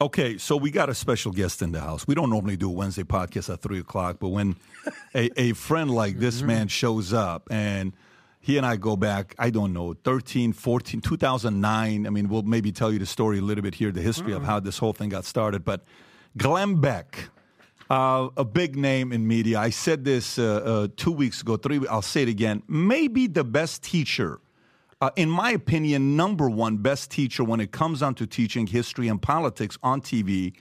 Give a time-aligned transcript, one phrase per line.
[0.00, 2.06] Okay, so we got a special guest in the house.
[2.06, 4.56] We don't normally do a Wednesday podcast at three o'clock, but when
[5.14, 7.92] a, a friend like this man shows up and
[8.40, 12.06] he and I go back, I don't know, 13, 14, 2009.
[12.06, 14.42] I mean, we'll maybe tell you the story a little bit here, the history of
[14.42, 15.64] how this whole thing got started.
[15.64, 15.84] But
[16.36, 17.30] Glenn Beck,
[17.88, 19.60] uh, a big name in media.
[19.60, 21.86] I said this uh, uh, two weeks ago, three.
[21.88, 22.64] I'll say it again.
[22.66, 24.40] Maybe the best teacher,
[25.04, 29.06] uh, in my opinion, number one best teacher when it comes down to teaching history
[29.08, 30.54] and politics on TV.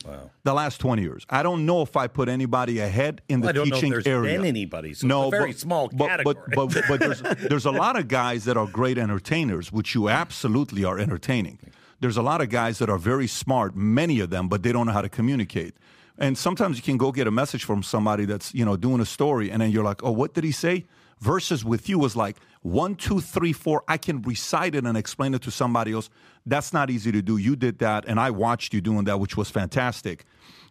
[0.43, 3.51] The last twenty years, I don't know if I put anybody ahead in the I
[3.53, 4.37] don't know if teaching there's area.
[4.37, 6.35] been anybody, so no, it's a very but, small but, category.
[6.53, 10.09] But, but, but there's, there's a lot of guys that are great entertainers, which you
[10.09, 11.59] absolutely are entertaining.
[12.01, 14.87] There's a lot of guys that are very smart, many of them, but they don't
[14.87, 15.73] know how to communicate.
[16.17, 19.05] And sometimes you can go get a message from somebody that's you know doing a
[19.05, 20.85] story, and then you're like, oh, what did he say?
[21.23, 23.81] Versus with you was like one, two, three, four.
[23.87, 26.09] I can recite it and explain it to somebody else.
[26.45, 27.37] That's not easy to do.
[27.37, 30.25] You did that, and I watched you doing that, which was fantastic.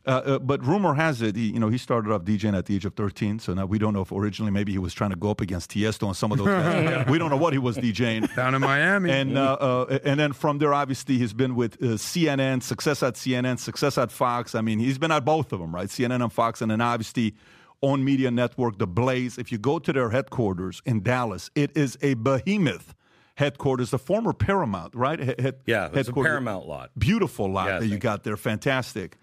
[0.05, 2.75] Uh, uh, but rumor has it, he, you know, he started off DJing at the
[2.75, 3.39] age of 13.
[3.39, 5.71] So now we don't know if originally maybe he was trying to go up against
[5.71, 7.07] Tiesto and some of those guys.
[7.09, 8.35] we don't know what he was DJing.
[8.37, 9.11] Down in Miami.
[9.11, 13.15] And uh, uh, and then from there, obviously, he's been with uh, CNN, success at
[13.15, 14.55] CNN, success at Fox.
[14.57, 15.89] I mean, he's been at both of them, right?
[15.89, 17.35] CNN and Fox, and then obviously
[17.83, 19.37] on media network, The Blaze.
[19.37, 22.95] If you go to their headquarters in Dallas, it is a behemoth
[23.35, 25.19] headquarters, the former Paramount, right?
[25.19, 26.13] He- head- Yeah, it's a.
[26.13, 26.91] Paramount lot.
[26.99, 28.37] Beautiful lot Yeah, that you got there.
[28.37, 29.19] Fantastic.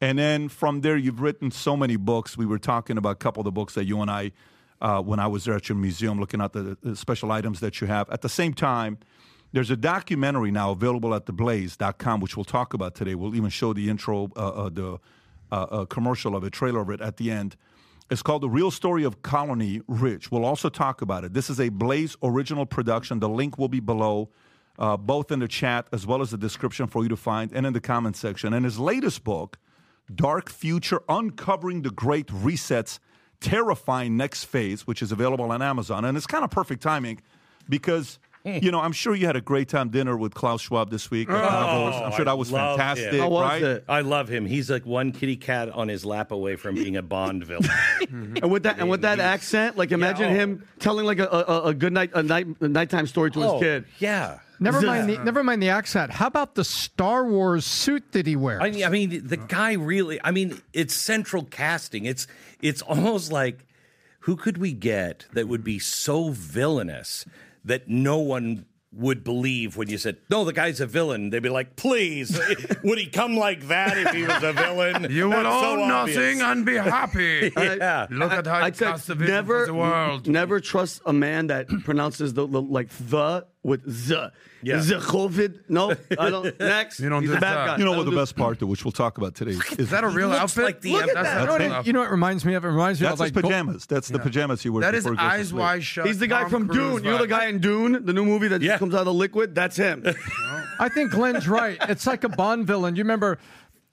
[0.00, 2.36] And then from there, you've written so many books.
[2.36, 4.32] We were talking about a couple of the books that you and I,
[4.80, 7.80] uh, when I was there at your museum, looking at the, the special items that
[7.80, 8.08] you have.
[8.10, 8.98] At the same time,
[9.52, 13.16] there's a documentary now available at theblaze.com, which we'll talk about today.
[13.16, 14.98] We'll even show the intro, uh, uh, the
[15.50, 17.56] uh, uh, commercial of it, trailer of it at the end.
[18.10, 20.30] It's called The Real Story of Colony Ridge.
[20.30, 21.34] We'll also talk about it.
[21.34, 23.20] This is a Blaze original production.
[23.20, 24.30] The link will be below,
[24.78, 27.66] uh, both in the chat as well as the description for you to find and
[27.66, 28.54] in the comment section.
[28.54, 29.58] And his latest book,
[30.14, 32.98] Dark Future Uncovering the Great Reset's
[33.40, 36.06] Terrifying Next Phase, which is available on Amazon.
[36.06, 37.20] And it's kind of perfect timing
[37.68, 38.18] because.
[38.44, 38.62] Mm.
[38.62, 41.28] You know, I'm sure you had a great time dinner with Klaus Schwab this week.
[41.28, 41.94] at Davos.
[41.94, 43.20] I'm oh, sure that was fantastic, him.
[43.20, 43.62] How was right?
[43.62, 43.84] it?
[43.88, 44.46] I love him.
[44.46, 47.68] He's like one kitty cat on his lap away from being a Bond villain.
[48.08, 48.38] Mm-hmm.
[48.38, 50.34] And with that, and with that accent, like imagine oh.
[50.34, 53.50] him telling like a, a, a good night, a night, a nighttime story to his
[53.50, 53.84] oh, kid.
[53.98, 54.38] yeah.
[54.60, 56.10] Never mind the never mind the accent.
[56.10, 58.60] How about the Star Wars suit that he wears?
[58.62, 60.20] I mean, I mean, the guy really.
[60.24, 62.06] I mean, it's central casting.
[62.06, 62.26] It's
[62.60, 63.66] it's almost like
[64.20, 67.24] who could we get that would be so villainous
[67.68, 71.50] that no one would believe when you said, "No, the guy's a villain." They'd be
[71.50, 72.40] like, "Please,
[72.82, 75.90] would he come like that if he was a villain?" you will That's so own
[75.90, 76.16] obvious.
[76.16, 77.52] nothing and be happy.
[77.56, 78.06] Yeah.
[78.10, 80.26] Look at how I it said the never, for the world.
[80.26, 84.32] never trust a man that pronounces the, the like the with the.
[84.60, 84.78] Yeah.
[84.78, 85.60] The COVID.
[85.68, 86.58] No, I don't.
[86.60, 87.76] Next, You don't he's do a bad guy.
[87.76, 90.02] You know what the best part, though, which we'll talk about today, is Is that
[90.02, 90.64] a real outfit?
[90.64, 91.22] like the Look at Emperor.
[91.22, 91.36] that.
[91.40, 92.64] you, know what That's it, you know what it reminds me of?
[92.64, 93.86] It reminds me That's of his like Go- pajamas.
[93.86, 94.82] That's the pajamas he wears.
[94.82, 95.60] That is before he eyes sleep.
[95.60, 96.06] wide shut.
[96.06, 97.04] He's the guy Tom from Cruise Dune.
[97.04, 98.70] You know the guy in Dune, the new movie that Yeah.
[98.70, 99.54] just comes out of the liquid.
[99.54, 100.04] That's him.
[100.80, 101.78] I think Glenn's right.
[101.88, 102.96] It's like a Bond villain.
[102.96, 103.38] You remember?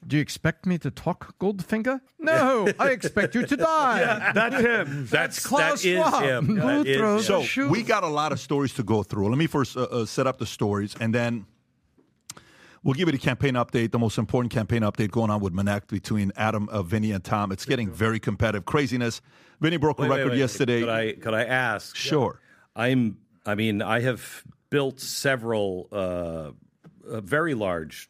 [0.07, 1.99] Do you expect me to talk, Goldfinger?
[2.19, 4.31] No, I expect you to die.
[4.33, 5.07] That's him.
[5.09, 6.24] That's Klaus that is Schwab.
[6.24, 6.45] him.
[6.45, 7.44] Who That is throws him.
[7.44, 9.30] So we got a lot of stories to go through.
[9.30, 11.45] Let me first uh, uh, set up the stories, and then
[12.83, 15.88] we'll give you the campaign update, the most important campaign update going on with Minnect
[15.88, 17.51] between Adam, uh, Vinny, and Tom.
[17.51, 19.21] It's getting very competitive, craziness.
[19.59, 20.38] Vinny broke a Wait, wait, record wait.
[20.39, 20.80] yesterday.
[20.81, 21.95] Could I could I ask?
[21.95, 22.39] Sure.
[22.75, 23.18] I'm.
[23.45, 26.51] I mean, I have built several uh,
[27.07, 28.09] uh, very large,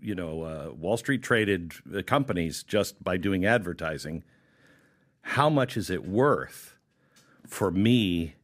[0.00, 4.22] you know, uh, Wall Street traded uh, companies just by doing advertising.
[5.22, 6.76] How much is it worth
[7.46, 8.34] for me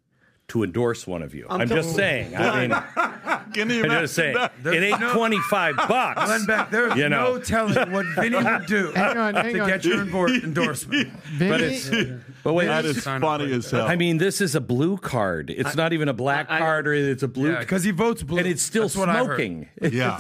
[0.49, 1.47] to endorse one of you?
[1.50, 2.35] I'm, just saying.
[2.37, 2.71] I mean,
[3.53, 4.53] Can you I'm just saying, that?
[4.65, 6.25] it ain't no- 25 bucks.
[6.25, 7.35] Glenn Beck, there's You know.
[7.35, 9.69] no telling what Vinny would do Hang on, hang to on.
[9.69, 11.09] get your endorsement.
[11.11, 11.88] Vinny, But it's,
[12.42, 13.87] but wait, That is funny as hell.
[13.87, 15.50] I mean, this is a blue card.
[15.50, 17.52] It's not even a black I- card, or it's a blue.
[17.52, 18.38] Yeah, because he votes blue.
[18.38, 19.26] and it's still That's what I heard.
[19.26, 19.69] smoking.
[19.92, 20.19] yeah.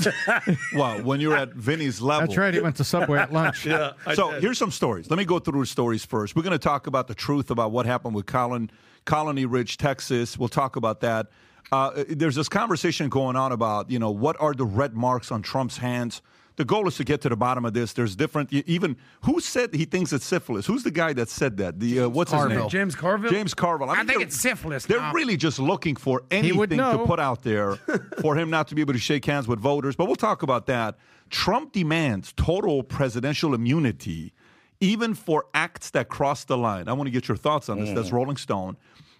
[0.74, 2.26] well, when you're at Vinny's level.
[2.26, 2.52] that's right.
[2.54, 3.66] He went to Subway at lunch.
[3.70, 5.08] Yeah, I so here's some stories.
[5.10, 6.34] Let me go through the stories first.
[6.34, 8.70] We're going to talk about the truth about what happened with Colin,
[9.04, 10.36] Colony Ridge, Texas.
[10.38, 11.28] We'll talk about that.
[11.72, 15.40] Uh, there's this conversation going on about, you know, what are the red marks on
[15.42, 16.20] Trump's hands?
[16.60, 17.94] The goal is to get to the bottom of this.
[17.94, 20.66] There's different, even who said he thinks it's syphilis?
[20.66, 21.80] Who's the guy that said that?
[21.80, 22.68] The uh, what's his name?
[22.68, 23.30] James Carville?
[23.30, 23.88] James Carville.
[23.88, 25.14] I think they're- it's syphilis They're now.
[25.14, 27.76] really just looking for anything to put out there
[28.20, 29.96] for him not to be able to shake hands with voters.
[29.96, 30.98] But we'll talk about that.
[31.30, 34.34] Trump demands total presidential immunity,
[34.80, 36.88] even for acts that cross the line.
[36.88, 37.88] I want to get your thoughts on this.
[37.94, 38.76] That's Rolling Stone.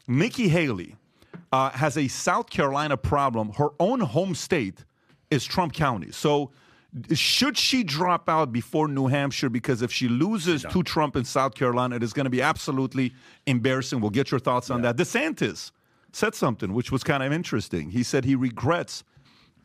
[0.07, 0.95] Nikki Haley
[1.53, 3.53] uh, has a South Carolina problem.
[3.55, 4.85] Her own home state
[5.31, 6.13] is Trump County.
[6.13, 6.51] So,
[7.13, 9.49] should she drop out before New Hampshire?
[9.49, 13.13] Because if she loses to Trump in South Carolina, it is going to be absolutely
[13.47, 14.01] embarrassing.
[14.01, 14.97] We'll get your thoughts on that.
[14.97, 15.71] DeSantis
[16.13, 17.91] said something which was kind of interesting.
[17.91, 19.05] He said he regrets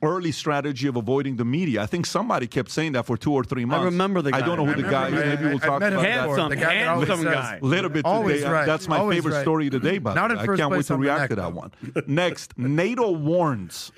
[0.04, 1.82] early strategy of avoiding the media.
[1.82, 3.86] I think somebody kept saying that for two or three months.
[3.86, 5.14] remember the I don't know who I the guy is.
[5.14, 5.44] Maybe man.
[5.44, 6.36] we'll I- I talk met him about before.
[6.36, 6.42] that.
[6.42, 7.60] Handsome, The guy that handsome says- guy.
[7.62, 8.52] Little bit Always today.
[8.52, 8.66] right.
[8.68, 9.42] That's my Always favorite right.
[9.42, 9.98] story today.
[9.98, 10.44] By the Not way.
[10.44, 11.72] in I can't wait to react to that one.
[12.06, 13.92] Next, NATO warns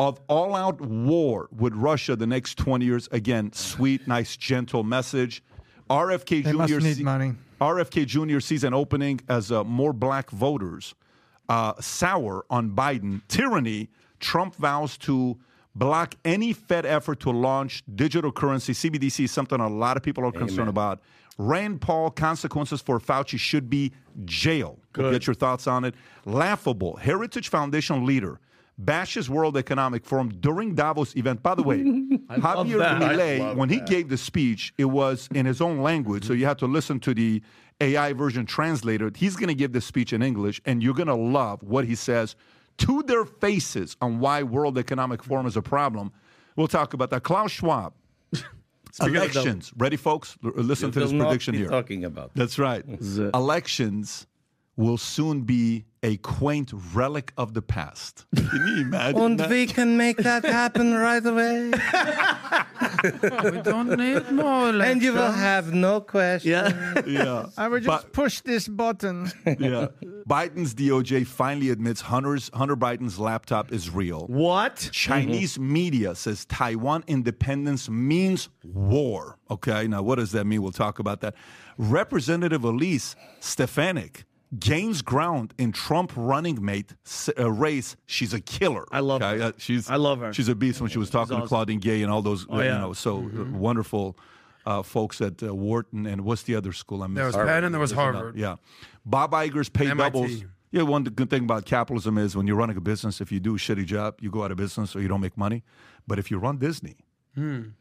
[0.00, 3.06] of all-out war with Russia the next 20 years.
[3.12, 5.42] Again, sweet, nice, gentle message.
[5.90, 6.80] RFK They must Jr.
[6.80, 7.34] need se- money.
[7.60, 8.40] RFK Jr.
[8.40, 10.94] sees an opening as uh, more black voters
[11.50, 13.90] uh, sour on Biden tyranny.
[14.20, 15.36] Trump vows to
[15.74, 18.72] block any Fed effort to launch digital currency.
[18.72, 21.00] CBDC is something a lot of people are concerned about.
[21.36, 23.92] Rand Paul consequences for Fauci should be
[24.24, 24.78] jail.
[24.96, 25.94] We'll Get your thoughts on it.
[26.24, 26.96] Laughable.
[26.96, 28.40] Heritage Foundation leader
[28.84, 31.42] bashes World Economic Forum during Davos event.
[31.42, 35.80] By the way, Javier Milei, when he gave the speech, it was in his own
[35.82, 37.42] language, so you had to listen to the
[37.80, 39.16] AI version translated.
[39.16, 41.94] He's going to give the speech in English, and you're going to love what he
[41.94, 42.36] says
[42.78, 46.12] to their faces on why World Economic Forum is a problem.
[46.56, 47.22] We'll talk about that.
[47.22, 47.92] Klaus Schwab.
[49.00, 49.72] Elections.
[49.76, 50.36] Ready, folks?
[50.44, 51.68] L- uh, Listen to this prediction here.
[51.68, 52.84] Talking about That's right.
[53.34, 54.26] Elections
[54.76, 58.26] will soon be a quaint relic of the past.
[58.36, 59.36] Can you imagine?
[59.36, 59.44] that?
[59.44, 61.72] And we can make that happen right away.
[63.02, 66.50] We don't need more and you will have no question.
[66.50, 67.02] Yeah.
[67.06, 67.46] yeah.
[67.56, 69.30] I would just But- push this button.
[69.58, 69.88] yeah.
[70.28, 74.26] Biden's DOJ finally admits Hunter's Hunter Biden's laptop is real.
[74.26, 74.90] What?
[74.92, 75.72] Chinese mm-hmm.
[75.72, 79.38] media says Taiwan independence means war.
[79.50, 80.62] Okay, now what does that mean?
[80.62, 81.34] We'll talk about that.
[81.78, 84.24] Representative Elise Stefanik
[84.58, 86.94] gains ground in Trump running mate
[87.38, 87.96] uh, race.
[88.06, 88.84] She's a killer.
[88.90, 89.42] I love her.
[89.42, 90.32] Uh, she's I love her.
[90.32, 91.46] She's a beast when she was talking to.
[91.46, 94.16] Claudine Gay and all those uh, you know so uh, wonderful
[94.66, 97.02] uh, folks at uh, Wharton and what's the other school?
[97.02, 97.46] I'm There was missing.
[97.48, 98.14] Penn and there was Missing out.
[98.14, 98.36] Harvard.
[98.36, 98.56] Yeah,
[99.04, 99.96] Bob Iger's pay MIT.
[100.12, 100.44] doubles.
[100.72, 103.56] Yeah, one good thing about capitalism is when you're running a business, if you do
[103.56, 105.64] a shitty job, you go out of business or you don't make money.
[106.06, 106.96] But if you run Disney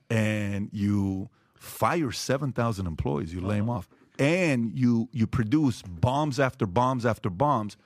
[0.10, 3.90] and you fire seven thousand employees, you lay them off,
[4.20, 7.78] and you you produce bombs after bombs after bombs,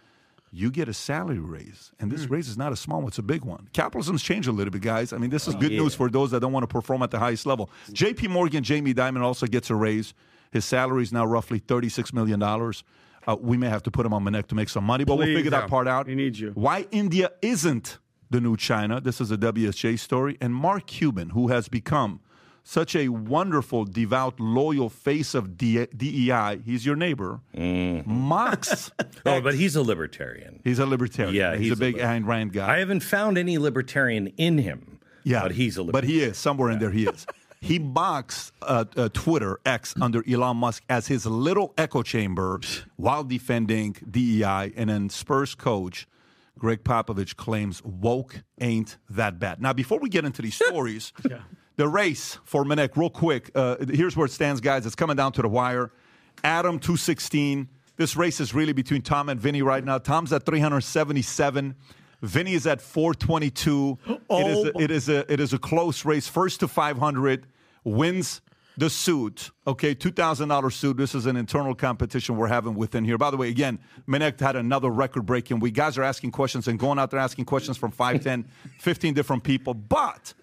[0.52, 3.24] you get a salary raise, and this raise is not a small one; it's a
[3.24, 3.70] big one.
[3.72, 5.14] Capitalism's changed a little bit, guys.
[5.14, 7.20] I mean, this is good news for those that don't want to perform at the
[7.20, 7.70] highest level.
[7.92, 8.28] J.P.
[8.28, 10.14] Morgan, Jamie Dimon also gets a raise.
[10.52, 12.84] His salary is now roughly thirty-six million dollars.
[13.26, 15.28] Uh, we may have to put him on Minnect to make some money, but we'll
[15.28, 16.08] Please, figure that part out.
[16.08, 16.52] We need you.
[16.56, 18.00] Why India isn't
[18.34, 19.00] the new China.
[19.00, 20.38] This is a WSJ story.
[20.42, 22.20] And Mark Cuban, who has become
[22.64, 28.92] such a wonderful, devout, loyal face of DEI, he's your neighbor, mocks.
[29.26, 30.60] Oh, but he's a libertarian.
[30.66, 31.34] He's a libertarian.
[31.36, 32.74] Yeah, he's, he's a a big liber- Ayn Rand guy.
[32.76, 35.00] I haven't found any libertarian in him.
[35.24, 36.92] Yeah, but he's a But he is somewhere in there.
[36.92, 37.26] He is.
[37.62, 42.60] He mocks uh, uh, Twitter X under Elon Musk as his little echo chamber
[42.98, 46.06] while defending DEI, and then Spurs coach
[46.60, 49.62] Gregg Popovich claims woke ain't that bad.
[49.62, 51.14] Now, before we get into these stories,
[51.76, 53.52] the race for Minnect, real quick.
[53.56, 54.86] Uh, here's where it stands, guys.
[54.86, 55.92] It's coming down to the wire.
[56.44, 57.68] Adam two sixteen.
[57.96, 59.98] This race is really between Tom and Vinny right now.
[60.00, 61.76] Tom's at three hundred seventy seven.
[62.22, 63.98] Vinny is at 422.
[64.08, 64.72] It is Oh.
[64.76, 66.28] a, it is a it is a close race.
[66.28, 67.46] First to 500
[67.84, 68.42] wins
[68.78, 69.52] the suit.
[69.68, 70.98] Okay, two thousand dollar suit.
[70.98, 73.18] This is an internal competition we're having within here.
[73.18, 73.78] By the way, again,
[74.08, 75.60] Minnect had another record breaking.
[75.60, 78.46] We guys are asking questions and going out there asking questions from 5, 10,
[78.80, 79.74] 15 different people.
[79.76, 80.34] But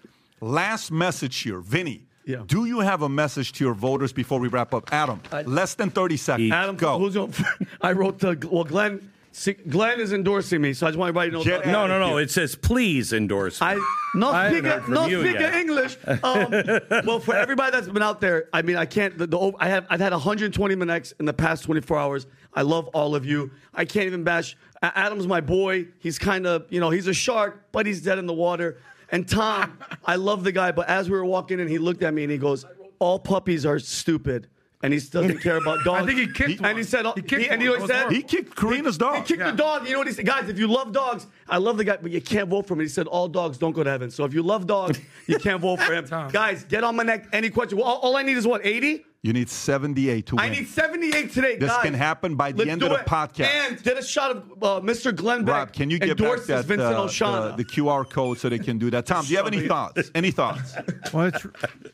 [0.41, 2.03] last message here, Vinny.
[2.25, 2.43] Yeah.
[2.45, 4.91] Do you have a message to your voters before we wrap up?
[4.93, 6.51] Adam, less than 30 seconds.
[6.51, 6.99] Adam, go.
[6.99, 7.33] who's going?
[7.81, 9.11] I wrote the well, Glenn.
[9.33, 11.43] See, Glenn is endorsing me, so I just want everybody to know.
[11.43, 12.17] Get about No, no, no.
[12.17, 13.61] It says please endorse.
[13.61, 13.67] me.
[13.67, 15.39] I no I haven't speak heard from no you speak.
[15.39, 15.97] English.
[16.05, 16.51] Um,
[17.05, 19.17] well, for everybody that's been out there, I mean, I can't.
[19.17, 22.27] The, the, I have I've had 120 minutes in the past 24 hours.
[22.53, 23.51] I love all of you.
[23.73, 24.57] I can't even bash.
[24.83, 25.87] Adam's my boy.
[25.99, 28.79] He's kind of you know he's a shark, but he's dead in the water.
[29.11, 32.13] And Tom, I love the guy, but as we were walking in, he looked at
[32.13, 32.65] me and he goes,
[32.99, 34.47] "All puppies are stupid."
[34.83, 36.01] And he doesn't care about dogs.
[36.01, 38.05] I think he kicked And he said, He kicked and you know what he said?
[38.05, 39.17] was He kicked Karina's dog.
[39.17, 39.85] He kicked the dog.
[39.85, 40.25] You know what he said?
[40.25, 42.79] Guys, if you love dogs, I love the guy, but you can't vote for him.
[42.79, 44.09] He said all dogs don't go to heaven.
[44.09, 46.05] So if you love dogs, you can't vote for him.
[46.07, 46.31] Tom.
[46.31, 47.27] Guys, get on Minnect.
[47.31, 47.77] Any question?
[47.77, 49.05] Well, all, all I need is what, 80?
[49.23, 50.43] You need 78 to win.
[50.45, 51.83] I need 78 today, This guys.
[51.83, 53.05] can happen by the Let's end of the it.
[53.05, 53.45] podcast.
[53.45, 55.15] And get a shot of uh, Mr.
[55.15, 55.55] Glenn Beck.
[55.55, 57.55] Rob, can you get back endorses that, Vincent uh, Oshana.
[57.55, 59.05] the, the QR code so they can do that?
[59.05, 60.09] Tom, do you have any thoughts?
[60.15, 60.73] Any thoughts?
[61.13, 61.45] Well, it's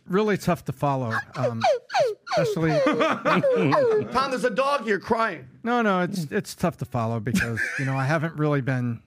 [0.08, 1.62] really tough to follow, um,
[2.38, 2.80] especially.
[4.12, 5.48] Tom, there's a dog here crying.
[5.64, 9.02] No, no, it's it's tough to follow because you know I haven't really been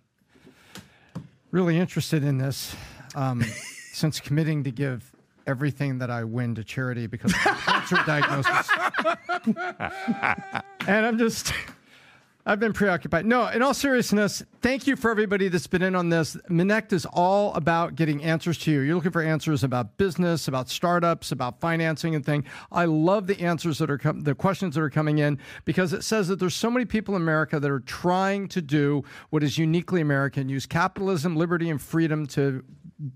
[1.53, 2.75] really interested in this
[3.15, 3.43] um,
[3.93, 5.10] since committing to give
[5.47, 8.69] everything that I win to charity because of cancer diagnosis.
[10.87, 11.53] and I'm just.
[12.47, 13.27] I've been preoccupied.
[13.27, 16.39] No, in all seriousness, thank you for everybody that's been in on this.
[16.49, 18.81] Minnect is all about getting answers to you.
[18.81, 22.47] You're looking for answers about business, about startups, about financing and thing.
[22.73, 26.03] I love the answers that are com- the questions that are coming in because it
[26.03, 29.59] says that there's so many people in America that are trying to do what is
[29.59, 32.65] uniquely American, use capitalism, liberty, and freedom to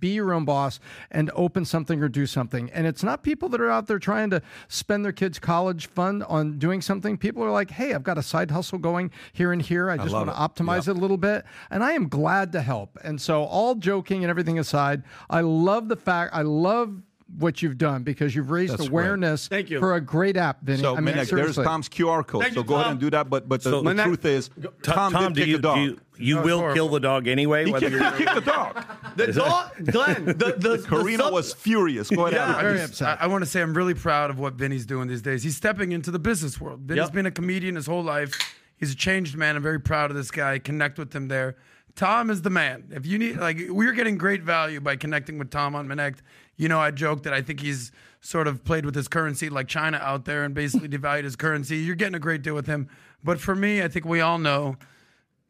[0.00, 2.70] be your own boss and open something or do something.
[2.70, 6.22] And it's not people that are out there trying to spend their kids' college fund
[6.24, 7.16] on doing something.
[7.18, 9.90] People are like, hey, I've got a side hustle going here and here.
[9.90, 10.88] I just love want to optimize Yep.
[10.88, 11.44] it a little bit.
[11.70, 12.98] And I am glad to help.
[13.04, 17.02] And so, all joking and everything aside, I love the fact, I love
[17.38, 18.90] what you've done because you've raised That's great.
[18.90, 19.78] awareness Thank you.
[19.80, 20.80] for a great app, Vinny.
[20.82, 21.56] So, I mean, Minnect, there's.
[21.56, 22.42] Tom's QR code.
[22.42, 23.28] Thank so you, go ahead and do that.
[23.30, 24.50] But but the, So- the Minnect- truth is,
[24.82, 25.76] Tom, Tom, did do kick you, the dog.
[25.76, 26.74] do you, you will horrible.
[26.74, 27.64] kill the dog anyway?
[27.66, 28.84] he, whether kicked, you're- kicked the dog.
[29.16, 32.10] The dog, Glenn, the, the, the Karina sub- was furious.
[32.10, 32.32] Go ahead.
[32.34, 32.48] Yeah.
[32.50, 32.60] Adam.
[32.62, 33.20] Very upset.
[33.20, 35.44] I, I want to say I'm really proud of what Vinny's doing these days.
[35.44, 36.80] He's stepping into the business world.
[36.80, 37.12] Vinny's Yep.
[37.12, 38.32] been a comedian his whole life.
[38.76, 39.54] He's a changed man.
[39.54, 40.58] I'm very proud of this guy.
[40.58, 41.56] Connect with him there.
[41.94, 42.88] Tom is the man.
[42.90, 46.20] If you need, like, we're getting great value by connecting with Tom on Connect.
[46.56, 49.68] You know, I joke that I think he's sort of played with his currency like
[49.68, 51.76] China out there and basically devalued his currency.
[51.78, 52.88] You're getting a great deal with him.
[53.22, 54.76] But for me, I think we all know,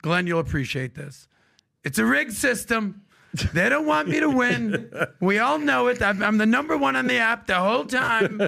[0.03, 1.29] Glenn, you'll appreciate this.
[1.85, 3.03] It's a rigged system.
[3.53, 4.91] They don't want me to win.
[5.21, 6.03] We all know it.
[6.03, 8.39] I'm, I'm the number one on the app the whole time.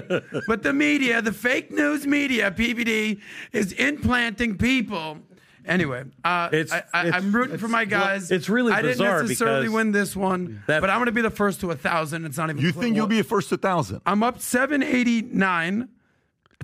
[0.47, 3.19] But the media, the fake news media, PBD,
[3.51, 5.17] is implanting people.
[5.67, 8.31] Anyway, uh, It's- I, I, it's- I'm rooting for my guys.
[8.31, 11.11] it's really I didn't bizarre necessarily because win this one, that- but I'm going to
[11.11, 12.25] be the first to a thousand.
[12.25, 12.61] It's not even.
[12.63, 12.83] You close.
[12.83, 14.01] think you'll be a first to thousand?
[14.05, 15.89] I'm up 789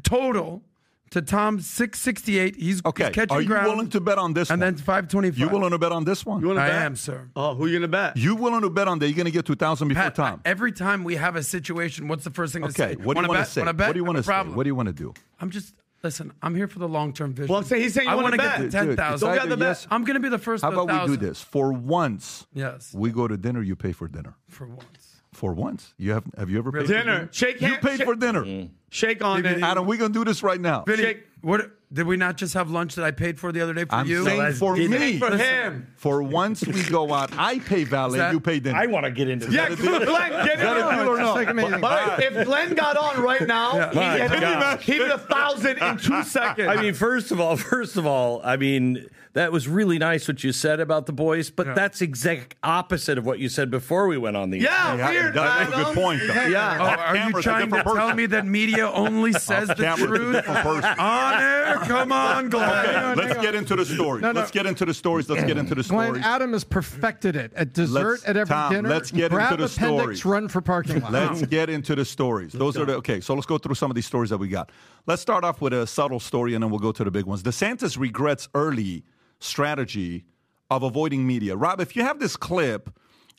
[0.03, 0.63] total
[1.11, 2.55] to Tom's 668.
[2.55, 3.03] He's, Okay.
[3.05, 3.67] he's catching Are you ground.
[3.67, 4.55] willing to bet on this one.
[4.55, 4.73] and one?
[4.75, 5.37] then 525.
[5.39, 6.41] you willing to bet on this one?
[6.41, 6.81] You want to I bet?
[6.81, 7.29] am, sir.
[7.35, 8.17] Oh, who you gonna bet?
[8.17, 9.07] You willing to bet on that?
[9.07, 10.41] You're going to get 2,000 before Pat, Tom?
[10.43, 12.93] Every time we have a situation, what's the first thing to Okay.
[12.93, 12.95] say?
[12.95, 13.47] What do you Wanna want to bet?
[13.49, 13.61] say?
[13.61, 13.87] Wanna bet?
[13.89, 14.27] What do you want to say?
[14.27, 14.55] problem.
[14.55, 15.13] What do you want to do?
[15.39, 16.31] I'm just listen.
[16.41, 17.49] I'm here for the long term vision.
[17.51, 18.61] Well, I'm he's saying you I wanna wanna get bet.
[18.61, 19.13] to ten Dude, thousand.
[19.13, 20.63] it's Don't get the either yes- I'm going to be the first.
[20.63, 21.41] How to a about we do this?
[21.41, 24.35] For once, Yes, we go to dinner, you pay for dinner.
[24.49, 25.21] for once.
[25.31, 25.93] For once.
[25.97, 26.99] You have have you ever paid Dinner.
[26.99, 27.29] for dinner?
[27.31, 27.73] Shake dinner?
[27.73, 28.69] You paid shake- for dinner.
[28.93, 29.61] Shake on it.
[29.63, 30.83] Adam, we're going to do this right now.
[30.85, 33.73] Vinny, Shake- what did we not just have lunch that I paid for the other
[33.73, 34.23] day for I'm you?
[34.23, 35.19] saying that's for me.
[35.19, 35.87] for him.
[35.97, 38.77] For once we go out, I pay valet, that- you pay dinner.
[38.77, 39.79] I want to get into Yeah, this.
[39.81, 40.95] Glenn, get that a it.
[40.95, 41.33] deal or It's no?
[41.33, 41.81] like amazing.
[41.81, 44.79] But if Glenn got on right now, he'd, My get, God.
[44.81, 46.67] he'd get a thousand in two seconds.
[46.69, 50.43] I mean, first of all, first of all, I mean, that was really nice what
[50.43, 54.17] you said about the boys, but that's exact opposite of what you said before we
[54.17, 55.33] went on the yeah, Yeah, weird.
[55.33, 56.33] that's a good point, though.
[56.35, 56.95] Oh, Yeah.
[57.07, 60.19] are you camera's a trying to different tell me that media only says the camera's
[60.45, 60.47] truth?
[60.99, 61.75] On air?
[61.85, 62.69] Come on, Glenn.
[62.69, 64.21] Okay, let's get into the stories.
[64.21, 64.39] No, no.
[64.39, 65.27] Let's get into the stories.
[65.29, 66.11] Let's get into the stories.
[66.11, 66.25] Glenn, stories.
[66.25, 68.89] Adam has perfected it at dessert Let's- at every Tom, dinner.
[68.89, 70.25] let's get grab into the appendix, stories.
[70.25, 71.11] run for parking lot.
[71.11, 72.51] Let's get into the stories.
[72.53, 73.19] Those are the okay.
[73.19, 74.71] So let's go through some of these stories that we got.
[75.07, 77.41] Let's start off with a subtle story, and then we'll go to the big ones.
[77.43, 79.03] DeSantis regrets early
[79.43, 80.25] strategy
[80.69, 81.55] of avoiding media.
[81.55, 82.89] Rob, if you have this clip,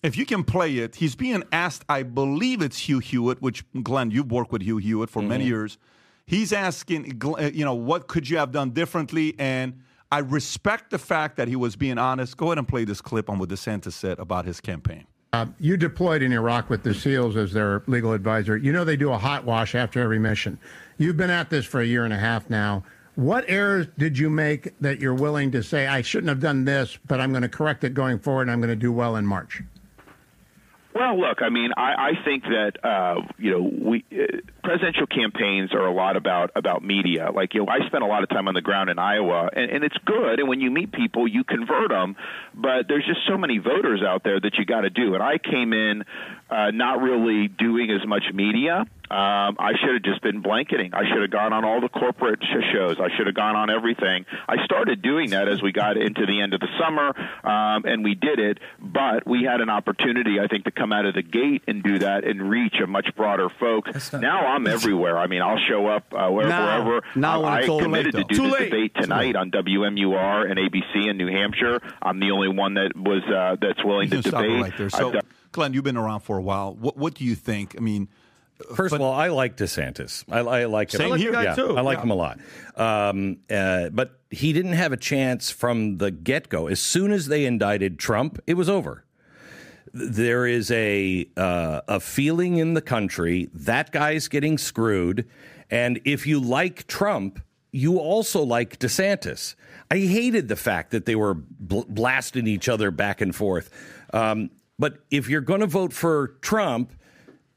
[0.02, 1.84] if you can play it, he's being asked.
[1.88, 5.78] I believe it's Hugh Hewitt, which Glenn, you've worked with Hugh Hewitt for many years.
[6.26, 9.34] He's asking, uh, you know, what could you have done differently?
[9.38, 9.82] And
[10.12, 12.36] I respect the fact that he was being honest.
[12.36, 15.06] Go ahead and play this clip on what DeSantis said about his campaign.
[15.32, 18.56] Uh, you deployed in Iraq with the SEALs as their legal advisor.
[18.56, 20.60] You know they do a hot wash after every mission.
[20.96, 22.84] You've been at this for a year and a half now.
[23.16, 26.98] What errors did you make that you're willing to say, I shouldn't have done this,
[27.06, 29.24] but I'm going to correct it going forward and I'm going to do well in
[29.24, 29.62] March?
[30.94, 35.74] Well, look, I mean, I, I think that uh, you know, we uh, presidential campaigns
[35.74, 37.32] are a lot about about media.
[37.34, 39.72] Like, you know, I spent a lot of time on the ground in Iowa, and,
[39.72, 40.38] and it's good.
[40.38, 42.14] And when you meet people, you convert them.
[42.54, 45.14] But there's just so many voters out there that you got to do.
[45.14, 46.04] And I came in
[46.50, 48.86] uh, not really doing as much media.
[49.10, 50.92] Um, I should have just been blanketing.
[50.94, 52.96] I should have gone on all the corporate sh- shows.
[52.98, 54.24] I should have gone on everything.
[54.48, 57.12] I started doing that as we got into the end of the summer,
[57.44, 58.58] um, and we did it.
[58.80, 61.98] But we had an opportunity, I think, to come out of the gate and do
[62.00, 63.86] that and reach a much broader folk.
[64.14, 65.18] now I'm everywhere.
[65.18, 66.48] I mean, I'll show up uh, wherever.
[66.48, 67.06] Now- wherever.
[67.14, 68.70] now I all committed late, to do Too late.
[68.70, 71.80] debate tonight on WMUR and ABC in New Hampshire.
[72.02, 74.62] I'm the only one that was uh, that's willing You to debate.
[74.62, 74.86] right there.
[74.86, 75.22] I've So, done-
[75.54, 76.74] Glenn, you've been around for a while.
[76.74, 77.74] What What do you think?
[77.78, 78.08] I mean,
[78.76, 80.24] First of all, I like DeSantis.
[80.30, 80.98] I, I like him.
[80.98, 81.32] Same I like here.
[81.32, 81.76] Yeah, too.
[81.76, 82.02] I like Yeah.
[82.04, 82.38] him a lot.
[82.76, 86.68] Um, uh, but he didn't have a chance from the get go.
[86.68, 89.04] As soon as they indicted Trump, it was over.
[89.92, 95.28] There is a uh, a feeling in the country that guy's getting screwed,
[95.70, 97.40] and if you like Trump,
[97.72, 99.54] you also like DeSantis.
[99.90, 103.70] I hated the fact that they were bl- blasting each other back and forth.
[104.12, 106.92] Um, but if you're going to vote for Trump,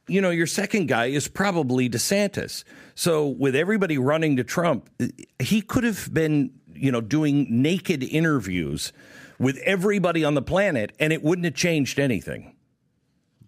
[0.08, 2.64] you know, your second guy is probably DeSantis.
[2.96, 4.90] So with everybody running to Trump,
[5.40, 8.94] he could have been, you know, doing naked interviews
[9.40, 12.56] with everybody on the planet and it wouldn't have changed anything.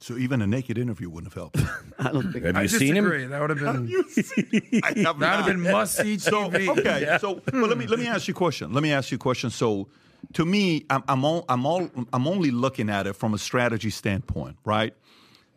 [0.02, 1.60] so even a naked interview wouldn't have helped.
[2.00, 2.46] I don't think.
[2.46, 3.24] Have I you seen disagree.
[3.24, 3.30] him?
[3.32, 6.50] That would have been Have seen, I have that would have been must see So
[6.50, 6.68] TV.
[6.78, 8.74] okay, so well, let me let me ask you a question.
[8.74, 9.50] Let me ask you a question.
[9.50, 9.88] So,
[10.34, 13.90] to me, I'm I'm all, I'm all I'm only looking at it from a strategy
[13.90, 14.94] standpoint, right?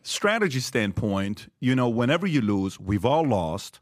[0.03, 3.79] Strategy standpoint, you know, whenever you lose, we've all lost.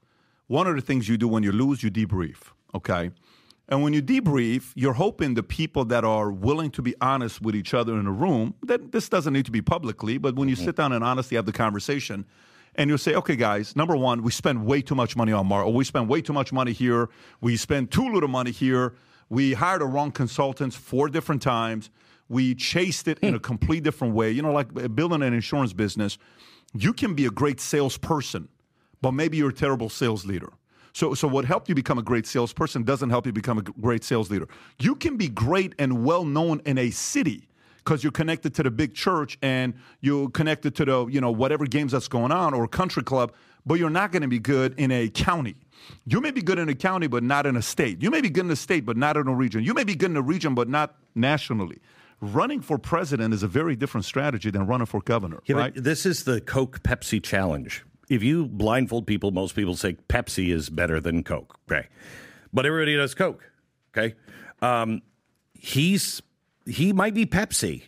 [0.47, 3.11] One of the things you do when you lose, you debrief, okay?
[3.69, 7.55] And when you debrief, you're hoping the people that are willing to be honest with
[7.55, 10.55] each other in a room, that this doesn't need to be publicly, but when you
[10.55, 10.65] mm-hmm.
[10.65, 12.25] sit down and honestly have the conversation,
[12.75, 15.63] and you'll say, okay, guys, number one, we spend way too much money on Mar,
[15.63, 18.93] or we spend way too much money here, we spend too little money here,
[19.31, 21.89] we hired the wrong consultants four different times,
[22.27, 24.29] we chased it in a complete different way.
[24.29, 26.17] You know, like uh, building an insurance business,
[26.73, 28.49] you can be a great salesperson,
[29.01, 30.51] but maybe you're a terrible sales leader.
[30.91, 34.03] So, so what helped you become a great salesperson doesn't help you become a great
[34.03, 34.49] sales leader.
[34.79, 38.71] You can be great and well known in a city because you're connected to the
[38.71, 42.67] big church and you're connected to the you know whatever games that's going on or
[42.67, 43.31] country club,
[43.65, 45.55] but you're not going to be good in a county.
[46.05, 48.01] You may be good in a county, but not in a state.
[48.01, 49.63] You may be good in a state, but not in a region.
[49.63, 51.79] You may be good in a region, but not nationally.
[52.21, 55.73] Running for president is a very different strategy than running for governor, Yeah, right?
[55.75, 57.83] this is the Coke Pepsi challenge.
[58.09, 61.57] If you blindfold people, most people say Pepsi is better than Coke.
[61.71, 61.87] Okay.
[62.53, 63.49] But everybody does Coke.
[63.97, 64.15] Okay.
[64.61, 65.01] Um,
[65.53, 66.21] he's
[66.65, 67.83] he might be Pepsi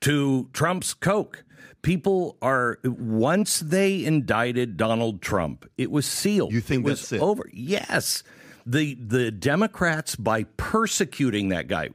[0.00, 1.43] to Trump's Coke.
[1.84, 6.52] People are once they indicted Donald Trump, it was sealed.
[6.52, 7.20] You think it was it?
[7.20, 7.48] over?
[7.52, 8.22] Yes.
[8.66, 11.90] The the Democrats by persecuting that guy.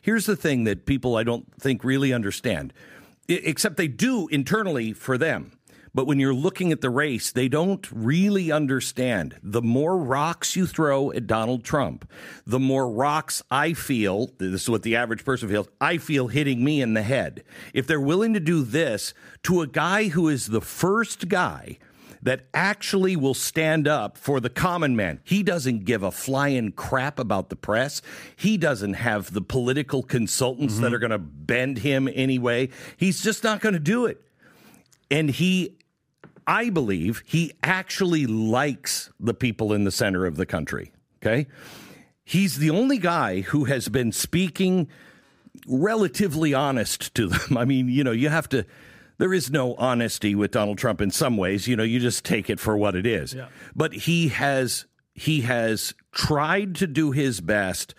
[0.00, 2.72] Here's the thing that people I don't think really understand.
[3.28, 5.52] Except they do internally for them.
[5.96, 9.38] But when you're looking at the race, they don't really understand.
[9.42, 12.06] The more rocks you throw at Donald Trump,
[12.46, 16.62] the more rocks I feel, this is what the average person feels, I feel hitting
[16.62, 17.44] me in the head.
[17.72, 21.78] If they're willing to do this to a guy who is the first guy
[22.20, 25.20] that actually will stand up for the common man.
[25.24, 28.02] He doesn't give a flying crap about the press.
[28.34, 30.94] He doesn't have the political consultants that mm-hmm.
[30.94, 32.68] are going to bend him anyway.
[32.98, 34.20] He's just not going to do it.
[35.10, 35.78] And he,
[36.46, 40.92] I believe, he actually likes the people in the center of the country.
[41.20, 41.48] Okay.
[42.24, 44.88] He's the only guy who has been speaking
[45.66, 47.56] relatively honest to them.
[47.56, 48.64] I mean, you know, you have to.
[49.18, 51.66] There is no honesty with Donald Trump in some ways.
[51.66, 53.34] You know, you just take it for what it is.
[53.74, 57.94] But he has he has tried to do his best.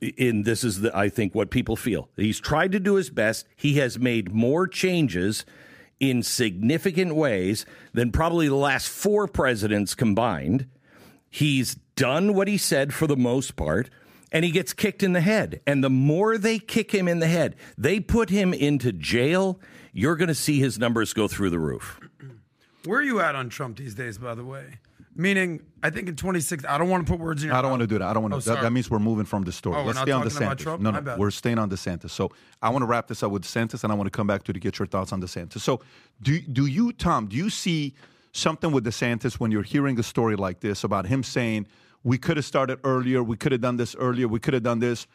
[0.00, 2.08] In this is the I think what people feel.
[2.16, 3.46] He's tried to do his best.
[3.56, 5.44] He has made more changes
[6.00, 10.66] in significant ways than probably the last four presidents combined.
[11.30, 13.90] He's done what he said for the most part,
[14.30, 15.60] and he gets kicked in the head.
[15.66, 19.60] And the more they kick him in the head, they put him into jail,
[19.92, 22.00] you're going to see his numbers go through the roof.
[22.84, 24.78] Where are you at on Trump these days, by the way?
[25.20, 27.70] Meaning, I think in 26, I don't want to put words in your I don't
[27.72, 27.80] mouth.
[27.80, 28.08] want to do that.
[28.08, 28.36] I don't want to.
[28.36, 28.60] Oh, that, sorry.
[28.62, 29.74] that means we're moving from the story.
[29.76, 30.62] Oh, we're Let's not stay on talking about DeSantis.
[30.62, 30.82] Trump?
[30.82, 31.18] No, My no, bad.
[31.18, 32.10] we're staying on DeSantis.
[32.10, 32.30] So
[32.62, 34.52] I want to wrap this up with DeSantis, and I want to come back to
[34.52, 35.58] to get your thoughts on DeSantis.
[35.60, 35.80] So
[36.22, 37.26] do do you, Tom?
[37.26, 37.94] Do you see
[38.32, 41.66] something with DeSantis when you're hearing a story like this about him saying
[42.04, 44.78] we could have started earlier, we could have done this earlier, we could have done
[44.78, 45.06] this?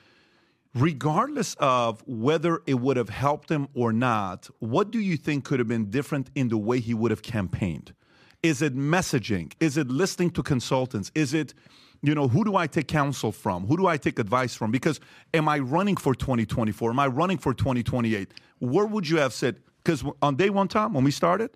[0.76, 5.60] regardless of whether it would have helped him or not, what do you think could
[5.60, 7.94] have been different in the way he would have campaigned?
[8.44, 9.54] Is it messaging?
[9.62, 11.12] Is it listening to consultants?
[11.16, 11.54] Is it,
[12.02, 13.66] you know, who do I take counsel from?
[13.68, 14.70] Who do I take advice from?
[14.70, 15.00] Because
[15.34, 16.92] am I running for 2024?
[16.92, 18.34] Am I running for 2028?
[18.60, 19.62] Where would you have said?
[19.82, 21.52] Because on day one, Tom, when we started,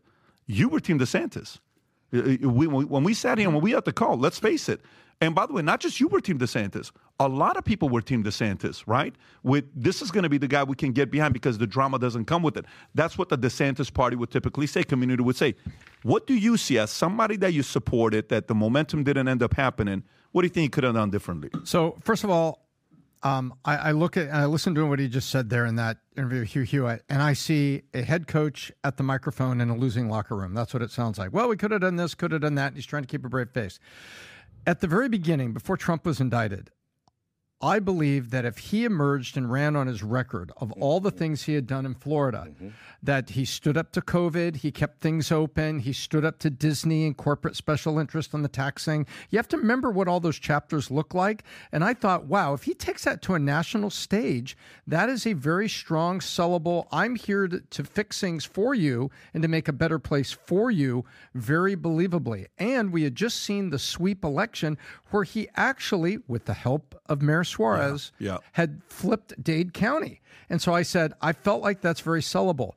[0.45, 1.59] you were Team DeSantis.
[2.13, 4.81] Uh, uh, we, when we sat here when we had the call, let's face it.
[5.19, 6.91] And by the way, not just you were Team DeSantis.
[7.19, 9.15] A lot of people were Team DeSantis, right?
[9.41, 11.97] With this is going to be the guy we can get behind because the drama
[11.97, 12.65] doesn't come with it.
[12.93, 14.83] That's what the DeSantis party would typically say.
[14.83, 15.55] Community would say.
[16.03, 19.55] What do you see as somebody that you supported that the momentum didn't end up
[19.55, 20.03] happening?
[20.31, 21.49] What do you think he could have done differently?
[21.63, 22.67] So first of all,
[23.23, 25.75] um, I, I, look at and I listen to what he just said there in
[25.77, 29.69] that interview with Hugh Hewitt, and I see a head coach at the microphone in
[29.69, 30.53] a losing locker room.
[30.53, 31.33] That's what it sounds like.
[31.33, 32.75] Well, we could have done this, could have done that.
[32.75, 33.79] he's trying to keep a brave face.
[34.67, 36.69] At the very beginning, before Trump was indicted,
[37.59, 41.43] I believe that if he emerged and ran on his record of all the things
[41.43, 42.69] he had done in Florida, mm-hmm.
[43.01, 47.07] that he stood up to COVID, he kept things open, he stood up to Disney
[47.07, 49.07] and corporate special interest on the taxing.
[49.31, 51.43] You have to remember what all those chapters look like.
[51.71, 55.33] And I thought, wow, if he takes that to a national stage, that is a
[55.33, 59.73] very strong, sellable, I'm here to, to fix things for you and to make a
[59.73, 62.45] better place for you, very believably.
[62.59, 64.77] And we had just seen the sweep election
[65.09, 68.37] where he actually, with the help of Mayor Suarez yeah, yeah.
[68.53, 70.21] had flipped Dade County.
[70.49, 72.73] And so I said, I felt like that's very sellable.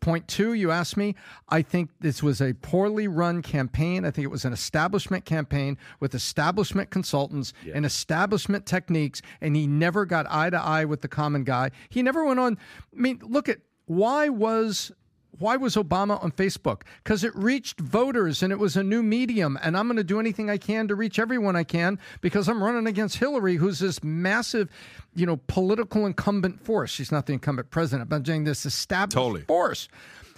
[0.00, 1.14] Point two, you asked me.
[1.50, 4.06] I think this was a poorly run campaign.
[4.06, 7.74] I think it was an establishment campaign with establishment consultants yeah.
[7.76, 11.70] and establishment techniques, and he never got eye to eye with the common guy.
[11.90, 12.56] He never went on.
[12.96, 14.90] I mean, look at why was
[15.38, 16.82] why was Obama on Facebook?
[17.02, 19.58] Because it reached voters and it was a new medium.
[19.62, 22.62] And I'm going to do anything I can to reach everyone I can because I'm
[22.62, 24.68] running against Hillary, who's this massive,
[25.14, 26.90] you know, political incumbent force.
[26.90, 29.42] She's not the incumbent president, but I'm saying this established totally.
[29.42, 29.88] force.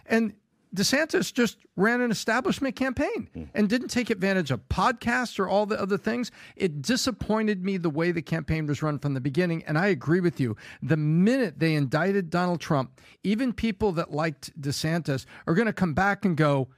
[0.06, 0.34] And
[0.74, 3.44] DeSantis just ran an establishment campaign hmm.
[3.54, 6.30] and didn't take advantage of podcasts or all the other things.
[6.56, 9.62] It disappointed me the way the campaign was run from the beginning.
[9.64, 10.56] And I agree with you.
[10.82, 15.94] The minute they indicted Donald Trump, even people that liked DeSantis are going to come
[15.94, 16.68] back and go,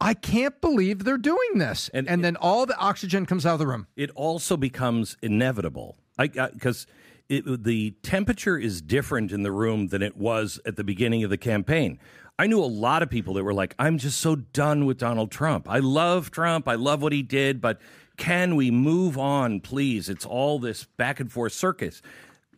[0.00, 1.88] I can't believe they're doing this.
[1.94, 3.86] And, and then all the oxygen comes out of the room.
[3.94, 5.96] It also becomes inevitable.
[6.18, 6.86] Because
[7.28, 11.38] the temperature is different in the room than it was at the beginning of the
[11.38, 11.98] campaign.
[12.38, 15.30] I knew a lot of people that were like, I'm just so done with Donald
[15.30, 15.68] Trump.
[15.68, 16.66] I love Trump.
[16.66, 17.80] I love what he did, but
[18.16, 20.08] can we move on, please?
[20.08, 22.02] It's all this back and forth circus.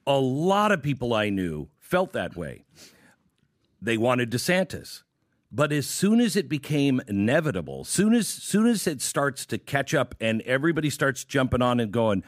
[0.07, 2.65] A lot of people I knew felt that way.
[3.81, 5.03] They wanted DeSantis.
[5.53, 9.95] But as soon as it became inevitable, soon as soon as it starts to catch
[9.95, 12.25] up and everybody starts jumping on and going,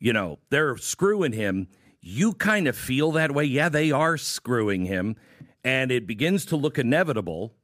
[0.00, 1.68] you know, they're screwing him,
[2.00, 3.44] you kind of feel that way.
[3.44, 5.16] Yeah, they are screwing him
[5.64, 7.54] and it begins to look inevitable,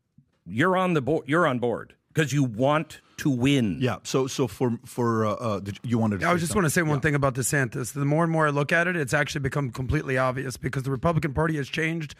[0.46, 1.24] you're on the board.
[1.28, 3.78] You're on board because you want to win.
[3.80, 3.98] Yeah.
[4.02, 6.24] So so for for uh, uh you wanted.
[6.24, 7.00] I just want to say one yeah.
[7.00, 7.92] thing about DeSantis.
[7.92, 10.90] The more and more I look at it, it's actually become completely obvious because the
[10.90, 12.14] Republican Party has changed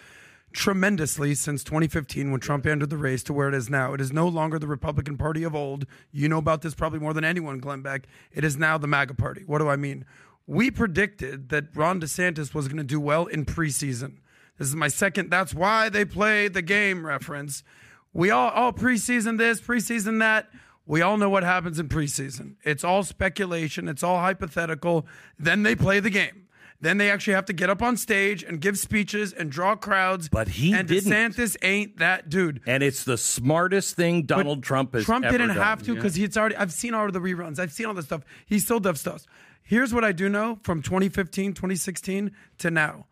[0.53, 3.95] tremendously since 2015 when Trump entered the race to where it is now.
[3.95, 5.87] It is no longer the Republican Party of old.
[6.13, 8.07] You know about this probably more than anyone, Glenn Beck.
[8.33, 9.45] It is now the MAGA Party.
[9.47, 10.05] What do I mean?
[10.47, 14.19] We predicted that Ron DeSantis was going to do well in preseason.
[14.61, 15.31] This is my second.
[15.31, 17.65] That's why they play the game reference.
[18.13, 20.51] We all, all preseason this, preseason that.
[20.85, 22.57] We all know what happens in preseason.
[22.63, 23.89] It's all speculation.
[23.89, 25.07] It's all hypothetical.
[25.39, 26.47] Then they play the game.
[26.79, 30.29] Then they actually have to get up on stage and give speeches and draw crowds.
[30.29, 31.11] But he and didn't.
[31.11, 32.61] DeSantis ain't that dude.
[32.67, 35.07] And it's the smartest thing Donald but Trump has.
[35.07, 35.57] Trump didn't done.
[35.57, 36.27] have to because yeah.
[36.27, 36.57] he's already.
[36.57, 37.59] I've seen all of the reruns.
[37.59, 38.25] I've seen all this stuff.
[38.45, 39.25] He still does stuff.
[39.63, 43.07] Here's what I do know from 2015, 2016 to now.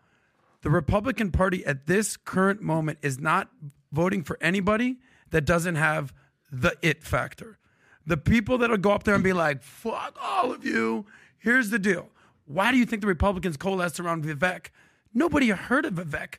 [0.62, 3.48] The Republican Party at this current moment is not
[3.92, 4.96] voting for anybody
[5.30, 6.12] that doesn't have
[6.50, 7.58] the it factor.
[8.06, 11.06] The people that'll go up there and be like, fuck all of you.
[11.38, 12.08] Here's the deal.
[12.46, 14.68] Why do you think the Republicans coalesced around Vivek?
[15.12, 16.36] Nobody heard of Vivek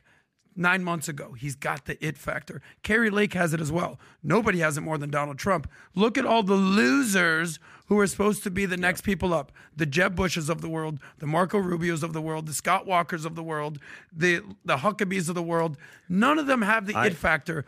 [0.56, 1.32] nine months ago.
[1.32, 2.60] He's got the it factor.
[2.82, 3.98] Kari Lake has it as well.
[4.22, 5.70] Nobody has it more than Donald Trump.
[5.94, 7.58] Look at all the losers
[7.90, 11.00] who are supposed to be the next people up the Jeb Bushes of the world,
[11.18, 13.80] the Marco Rubios of the world, the Scott Walkers of the world,
[14.16, 15.76] the, the Huckabees of the world.
[16.08, 17.66] None of them have the I, it factor.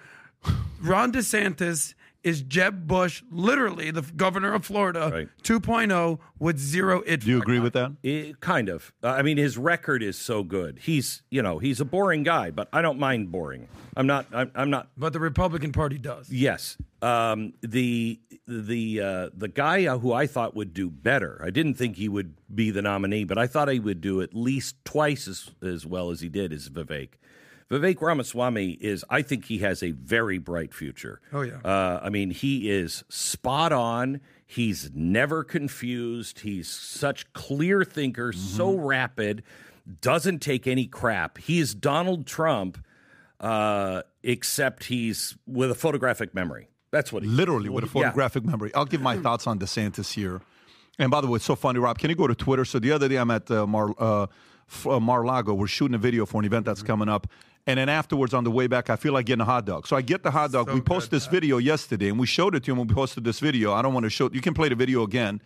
[0.81, 5.29] Ron DeSantis is Jeb Bush, literally the governor of Florida, Right.
[5.43, 7.21] 2.0 with zero it.
[7.21, 7.93] Do you agree with that?
[8.05, 8.93] Eh, kind of.
[9.03, 10.79] Uh, I mean, his record is so good.
[10.83, 13.69] He's, you know, he's a boring guy, but I don't mind boring.
[13.97, 14.27] I'm not.
[14.33, 14.89] I'm, I'm not.
[14.97, 16.31] But the Republican Party does.
[16.31, 16.79] Yes.
[17.03, 21.41] Um, the the uh, the guy who I thought would do better.
[21.45, 24.35] I didn't think he would be the nominee, but I thought he would do at
[24.35, 26.53] least twice as as well as he did.
[26.53, 27.11] Is Vivek.
[27.73, 29.05] Vivek Ramaswamy is.
[29.09, 31.21] I think he has a very bright future.
[31.33, 31.57] Oh, yeah.
[31.65, 34.21] Uh, I mean, he is spot on.
[34.47, 36.41] He's never confused.
[36.41, 39.43] He's such clear thinker, so rapid,
[40.03, 41.39] doesn't take any crap.
[41.39, 42.77] He is Donald Trump,
[43.41, 46.69] uh, except he's with a photographic memory.
[46.91, 47.93] That's what he literally with a Yeah.
[48.05, 48.75] photographic memory.
[48.75, 50.43] I'll give my thoughts on DeSantis here.
[50.99, 51.99] And by the way, it's so funny, Rob.
[51.99, 52.67] Can you go to Twitter?
[52.67, 54.27] So the other day I'm at uh, Mar uh,
[54.87, 55.55] uh, Mar-Lago.
[55.55, 57.27] We're shooting a video for an event that's coming up.
[57.66, 59.87] And then afterwards, on the way back, I feel like getting a hot dog.
[59.87, 60.72] So I get the hot dog.
[60.72, 63.38] we posted this video yesterday, and we showed it to him when we posted this
[63.38, 63.72] video.
[63.72, 64.29] I don't want to show.
[64.33, 65.40] You can play the video again.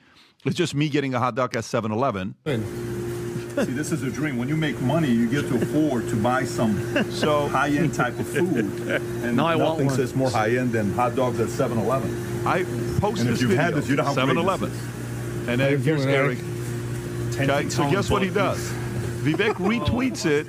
[0.44, 2.34] It's just me getting a hot dog at 7-Eleven.
[2.44, 4.36] See, this is a dream.
[4.38, 6.76] When you make money, you get to afford to buy some
[7.10, 8.64] so high-end type of food.
[8.64, 12.46] And Now I want nothing says more high-end than hot dogs at 7-Eleven.
[12.46, 12.64] I
[13.00, 13.62] posted And this if you've video.
[13.62, 14.70] had this, you know how great 7-Eleven.
[15.48, 16.38] And then you here's doing, Eric.
[17.38, 17.50] Eric?
[17.50, 18.58] Okay, so guess what he does?
[19.22, 19.68] Vivek oh.
[19.68, 20.46] retweets it.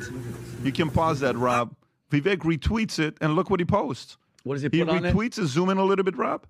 [0.63, 1.76] You can pause that, Rob.
[2.12, 4.17] Vivek retweets it, and look what he posts.
[4.43, 5.13] What does he He put on it?
[5.13, 5.48] retweets it.
[5.48, 6.46] Zoom in a little bit, Rob.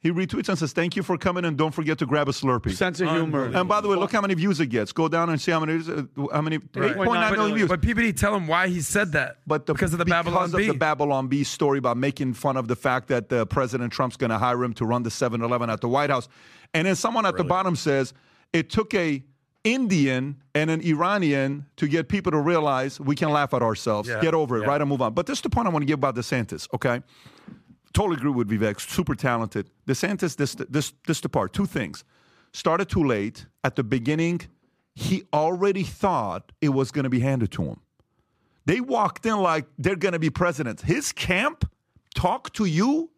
[0.00, 2.72] He retweets and says, "Thank you for coming, and don't forget to grab a Slurpee."
[2.72, 3.44] Sense of humor.
[3.54, 4.90] And by the way, look how many views it gets.
[4.92, 5.74] Go down and see how many.
[5.78, 6.56] uh, How many?
[6.56, 7.68] Eight point nine But, views.
[7.68, 9.36] but PBD, tell him why he said that.
[9.46, 10.68] But the, because of the Babylon because Bee.
[10.68, 14.16] of the Babylon Bee story about making fun of the fact that uh, President Trump's
[14.16, 16.26] going to hire him to run the 7-Eleven at the White House,
[16.74, 18.12] and then someone at the bottom says
[18.52, 19.22] it took a
[19.64, 24.20] Indian and an Iranian to get people to realize we can laugh at ourselves, Yeah.
[24.20, 24.66] get over it, Yeah.
[24.68, 25.14] right, and move on.
[25.14, 26.66] But this is the point I want to give about DeSantis.
[26.74, 27.02] Okay,
[27.92, 28.80] totally agree with Vivek.
[28.80, 29.70] Super talented.
[29.86, 30.36] DeSantis.
[30.36, 31.52] This this this the part.
[31.52, 32.04] Two things.
[32.52, 33.46] Started too late.
[33.64, 34.40] At the beginning,
[34.94, 37.80] he already thought it was going to be handed to him.
[38.66, 40.82] They walked in like they're going to be presidents.
[40.82, 41.70] His camp
[42.14, 43.10] talk to you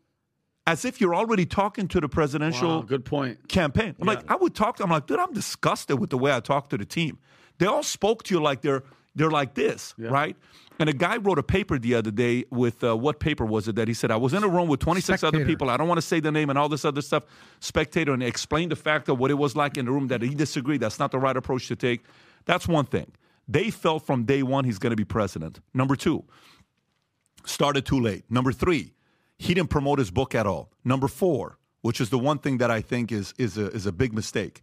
[0.66, 3.48] as if you're already talking to the presidential Wow, good point.
[3.48, 3.94] campaign.
[4.00, 6.40] I'm like, I would talk to I'm like, dude, I'm disgusted with the way I
[6.40, 7.18] talk to the team.
[7.58, 8.82] They all spoke to you like they're
[9.14, 10.36] they're like this, right?
[10.80, 13.76] And a guy wrote a paper the other day with uh, what paper was it
[13.76, 15.70] that he said I was in a room with 26 other people.
[15.70, 17.22] I don't want to say the name and all this other stuff.
[17.60, 20.20] Spectator and he explained the fact of what it was like in the room that
[20.20, 20.80] he disagreed.
[20.80, 22.04] That's not the right approach to take.
[22.44, 23.12] That's one thing.
[23.46, 25.60] They felt from day one he's going to be president.
[25.74, 26.24] Number two,
[27.44, 28.24] started too late.
[28.30, 28.93] Number three,
[29.44, 30.70] he didn't promote his book at all.
[30.84, 33.92] Number four, which is the one thing that I think is is a, is a
[33.92, 34.62] big mistake.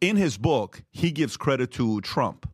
[0.00, 2.48] In his book, he gives credit to Trump.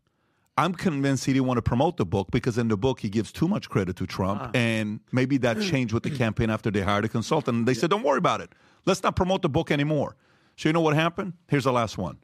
[0.57, 3.33] I'm convinced he didn't want to promote the book because in the book he gives
[3.33, 4.51] too much credit to Trump, uh-huh.
[4.55, 7.59] and maybe that changed with the campaign after they hired a consultant.
[7.59, 8.51] And they said, "Don't worry about it.
[8.87, 10.17] Let's not promote the book anymore."
[10.57, 11.35] So you know what happened?
[11.49, 12.19] Here's the last one.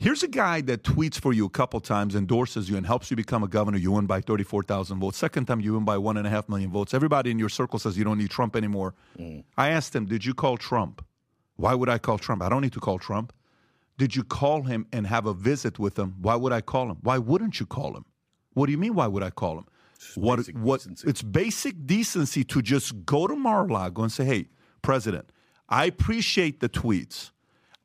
[0.00, 3.18] Here's a guy that tweets for you a couple times, endorses you, and helps you
[3.18, 3.76] become a governor.
[3.76, 5.18] You win by 34,000 votes.
[5.18, 6.94] Second time, you win by one and a half million votes.
[6.94, 8.94] Everybody in your circle says you don't need Trump anymore.
[9.18, 9.44] Mm.
[9.58, 11.04] I asked him, Did you call Trump?
[11.56, 12.42] Why would I call Trump?
[12.42, 13.34] I don't need to call Trump.
[13.98, 16.14] Did you call him and have a visit with him?
[16.18, 16.96] Why would I call him?
[17.02, 18.06] Why wouldn't you call him?
[18.54, 19.66] What do you mean, why would I call him?
[20.14, 21.08] What, basic what, decency.
[21.08, 24.48] it's basic decency to just go to Mar-a-Lago and say, hey,
[24.80, 25.30] President,
[25.68, 27.32] I appreciate the tweets.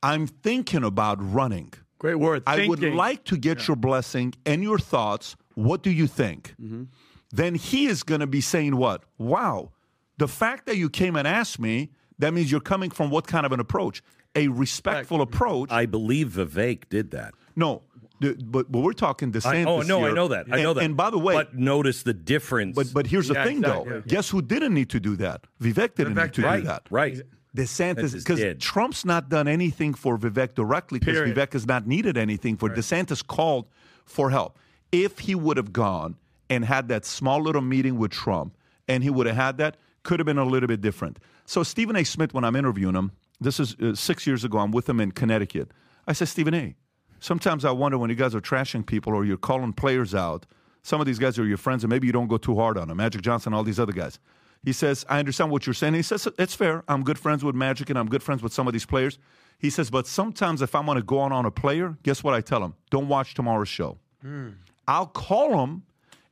[0.02, 1.74] I'm thinking about running.
[2.00, 2.44] Great word.
[2.46, 5.36] I would like to get your blessing and your thoughts.
[5.56, 6.54] What do you think?
[6.62, 6.84] Mm-hmm.
[7.32, 9.04] Then he is going to be saying, What?
[9.18, 9.72] Wow,
[10.18, 13.46] the fact that you came and asked me, that means you're coming from what kind
[13.46, 14.02] of an approach?
[14.36, 15.72] A respectful approach.
[15.72, 17.34] I believe Vivek did that.
[17.56, 17.84] no,
[18.22, 19.68] the, but, but we're talking I, DeSantis.
[19.68, 20.46] oh no, I know that.
[20.50, 20.84] I And- know that.
[20.84, 22.76] And by the way, but notice the difference.
[22.76, 23.96] but, but here's the thing, exactly, though.
[23.98, 24.02] yeah.
[24.08, 25.42] Guess who didn't need to do that?
[25.62, 26.84] Vivek didn't Vivek need to right, do that.
[26.90, 27.22] right.
[27.56, 28.40] DeSantis, because.
[28.60, 31.16] Trump's not done anything for Vivek directly because.
[31.34, 33.66] Vivek has not needed anything for DeSantis called
[34.06, 34.58] for help.
[34.92, 36.16] If he would have gone
[36.50, 38.56] and had that small little meeting with Trump
[38.88, 41.18] and he would have had that, could have been a little bit different.
[41.46, 42.04] So Stephen A.
[42.04, 45.12] Smith, when I'm interviewing him, this is uh, six years ago, I'm with him in
[45.12, 45.72] Connecticut.
[46.08, 46.76] I said, Stephen A.,
[47.20, 50.46] sometimes I wonder when you guys are trashing people or you're calling players out,
[50.84, 52.88] some of these guys are your friends and maybe you don't go too hard on
[52.88, 54.20] them, Magic Johnson, all these other guys.
[54.66, 55.94] He says, I understand what you're saying.
[55.94, 56.84] He says, it's fair.
[56.88, 59.20] I'm good friends with Magic and I'm good friends with some of these players.
[59.60, 62.34] He says, but sometimes if I'm going to go on on a player, guess what
[62.34, 62.74] I tell him?
[62.90, 63.98] Don't watch tomorrow's show.
[64.22, 64.50] Hmm.
[64.88, 65.84] I'll call him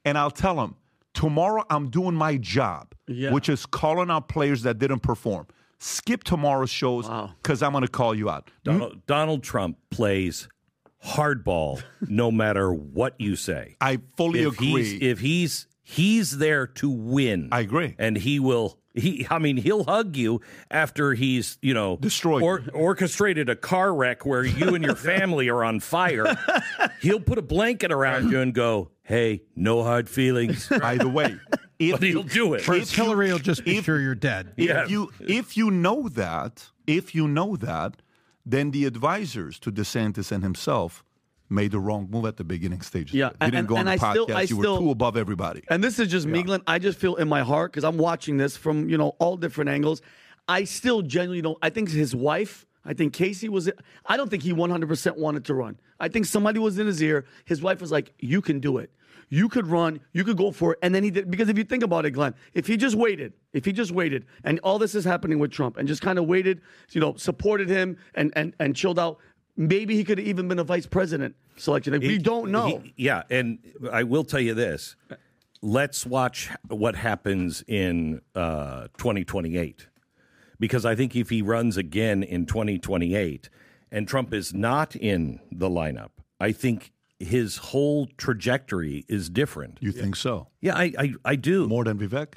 [0.03, 0.75] and I'll tell him,
[1.13, 3.31] tomorrow I'm doing my job, Yeah.
[3.31, 5.47] which is calling out players that didn't perform.
[5.79, 7.07] Skip tomorrow's shows
[7.41, 8.49] because I'm going to call you out.
[8.63, 10.47] Donald, Donald Trump plays
[11.05, 13.75] hardball no matter what you say.
[13.81, 14.67] I fully if agree.
[14.83, 17.95] He's, if he's he's there to win, I agree.
[17.99, 22.63] and he will He, I mean, he'll hug you after he's, you know, Destroyed or
[22.73, 26.27] orchestrated a car wreck where you and your family are on fire.
[27.01, 31.37] He'll put a blanket around you and go, "Hey, no hard feelings." By the way,
[31.79, 32.61] if But he'll do it.
[32.61, 34.53] First, Hillary will just be sure you're dead.
[34.57, 34.85] Yeah.
[34.87, 38.01] you if you know that, if you know that,
[38.45, 41.03] then the advisors to DeSantis and himself
[41.49, 43.13] made the wrong move at the beginning stages.
[43.13, 44.11] Yeah, you didn't and- go on the I podcast.
[44.11, 45.63] still- I you still- were too above everybody.
[45.69, 46.61] And this is just me, Glenn.
[46.67, 49.69] I just feel in my heart because I'm watching this from you know all different
[49.69, 50.01] angles.
[50.47, 51.57] I still genuinely don't.
[51.61, 52.65] I think his wife.
[52.85, 53.69] I think Casey was.
[54.05, 55.79] I don't think he 100% wanted to run.
[55.99, 57.25] I think somebody was in his ear.
[57.45, 58.91] His wife was like, "You can do it.
[59.29, 60.01] You could run.
[60.11, 61.31] You could go for it." And then he did.
[61.31, 64.25] Because if you think about it, Glenn, if he just waited, if he just waited,
[64.43, 66.59] and all this is happening with Trump, and just kind of waited,
[66.91, 69.19] you know, supported him and and and chilled out,
[69.55, 71.93] maybe he could have even been a vice president selection.
[71.93, 72.79] Like, we He- don't know.
[72.83, 73.59] he- yeah, and
[73.91, 74.95] I will tell you this:
[75.61, 79.87] let's watch what happens in uh, 2028,
[80.59, 83.49] because I think if he runs again in 2028
[83.91, 89.77] and Trump is not in the lineup, I think his whole trajectory is different.
[89.81, 90.47] You think so?
[90.61, 91.67] Yeah, I, I, I do.
[91.67, 92.33] More than Vivek?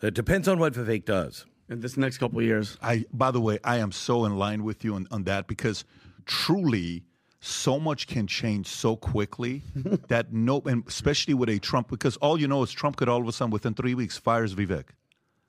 [0.00, 1.44] It depends on what Vivek does.
[1.72, 2.76] In this next couple of years.
[2.82, 5.84] I by the way, I am so in line with you on, on that because
[6.26, 7.04] truly
[7.40, 9.62] so much can change so quickly
[10.08, 13.20] that no and especially with a Trump because all you know is Trump could all
[13.20, 14.84] of a sudden within three weeks fires Vivek.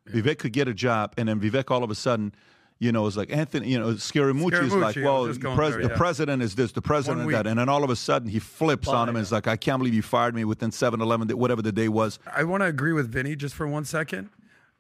[0.10, 2.34] Vivek could get a job and then Vivek all of a sudden
[2.80, 6.42] you know, it's like Anthony, you know, Scaramucci is like, well, pres- there, the president
[6.42, 7.48] is this, the president is that.
[7.48, 9.80] And then all of a sudden he flips on him and is like, I can't
[9.80, 12.20] believe you fired me within 7 11, whatever the day was.
[12.36, 14.30] I want to agree with Vinny just for one second.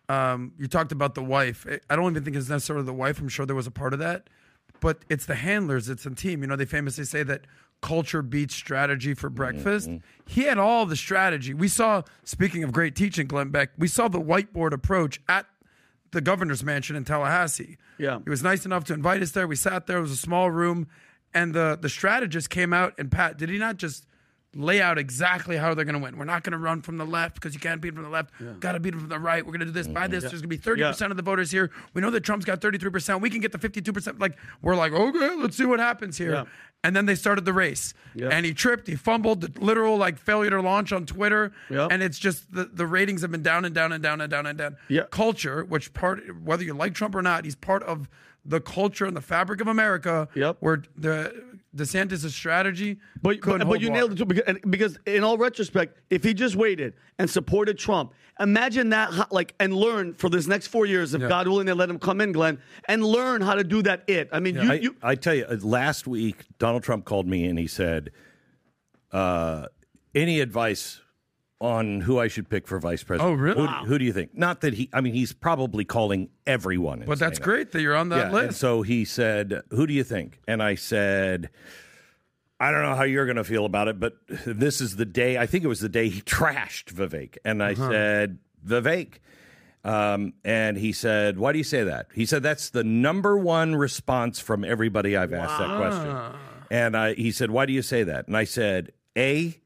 [0.09, 1.65] Um, you talked about the wife.
[1.69, 3.19] I- I don't even think it's necessarily the wife.
[3.19, 4.29] I'm sure there was a part of that,
[4.81, 5.89] but it's the handlers.
[5.89, 6.41] It's the team.
[6.41, 7.45] You know, they famously say that
[7.81, 9.89] culture beats strategy for breakfast.
[10.25, 11.53] He had all the strategy.
[11.53, 12.03] We saw.
[12.23, 15.45] Speaking of great teaching, Glenn Beck, we saw the whiteboard approach at
[16.11, 17.77] the governor's mansion in Tallahassee.
[17.97, 18.19] Yeah.
[18.23, 19.47] He was nice enough to invite us there.
[19.47, 19.97] We sat there.
[19.97, 20.87] It was a small room,
[21.33, 23.37] and the the strategist came out and Pat.
[23.37, 24.05] Did he not just
[24.55, 26.17] lay out exactly how they're going to win?
[26.17, 28.09] We're not going to run from the left because you can't beat them from the
[28.09, 28.31] left.
[28.59, 29.43] Got to beat them from the right.
[29.45, 30.21] We're going to do this by this.
[30.21, 31.71] There's going to be thirty percent of the voters here.
[31.93, 33.21] We know that Trump's got thirty three percent.
[33.21, 34.19] We can get the fifty two percent.
[34.19, 36.31] Like we're like, okay, let's see what happens here.
[36.33, 36.45] Yeah.
[36.85, 38.27] And then they started the race, Yeah.
[38.27, 38.87] and he tripped.
[38.87, 39.39] He fumbled.
[39.39, 41.53] The literal like failure to launch on Twitter.
[41.69, 41.87] Yeah.
[41.89, 44.45] And it's just the, the ratings have been down and down and down and down
[44.45, 45.03] and down Yeah.
[45.09, 48.09] culture, which part whether you like Trump or not, he's part of
[48.45, 50.27] the culture and the fabric of America.
[50.35, 50.57] Yep.
[50.59, 53.99] Where the DeSantis' strategy, But, couldn't but, but you water.
[53.99, 58.13] nailed it too because, because in all retrospect, if he just waited and supported Trump,
[58.39, 61.29] imagine that ho- like and learn for this next four years, if Yeah.
[61.29, 64.03] God willing, they let him come in, Glenn, and learn how to do that.
[64.07, 64.29] It.
[64.31, 67.45] I mean, you, I, you I tell you, uh, last week Donald Trump called me
[67.45, 68.11] and he said,
[69.11, 69.67] uh,
[70.13, 71.01] "Any advice
[71.63, 73.61] on who I should pick for vice president?" Oh, really?
[73.61, 74.35] Who, who do you think?
[74.37, 74.89] Not that he.
[74.93, 76.99] I mean, he's probably calling everyone.
[76.99, 78.17] and But that's great that you're on that.
[78.17, 78.59] Yeah, and list.
[78.59, 81.49] so he said, "Who do you think?" And I said.
[82.59, 84.13] I don't know how you're going to feel about it, but
[84.45, 85.37] this is the day.
[85.37, 87.89] I think it was the day he trashed Vivek, and I Uh-huh.
[87.91, 89.15] said Vivek,
[89.83, 93.75] um, and he said, "Why do you say that?" He said, "That's the number one
[93.75, 96.39] response from everybody I've asked that question."
[96.71, 99.59] And I, he said, "Why do you say that?" And I said, "A,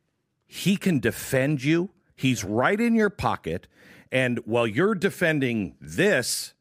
[0.48, 1.90] he can defend you.
[2.16, 3.68] He's right in your pocket,
[4.12, 6.54] and while you're defending this,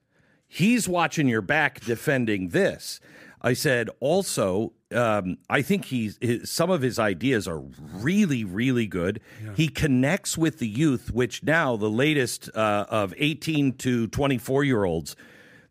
[0.46, 3.00] he's watching your back defending this."
[3.40, 7.58] I said, "Also." Um, I think he's his, some of his ideas are
[7.92, 9.20] really, really good.
[9.56, 14.84] He connects with the youth, which now the latest uh, of 18 to 24 year
[14.84, 15.16] olds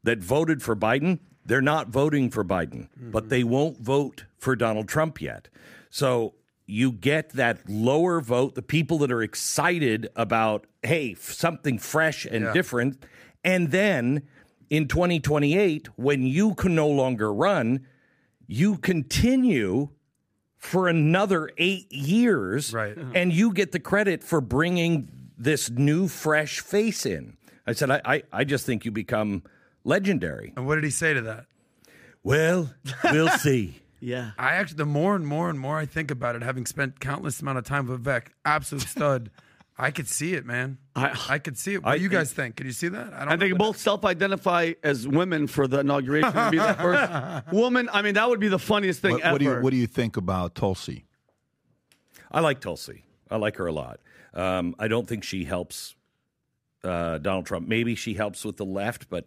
[0.04, 4.90] that voted for Biden, they're not voting for Biden, but they won't vote for Donald
[4.90, 5.48] Trump yet.
[5.90, 6.34] So
[6.68, 12.52] you get that lower vote, the people that are excited about, hey, something fresh and
[12.54, 13.04] different.
[13.44, 14.24] And then
[14.70, 17.86] in 2028, when you can no longer run,
[18.48, 19.90] you continue
[20.58, 22.98] for another eight years, Right.
[22.98, 23.12] Uh-huh.
[23.14, 27.38] and you get the credit for bringing this new, fresh face in.
[27.68, 29.44] I said, I, I, I just think you become
[29.84, 30.54] legendary.
[30.56, 31.46] and what did he say to that?
[32.24, 32.72] Well,
[33.04, 33.82] we'll see.
[34.00, 34.32] yeah.
[34.38, 37.42] I actually, the more and more and more I think about it, having spent countless
[37.42, 39.32] amount of time with Vivek, absolute stud,
[39.78, 40.78] I could see it, man.
[40.96, 41.84] I, I- could see it.
[41.84, 42.56] What I do you think- guys think?
[42.56, 43.14] Can you see that?
[43.14, 43.34] I don't.
[43.34, 46.32] I think both self-identify as women for the inauguration.
[46.32, 47.90] to be the first woman.
[47.92, 49.32] I mean, that would be the funniest thing What, ever.
[49.34, 51.06] what do you What do you think about Tulsi?
[52.32, 53.04] I like Tulsi.
[53.30, 54.00] I like her a lot.
[54.34, 55.96] Um, I don't think she helps
[56.84, 57.68] uh, Donald Trump.
[57.68, 59.26] Maybe she helps with the left, but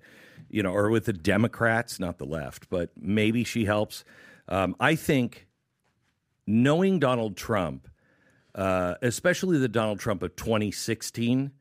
[0.50, 4.04] you know, or with the Democrats, not the left, but maybe she helps.
[4.48, 5.46] Um, I think
[6.46, 7.88] knowing Donald Trump,
[8.54, 11.52] uh, especially the Donald Trump of 2016,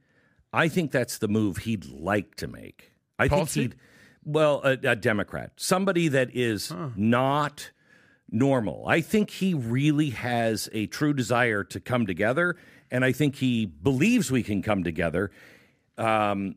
[0.54, 2.93] I think that's the move he'd like to make.
[3.19, 3.76] I think he'd,
[4.23, 7.71] well, a, a Democrat, somebody that is not
[8.29, 8.85] normal.
[8.88, 12.56] I think he really has a true desire to come together,
[12.90, 15.31] and I think he believes we can come together.
[15.98, 16.56] Um,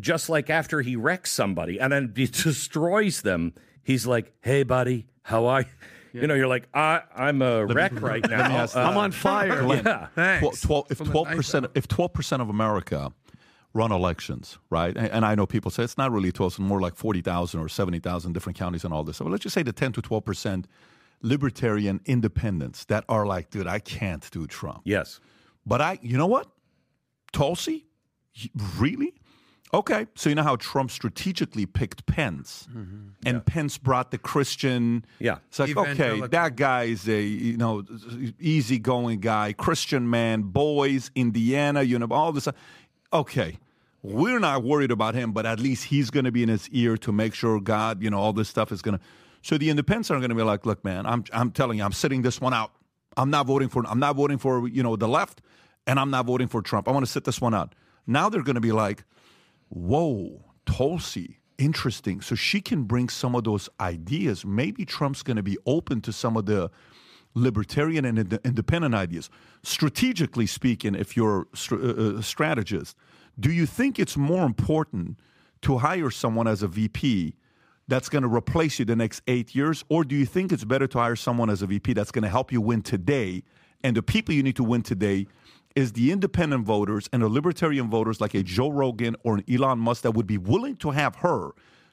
[0.00, 5.06] just like after he wrecks somebody and then he destroys them, he's like, "Hey, buddy,
[5.22, 8.96] how are you?" You know, you're like, I, "I'm a wreck right now." Uh, I'm
[8.96, 9.66] on fire.
[9.74, 10.08] yeah.
[10.14, 10.60] Thanks.
[10.60, 13.12] Twelve, if 12%, if twelve percent of America
[13.74, 14.94] run elections, right?
[14.94, 17.60] And, and I know people say it's not really twelve; it's more like forty thousand
[17.60, 19.18] or seventy thousand different counties and all this.
[19.18, 20.66] But let's just say the ten to twelve percent
[21.22, 24.82] libertarian independents that are like, dude, I can't do Trump.
[24.84, 25.20] Yes.
[25.64, 26.48] But I, you know what?
[27.32, 27.86] Tulsi,
[28.76, 29.14] really?
[29.74, 33.08] Okay, so you know how Trump strategically picked Pence, mm-hmm.
[33.24, 35.02] and Pence brought the Christian.
[35.18, 35.38] Yeah.
[35.48, 37.82] it's like okay, that guy is a you know
[38.38, 42.48] easygoing guy, Christian man, boys, Indiana, you know all this.
[43.14, 43.58] Okay,
[44.02, 46.96] we're not worried about him, but at least he's going to be in his ear
[46.98, 49.04] to make sure God, you know, all this stuff is going to.
[49.42, 51.92] So the independents are going to be like, look, man, I'm I'm telling you, I'm
[51.92, 52.72] sitting this one out.
[53.16, 55.40] I'm not voting for I'm not voting for you know the left,
[55.86, 56.88] and I'm not voting for Trump.
[56.88, 57.74] I want to sit this one out.
[58.06, 59.04] Now they're going to be like,
[59.72, 62.20] whoa, Tulsi, interesting.
[62.20, 64.44] So she can bring some of those ideas.
[64.44, 66.70] Maybe Trump's going to be open to some of the
[67.34, 69.30] libertarian and ind- independent ideas.
[69.62, 72.96] Strategically speaking, if you're a uh, a strategist,
[73.40, 75.18] do you think it's more important
[75.62, 77.34] to hire someone as a VP
[77.88, 79.84] that's going to replace you the next eight years?
[79.88, 82.28] Or do you think it's better to hire someone as a VP that's going to
[82.28, 83.42] help you win today?
[83.82, 85.26] And the people you need to win today
[85.74, 89.78] is the independent voters and the libertarian voters like a Joe Rogan or an Elon
[89.78, 91.50] Musk that would be willing to have her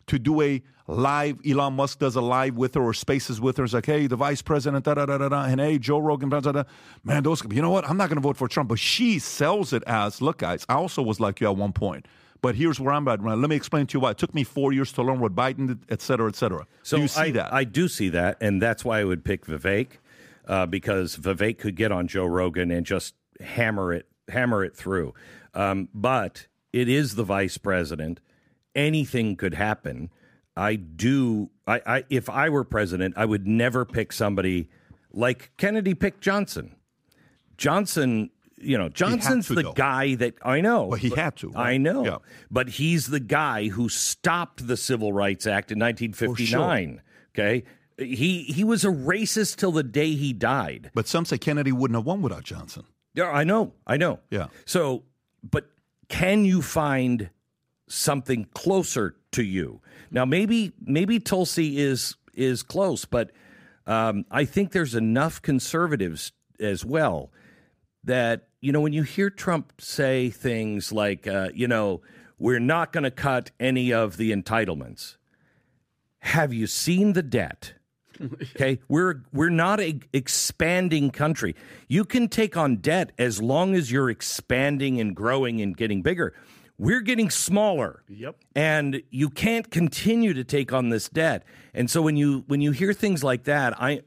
[0.07, 1.39] to do a live.
[1.47, 3.63] Elon Musk does a live with her or spaces with her.
[3.63, 6.29] It's like, hey, the vice president, da da da da da, and hey, Joe Rogan,
[6.29, 6.63] da da da.
[7.03, 7.43] Man, those.
[7.51, 7.87] You know what?
[7.87, 10.65] I'm not going to vote for Trump, but she sells it as, look, guys.
[10.67, 12.07] I also was like you at one point,
[12.41, 13.23] but here's where I'm at.
[13.23, 15.67] Let me explain to you why it took me four years to learn what Biden
[15.67, 16.65] did, et cetera, et cetera.
[16.81, 17.53] So do you see I, that?
[17.53, 19.89] I do see that, and that's why I would pick Vivek
[20.47, 25.13] uh, because Vivek could get on Joe Rogan and just hammer it, hammer it through.
[25.53, 28.19] Um, but it is the vice president.
[28.75, 30.09] Anything could happen.
[30.55, 31.49] I do.
[31.65, 34.69] I, I if I were president, I would never pick somebody
[35.11, 36.75] like Kennedy picked Johnson.
[37.57, 39.73] Johnson, you know, Johnson's to, the though.
[39.73, 40.85] guy that I know.
[40.85, 42.05] Well, he had to, I know.
[42.05, 42.17] Yeah.
[42.51, 47.01] But he's the guy who stopped the Civil Rights Act in 1959.
[47.33, 47.63] Okay.
[47.99, 50.91] He he was a racist till the day he died.
[50.93, 52.85] but some say Kennedy wouldn't have won without Johnson.
[53.13, 53.73] Yeah, I know.
[53.85, 54.19] I know.
[54.29, 54.47] Yeah.
[54.65, 55.03] So,
[55.43, 55.69] but
[56.07, 57.29] can you find
[57.87, 59.81] something closer to you?
[60.11, 63.31] Now, maybe maybe Tulsi is is close, but
[63.85, 67.31] um, I think there's enough conservatives as well
[68.03, 72.01] that you know when you hear Trump say things like, uh, you know,
[72.37, 75.17] we're not going to cut any of the entitlements.
[76.19, 77.73] Have you seen the debt?
[78.55, 81.55] Okay, we're we're not a expanding country.
[81.87, 86.33] You can take on debt as long as you're expanding and growing and getting bigger.
[86.77, 88.03] We're getting smaller.
[88.07, 88.37] Yep.
[88.55, 91.43] And you can't continue to take on this debt.
[91.73, 94.01] And so when you when you hear things like that, I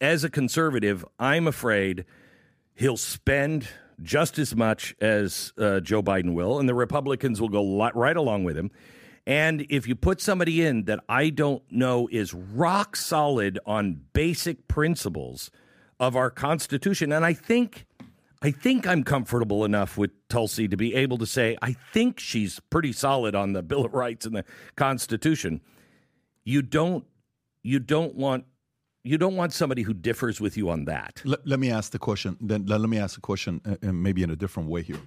[0.00, 2.04] as a conservative, I'm afraid
[2.74, 3.68] he'll spend
[4.02, 8.16] just as much as uh, Joe Biden will, and the Republicans will go li- right
[8.16, 8.70] along with him.
[9.26, 14.68] And if you put somebody in that I don't know is rock solid on basic
[14.68, 15.50] principles
[15.98, 17.86] of our Constitution, and I think,
[18.42, 22.60] I think I'm comfortable enough with Tulsi to be able to say I think she's
[22.68, 24.44] pretty solid on the Bill of Rights and the
[24.76, 25.62] Constitution.
[26.44, 27.04] You don't,
[27.62, 28.44] you don't want,
[29.04, 31.22] you don't want somebody who differs with you on that.
[31.24, 32.36] Let, let me ask the question.
[32.42, 35.00] Then let, let me ask the question, uh, uh, maybe in a different way here.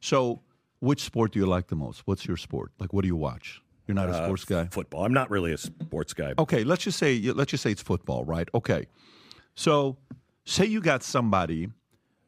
[0.00, 0.40] So,
[0.80, 2.02] which sport do you like the most?
[2.06, 2.72] What's your sport?
[2.78, 3.62] Like, what do you watch?
[3.86, 4.66] You're not a uh, sports guy.
[4.66, 5.04] Football.
[5.04, 6.34] I'm not really a sports guy.
[6.38, 8.48] Okay, let's just say let's just say it's football, right?
[8.54, 8.86] Okay,
[9.54, 9.96] so
[10.44, 11.68] say you got somebody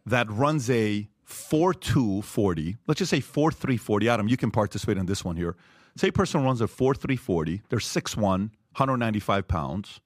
[0.06, 2.78] that runs a four two forty.
[2.86, 4.08] Let's just say four three forty.
[4.08, 5.54] Adam, you can participate in this one here.
[5.96, 7.60] Say a person runs a four three forty.
[7.68, 10.00] They're 6'1", 195 pounds,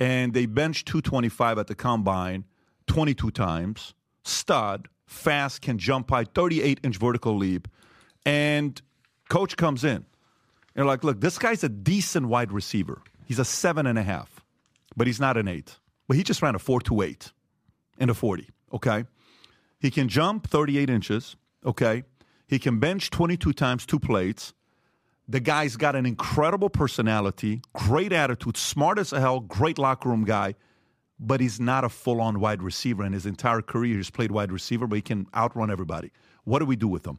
[0.00, 2.46] and they bench two twenty five at the combine
[2.88, 3.94] twenty two times.
[4.24, 7.68] Stud, fast, can jump high, thirty eight inch vertical leap,
[8.24, 8.80] and
[9.28, 10.06] coach comes in.
[10.74, 13.02] You're like, look, this guy's a decent wide receiver.
[13.24, 14.44] He's a seven and a half,
[14.96, 15.78] but he's not an eight.
[16.08, 17.32] But he just ran a four to eight
[17.98, 19.04] in a 40, okay?
[19.78, 22.02] He can jump 38 inches, okay?
[22.48, 24.52] He can bench 22 times two plates.
[25.28, 30.56] The guy's got an incredible personality, great attitude, smart as hell, great locker room guy,
[31.20, 33.04] but he's not a full on wide receiver.
[33.04, 36.10] In his entire career, he's played wide receiver, but he can outrun everybody.
[36.44, 37.18] What do we do with him?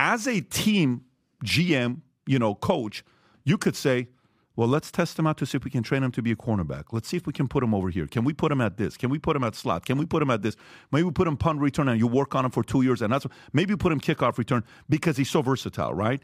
[0.00, 1.02] as a team
[1.44, 3.04] GM, you know, coach,
[3.44, 4.08] you could say,
[4.56, 6.36] well, let's test him out to see if we can train him to be a
[6.36, 6.84] cornerback.
[6.90, 8.06] Let's see if we can put him over here.
[8.06, 8.96] Can we put him at this?
[8.96, 9.84] Can we put him at slot?
[9.84, 10.56] Can we put him at this?
[10.90, 13.12] Maybe we put him punt return and you work on him for two years, and
[13.12, 16.22] that's maybe you put him kickoff return because he's so versatile, right?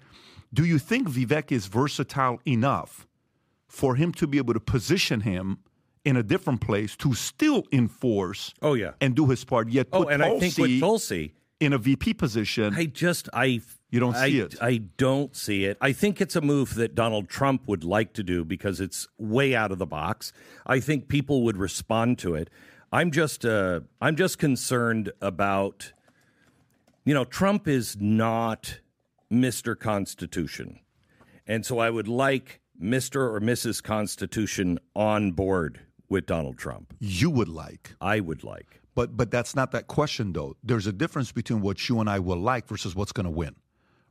[0.54, 3.06] Do you think Vivek is versatile enough
[3.68, 5.58] for him to be able to position him
[6.06, 8.54] in a different place to still enforce?
[8.62, 8.92] Oh, yeah.
[9.00, 9.68] and do his part.
[9.68, 12.74] Yet, Oh, put and I think with Tulsi Tulsi, in a VP position.
[12.74, 14.54] I just I You don't I, see it.
[14.60, 15.76] I don't see it.
[15.80, 19.54] I think it's a move that Donald Trump would like to do because it's way
[19.54, 20.32] out of the box.
[20.66, 22.50] I think people would respond to it.
[22.92, 25.92] I'm just uh, I'm just concerned about
[27.04, 28.80] you know Trump is not
[29.32, 29.78] Mr.
[29.78, 30.78] Constitution.
[31.46, 33.16] And so I would like Mr.
[33.16, 33.82] or Mrs.
[33.82, 36.94] Constitution on board with Donald Trump.
[37.00, 37.94] you would like.
[38.00, 38.80] I would like.
[38.94, 40.56] But but that's not that question though.
[40.64, 43.54] There's a difference between what you and I will like versus what's going to win,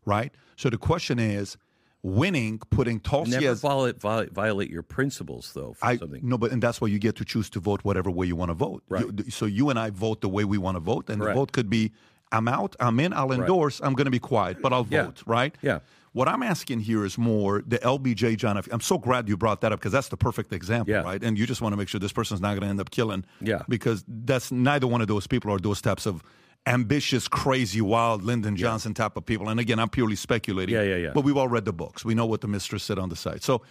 [0.05, 0.31] right?
[0.57, 1.57] So the question is,
[2.03, 6.21] winning, putting Tulsi Never as violate, violate, your principles, though, for I something.
[6.23, 8.49] no, but and that's why you get to choose to vote whatever way you want
[8.49, 8.83] to vote.
[8.89, 9.05] Right.
[9.05, 11.35] You- so you and I vote the way we want to vote, and Correct.
[11.35, 11.91] the vote could be
[12.31, 15.05] I'm out, I'm in, I'll endorse, I'm going to be quiet, but I'll Yeah.
[15.05, 15.55] vote, right?
[15.61, 15.79] Yeah.
[16.15, 18.57] What I'm asking here is more the LBJ John.
[18.57, 21.01] F- I'm so glad you brought that up because that's the perfect example, Yeah.
[21.01, 21.21] right?
[21.21, 23.25] And you just want to make sure this person's not going to end up killing,
[23.41, 23.63] Yeah.
[23.67, 26.23] Because that's neither one of those people are those types of
[26.65, 29.49] ambitious, crazy, wild Lyndon Johnson type of people.
[29.49, 30.73] And again, I'm purely speculating.
[30.73, 31.11] Yeah, yeah, yeah.
[31.13, 32.05] But we've all read the books.
[32.05, 33.43] We know what the mistress said on the site.
[33.43, 33.61] So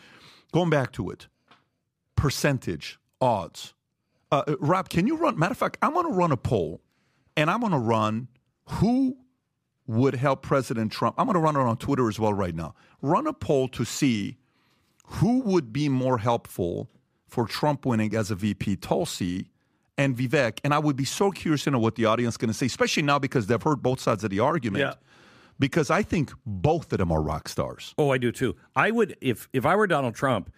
[0.53, 1.29] going back to it,
[2.15, 3.73] percentage, odds.
[4.31, 5.39] Uh, uh, Rob, can you run?
[5.39, 6.83] Matter of fact, I'm going to run a poll,
[7.39, 8.29] and I'm going to run
[8.67, 9.17] who
[9.87, 11.15] would help President Trump.
[11.19, 12.75] I'm going to run it on Twitter as well right now.
[13.03, 14.39] Run a poll to see
[15.07, 16.91] who would be more helpful
[17.29, 19.51] for Trump winning as a VP, Tulsi
[19.99, 20.59] and Vivek.
[20.65, 22.67] And I would be so curious to know what the audience is going to say,
[22.67, 24.81] especially now because they've heard both sides of the argument.
[24.83, 24.95] Yeah.
[25.59, 27.95] Because I think both of them are rock stars.
[27.97, 28.57] Oh, I do too.
[28.75, 30.53] I would if if I were Donald Trump,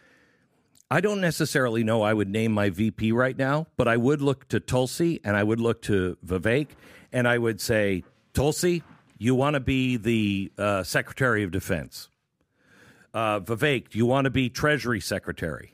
[0.90, 4.48] I don't necessarily know I would name my VP right now, but I would look
[4.48, 6.68] to Tulsi and I would look to Vivek
[7.12, 8.82] and I would say, Tulsi,
[9.18, 12.08] you want to be the uh, Secretary of Defense.
[13.14, 15.72] Uh, Vivek, you want to be Treasury Secretary?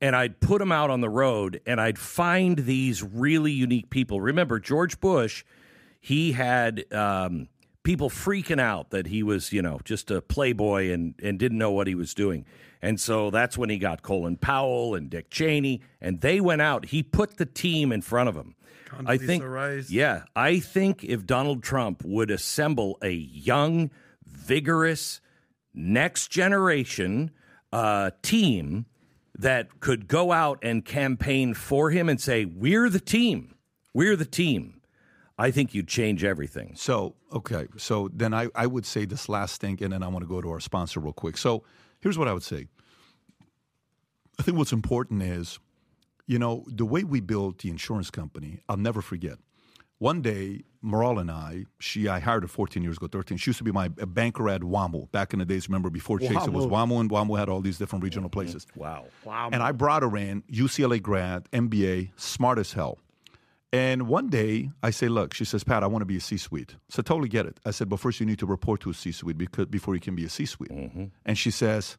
[0.00, 4.20] And I'd put them out on the road and I'd find these really unique people.
[4.20, 5.44] Remember, George Bush,
[6.00, 7.48] he had um,
[7.82, 11.72] people freaking out that he was, you know, just a playboy and, and didn't know
[11.72, 12.44] what he was doing.
[12.80, 16.86] And so that's when he got Colin Powell and Dick Cheney, and they went out.
[16.86, 18.54] He put the team in front of him.
[19.06, 19.42] I think,
[19.90, 23.90] yeah, I think if Donald Trump would assemble a young,
[24.26, 25.20] vigorous,
[25.74, 27.30] next generation
[27.72, 28.86] uh, team
[29.38, 33.54] that could go out and campaign for him and say, "We're the team,
[33.94, 34.80] we're the team,"
[35.38, 36.72] I think you'd change everything.
[36.74, 37.68] So, okay.
[37.76, 40.40] So then I, I would say this last thing, and then I want to go
[40.40, 41.36] to our sponsor real quick.
[41.36, 41.62] So
[42.00, 42.66] here's what I would say.
[44.40, 45.60] I think what's important is,
[46.28, 49.38] you know, the way we built the insurance company, I'll never forget.
[49.96, 53.36] One day, Maral and I, she, I hired her 14 years ago, 13.
[53.38, 55.68] She used to be my banker at WAMU back in the days.
[55.68, 58.64] Remember, before Chase, it was WAMU, and WAMU had all these different regional places.
[58.76, 59.06] Wow.
[59.24, 59.48] Wow.
[59.52, 62.98] And I brought her in, UCLA grad, MBA, smart as hell.
[63.72, 66.76] And one day I say, look, she says, Pat, I want to be a C-suite.
[66.88, 67.58] So totally get it.
[67.64, 70.14] I said, but first you need to report to a C-suite because before you can
[70.14, 70.70] be a C-suite.
[70.70, 71.04] Mm-hmm.
[71.26, 71.98] And she says,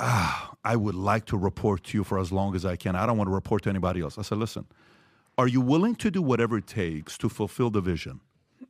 [0.00, 2.96] ah, I would like to report to you for as long as I can.
[2.96, 4.18] I don't want to report to anybody else.
[4.18, 4.66] I said, listen,
[5.36, 8.20] are you willing to do whatever it takes to fulfill the vision?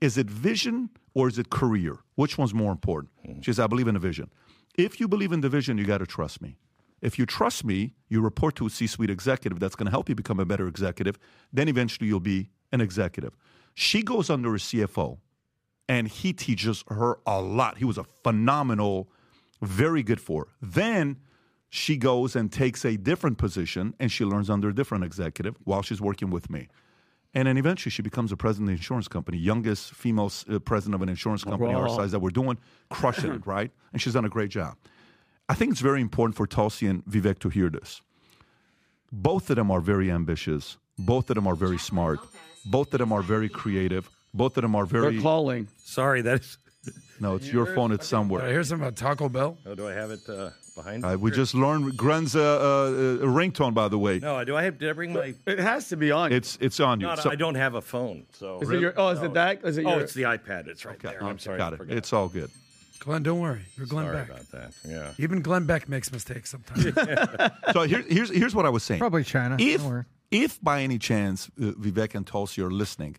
[0.00, 1.98] Is it vision or is it career?
[2.14, 3.10] Which one's more important?
[3.40, 4.30] She says, I believe in the vision.
[4.76, 6.56] If you believe in the vision, you got to trust me.
[7.00, 10.08] If you trust me, you report to a C suite executive that's going to help
[10.08, 11.18] you become a better executive.
[11.52, 13.36] Then eventually you'll be an executive.
[13.74, 15.18] She goes under a CFO
[15.88, 17.78] and he teaches her a lot.
[17.78, 19.08] He was a phenomenal,
[19.62, 20.48] very good for her.
[20.60, 21.16] Then
[21.68, 25.82] she goes and takes a different position and she learns under a different executive while
[25.82, 26.68] she's working with me.
[27.34, 30.94] And then eventually she becomes the president of the insurance company, youngest female uh, president
[30.94, 32.56] of an insurance company our size that we're doing,
[32.88, 33.70] crushing it, right?
[33.92, 34.76] And she's done a great job.
[35.48, 38.00] I think it's very important for Tulsi and Vivek to hear this.
[39.12, 40.78] Both of them are very ambitious.
[40.98, 42.20] Both of them are very smart.
[42.64, 44.10] Both of them are very creative.
[44.34, 45.20] Both of them are They're very.
[45.20, 45.68] calling.
[45.84, 46.58] Sorry, that's.
[47.20, 47.92] No, it's your phone.
[47.92, 49.56] It's Did I hear something about Taco Bell?
[49.66, 51.04] Oh, do I have it uh, behind?
[51.04, 54.18] Uh, we just learned Glenn's uh, uh, ringtone, by the way.
[54.18, 54.78] no, do I have?
[54.78, 55.34] Did I bring my?
[55.46, 56.32] It has to be on.
[56.32, 57.06] It's it's on you.
[57.06, 58.26] No, So- I don't have a phone.
[58.32, 58.60] So.
[58.60, 58.94] is it your?
[58.96, 59.64] Oh, is it that?
[59.64, 60.00] Is it Oh, your?
[60.00, 60.68] it's the iPad.
[60.68, 61.22] It's right there.
[61.22, 61.58] I'm sorry.
[61.58, 61.80] Got it.
[61.90, 62.50] It's all good.
[63.00, 63.62] Glenn, don't worry.
[63.76, 64.28] You're Glenn Sorry Beck.
[64.30, 64.72] about that.
[64.84, 65.12] Yeah.
[65.18, 66.84] Even Glenn Beck makes mistakes sometimes.
[67.72, 68.98] So here, here's here's what I was saying.
[68.98, 69.56] Probably China.
[69.58, 70.04] If Don't worry.
[70.32, 73.16] if by any chance uh, Vivek and Tulsi are listening,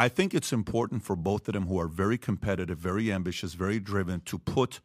[0.00, 3.78] I think it's important for both of them who are very competitive, very ambitious, very
[3.78, 4.80] driven to put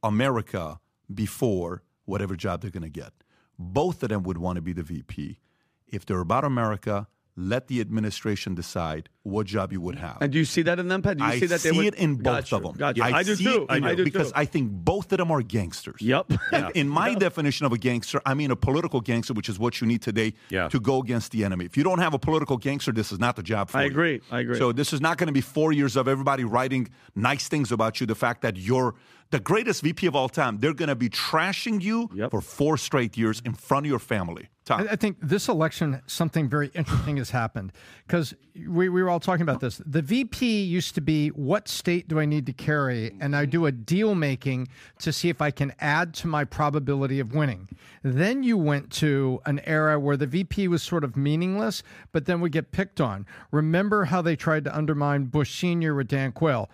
[0.00, 0.78] America
[1.12, 3.12] before whatever job they're going to get.
[3.58, 5.40] Both of them would want to be the VP.
[5.88, 7.08] If they're about America,
[7.40, 10.18] let the administration decide what job you would have.
[10.20, 11.18] And do you see that in them, Pat?
[11.18, 12.72] Do you I see that see they would, it in both Gotcha, of them.
[12.72, 13.04] Gotcha.
[13.04, 13.66] I, I, do too.
[13.68, 14.32] I do because too.
[14.36, 16.00] I think both of them are gangsters.
[16.00, 16.32] Yep.
[16.52, 19.80] And in my definition of a gangster, I mean a political gangster, which is what
[19.80, 20.68] you need today Yeah.
[20.68, 21.64] to go against the enemy.
[21.64, 23.86] If you don't have a political gangster, this is not the job for I you.
[23.86, 24.20] I agree.
[24.30, 24.58] I agree.
[24.58, 28.00] So this is not going to be four years of everybody writing nice things about
[28.00, 28.06] you.
[28.06, 28.94] The fact that you're
[29.30, 32.30] the greatest VP of all time, they're going to be trashing you Yep.
[32.32, 34.48] for four straight years in front of your family.
[34.64, 34.80] Tom.
[34.82, 37.72] I, I think this election, something very interesting has happened
[38.06, 39.80] because we, we were all talking about this.
[39.86, 43.12] The VP used to be what state do I need to carry?
[43.20, 44.68] And I do a deal making
[44.98, 47.68] to see if I can add to my probability of winning.
[48.02, 52.40] Then you went to an era where the VP was sort of meaningless, but then
[52.40, 53.26] would get picked on.
[53.52, 55.94] Remember how they tried to undermine Bush Sr.
[55.94, 56.68] with Dan Quayle?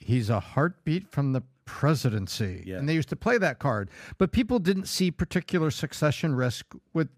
[0.00, 2.64] He's a heartbeat from the presidency.
[2.66, 2.78] Yeah.
[2.78, 3.90] And they used to play that card.
[4.16, 7.08] But people didn't see particular succession risk with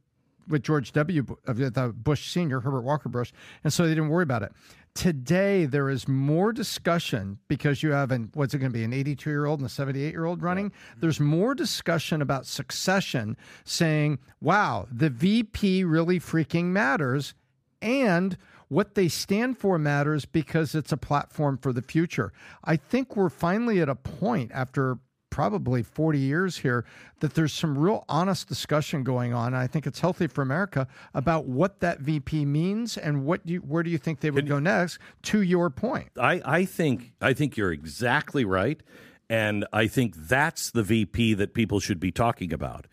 [0.49, 1.25] with George W.
[1.47, 3.33] Uh, the Bush Senior, Herbert Walker Bush,
[3.63, 4.53] and so they didn't worry about it.
[4.95, 8.93] Today there is more discussion because you have an what's it going to be an
[8.93, 10.71] 82 year old and a 78 year old running.
[10.71, 11.01] Mm-hmm.
[11.01, 17.35] There's more discussion about succession, saying, "Wow, the VP really freaking matters,"
[17.81, 18.37] and
[18.71, 22.33] what they stand for matters because it's a platform for the future.
[22.65, 24.99] I think we're finally at a point after
[25.29, 26.85] probably 40 years here
[27.19, 29.55] that there's some real honest discussion going on.
[29.55, 33.59] I think it's healthy for America about what that VP means and what do you,
[33.59, 36.11] where do you think they would go next to your point.
[36.19, 38.81] I, I think I think you're exactly right,
[39.29, 42.87] and I think that's the VP that people should be talking about.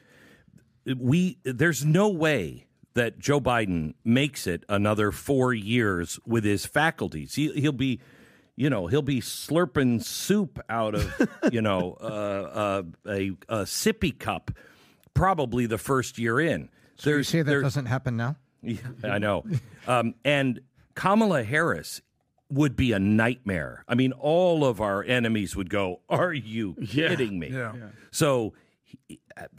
[0.96, 2.67] We there's no way
[2.98, 7.36] that Joe Biden makes it another four years with his faculties.
[7.36, 8.00] He, he'll be,
[8.56, 14.18] you know, he'll be slurping soup out of you know uh, uh, a, a sippy
[14.18, 14.52] cup,
[15.14, 16.70] probably the first year in.
[16.98, 18.36] So you say that there- doesn't happen now?
[18.62, 19.46] yeah, I know.
[19.88, 20.60] Um, and
[20.96, 22.02] Kamala Harris
[22.50, 23.84] would be a nightmare.
[23.88, 27.50] I mean, all of our enemies would go, Are you kidding me?
[27.52, 27.74] Yeah.
[28.12, 28.67] So, he-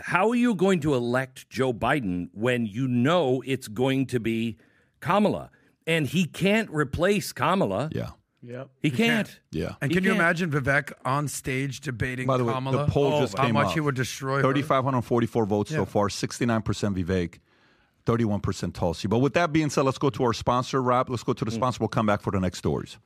[0.00, 4.56] how are you going to elect Joe Biden when you know it's going to be
[5.00, 5.50] Kamala?
[5.86, 7.90] And he can't replace Kamala.
[7.92, 8.10] Yeah.
[8.42, 8.70] Yep.
[8.80, 9.40] He can't.
[9.50, 9.74] Yeah.
[9.80, 13.36] And can you imagine Vivek on stage debating By the way, the poll Oh, just
[13.36, 13.72] how much out.
[13.72, 14.42] he would destroy her.
[14.42, 17.38] 3,544 votes so far, 69% Vivek,
[18.06, 19.08] 31% Tulsi.
[19.08, 21.10] But with that being said, let's go to our sponsor, Rob.
[21.10, 21.56] Let's go to the hmm.
[21.56, 21.78] sponsor.
[21.80, 22.98] We'll come back for the next stories.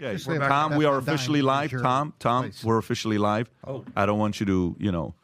[0.00, 1.70] Okay, Tom, we are officially live.
[1.70, 3.50] Tom, Tom, we're officially live.
[3.66, 3.84] Oh.
[3.96, 5.14] I don't want you to, you know,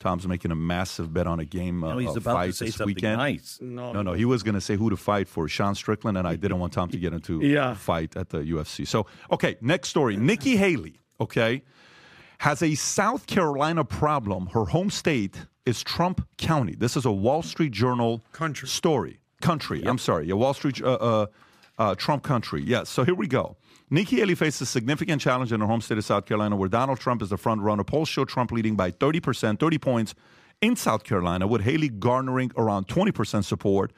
[0.00, 2.64] Tom's making a massive bet on a game uh, No, he's uh, about to say
[2.66, 3.18] this something weekend.
[3.18, 3.58] nice.
[3.60, 6.26] No, No, no, he was going to say who to fight for Sean Strickland, and
[6.26, 7.72] I didn't want Tom to get into Yeah.
[7.72, 8.86] a fight at the UFC.
[8.88, 10.16] So, okay, next story.
[10.16, 11.62] Nikki Haley, okay,
[12.38, 14.46] has a South Carolina problem.
[14.46, 16.74] Her home state is Trump County.
[16.74, 18.68] This is a Wall Street Journal Country.
[18.68, 19.20] story.
[19.42, 20.26] Country, I'm sorry.
[20.28, 21.26] Yeah, Wall Street, uh, uh,
[21.78, 22.62] uh, Trump country.
[22.62, 23.56] Yes, so here we go.
[23.92, 27.00] Nikki Haley faces a significant challenge in her home state of South Carolina, where Donald
[27.00, 27.82] Trump is the front runner.
[27.82, 30.14] Polls show Trump leading by 30%, 30 points
[30.60, 33.92] in South Carolina, with Haley garnering around 20% support.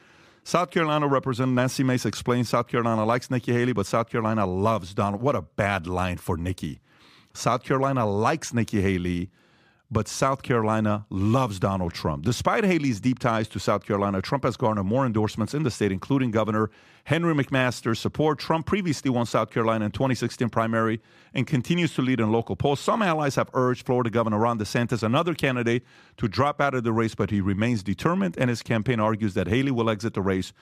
[0.45, 4.95] South Carolina Representative Nancy Mace explains South Carolina likes Nikki Haley, but South Carolina loves
[4.95, 5.22] Donald.
[5.22, 6.80] What a bad line for Nikki.
[7.34, 9.30] South Carolina likes Nikki Haley,
[9.93, 12.24] but South Carolina loves Donald Trump.
[12.24, 15.93] Despite Haley's deep ties to South Carolina, Trump has garnered more endorsements in the state,
[15.93, 16.70] including Governor
[17.05, 18.38] Henry McMaster's support.
[18.38, 21.01] Trump previously won South Carolina in 2016 primary
[21.34, 22.80] and continues to lead in local polls.
[22.80, 25.84] Some allies have urged Florida Governor Ron DeSantis, another candidate,
[26.16, 29.47] to drop out of the race, but he remains determined, and his campaign argues that
[29.47, 30.55] Haley will exit the race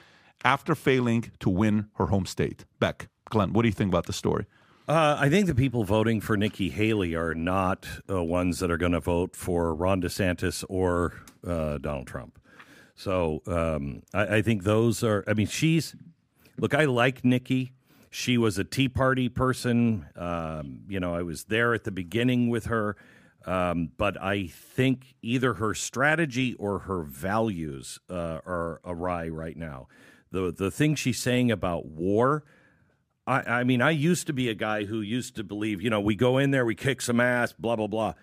[0.44, 2.64] after failing to win her home state.
[2.80, 4.46] Beck, Glenn, what do you think about the story?
[4.90, 8.76] Uh, I think the people voting for Nikki Haley are not uh, ones that are
[8.76, 11.12] going to vote for Ron DeSantis or
[11.46, 12.40] uh, Donald Trump.
[12.96, 15.22] So um, I, I think those are.
[15.28, 15.94] I mean, she's
[16.58, 16.74] look.
[16.74, 17.72] I like Nikki.
[18.10, 20.06] She was a Tea Party person.
[20.16, 22.96] Um, you know, I was there at the beginning with her.
[23.46, 29.86] Um, but I think either her strategy or her values uh, are awry right now.
[30.32, 32.42] The the thing she's saying about war.
[33.30, 36.00] I, I mean, I used to be a guy who used to believe, you know,
[36.00, 38.14] we go in there, we kick some ass, blah blah blah.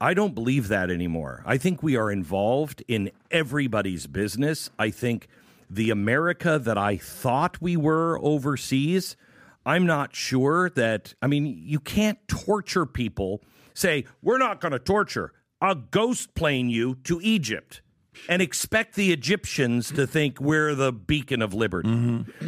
[0.00, 1.44] I don't believe that anymore.
[1.46, 4.68] I think we are involved in everybody's business.
[4.76, 5.28] I think
[5.68, 9.16] the America that I thought we were overseas,
[9.64, 11.14] I'm not sure that.
[11.22, 13.42] I mean, you can't torture people.
[13.72, 15.32] Say we're not going to torture.
[15.60, 17.82] I'll ghost plane you to Egypt
[18.28, 21.88] and expect the Egyptians to think we're the beacon of liberty.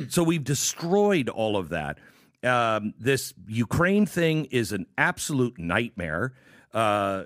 [0.08, 1.98] So we've destroyed all of that.
[2.42, 6.34] Um, this Ukraine thing is an absolute nightmare.
[6.74, 7.24] Uh,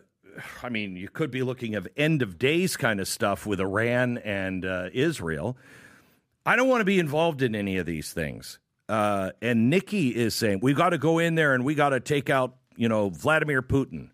[0.62, 4.18] I mean, you could be looking at end of days kind of stuff with Iran
[4.18, 5.56] and uh, Israel.
[6.44, 8.58] I don't want to be involved in any of these things.
[8.88, 12.00] Uh, and Nikki is saying we got to go in there and we got to
[12.00, 14.10] take out, you know, Vladimir Putin.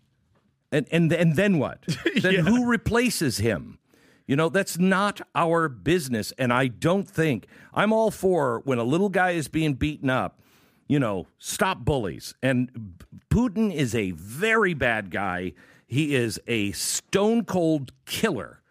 [0.71, 1.85] And and and then what?
[2.21, 3.77] then who replaces him?
[4.25, 6.31] You know, that's not our business.
[6.37, 10.39] And I don't think I'm all for when a little guy is being beaten up,
[10.87, 12.33] you know, stop bullies.
[12.41, 12.95] And
[13.29, 15.53] Putin is a very bad guy.
[15.85, 18.61] He is a stone cold killer.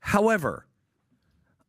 [0.00, 0.66] However,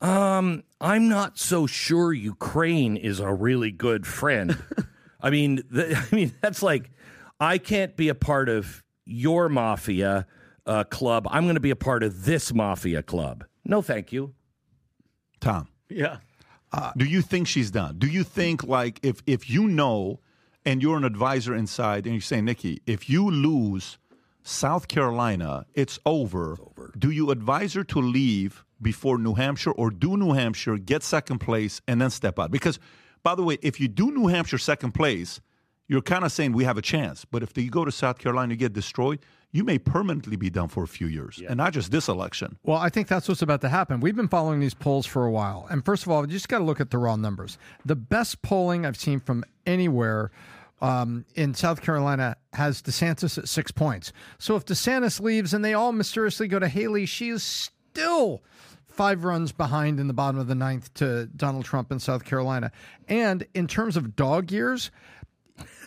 [0.02, 4.62] um, I'm not so sure Ukraine is a really good friend.
[5.22, 6.92] I mean, th- I mean that's like
[7.40, 10.28] I can't be a part of your mafia
[10.66, 11.28] uh, club.
[11.30, 13.46] I'm going to be a part of this mafia club.
[13.66, 14.34] No, thank you.
[15.40, 15.68] Tom.
[15.90, 16.18] Yeah.
[16.98, 18.00] do you think she's done?
[18.00, 20.20] Do you think like if if you know
[20.66, 23.98] and you're an advisor inside and you say, Nikki, if you lose
[24.44, 26.58] South Carolina, it's over.
[26.98, 31.40] Do you advise her to leave before New Hampshire or do New Hampshire, get second
[31.40, 32.52] place, and then step out?
[32.52, 32.80] Because
[33.24, 35.40] by the way, if you do New Hampshire second place,
[35.88, 37.26] you're kind of saying we have a chance.
[37.26, 39.20] But if you go to South Carolina, you get destroyed,
[39.54, 42.58] you may permanently be done for a few years, and not just this election.
[42.64, 44.00] Well, I think that's what's about to happen.
[44.00, 45.68] We've been following these polls for a while.
[45.70, 47.60] And first of all, you just got to look at the raw numbers.
[47.86, 50.32] The best polling I've seen from anywhere
[50.82, 54.12] um, in South Carolina has DeSantis at six points.
[54.40, 58.42] So if DeSantis leaves and they all mysteriously go to Haley, she is still
[58.88, 62.72] five runs behind in the bottom of the ninth to Donald Trump in South Carolina.
[63.08, 64.92] And in terms of dog years,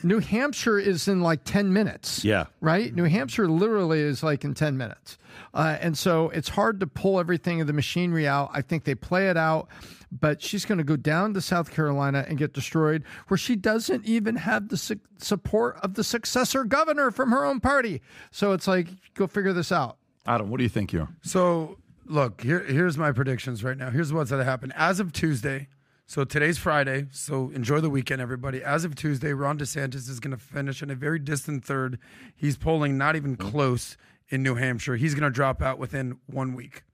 [0.03, 2.25] New Hampshire is in like 10 minutes.
[2.25, 2.47] Yeah.
[2.61, 2.95] Right?
[2.95, 5.19] New Hampshire literally is like in 10 minutes.
[5.55, 8.51] Uh, and so it's hard to pull everything of the machinery out.
[8.53, 9.69] I think they play it out,
[10.13, 14.05] but she's going to go down to South Carolina and get destroyed, where she doesn't
[14.05, 18.03] even have the su- support of the successor governor from her own party.
[18.31, 19.99] So it's like, go figure this out.
[20.27, 21.09] Adam, what do you think here?
[21.23, 23.91] So, look, here, here's my predictions right now.
[23.91, 24.73] Here's what's going to happen.
[24.77, 25.69] As of Tuesday,
[26.07, 28.63] so today's Friday, so enjoy the weekend, everybody.
[28.63, 31.99] As of Tuesday, Ron DeSantis is going to finish in a very distant third.
[32.35, 33.51] He's polling not even mm-hmm.
[33.51, 33.97] close
[34.29, 34.97] in New Hampshire.
[34.97, 36.85] He's going to drop out within one week.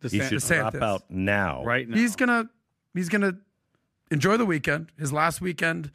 [0.00, 0.82] He should drop DeSantis.
[0.82, 1.64] out now.
[1.64, 1.96] Right now.
[1.96, 2.48] He's gonna
[2.94, 3.38] he's gonna
[4.10, 4.92] enjoy the weekend.
[4.96, 5.90] His last weekend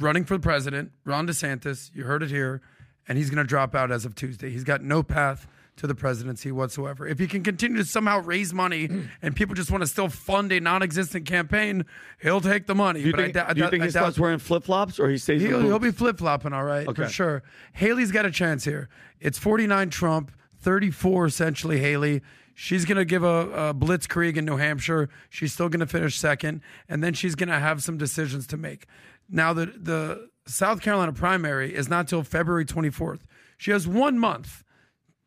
[0.00, 1.94] running for the president, Ron DeSantis.
[1.94, 2.62] You heard it here,
[3.06, 4.50] and he's gonna drop out as of Tuesday.
[4.50, 5.46] He's got no path
[5.76, 7.06] to the presidency whatsoever.
[7.06, 8.88] If he can continue to somehow raise money
[9.22, 11.84] and people just want to still fund a non-existent campaign,
[12.22, 13.00] he'll take the money.
[13.00, 14.98] Do you But I think, I do you think I he starts wearing flip flops
[15.00, 15.42] or he stays?
[15.42, 17.42] He'll, he'll be flip flopping, all right, for sure.
[17.72, 18.88] Haley's got a chance here.
[19.20, 22.22] It's 49 Trump, 34 essentially Haley.
[22.56, 25.08] She's going to give a, a blitzkrieg in New Hampshire.
[25.28, 28.56] She's still going to finish second, and then she's going to have some decisions to
[28.56, 28.86] make.
[29.28, 33.20] Now, the, the South Carolina primary is not till February 24th.
[33.58, 34.62] She has one month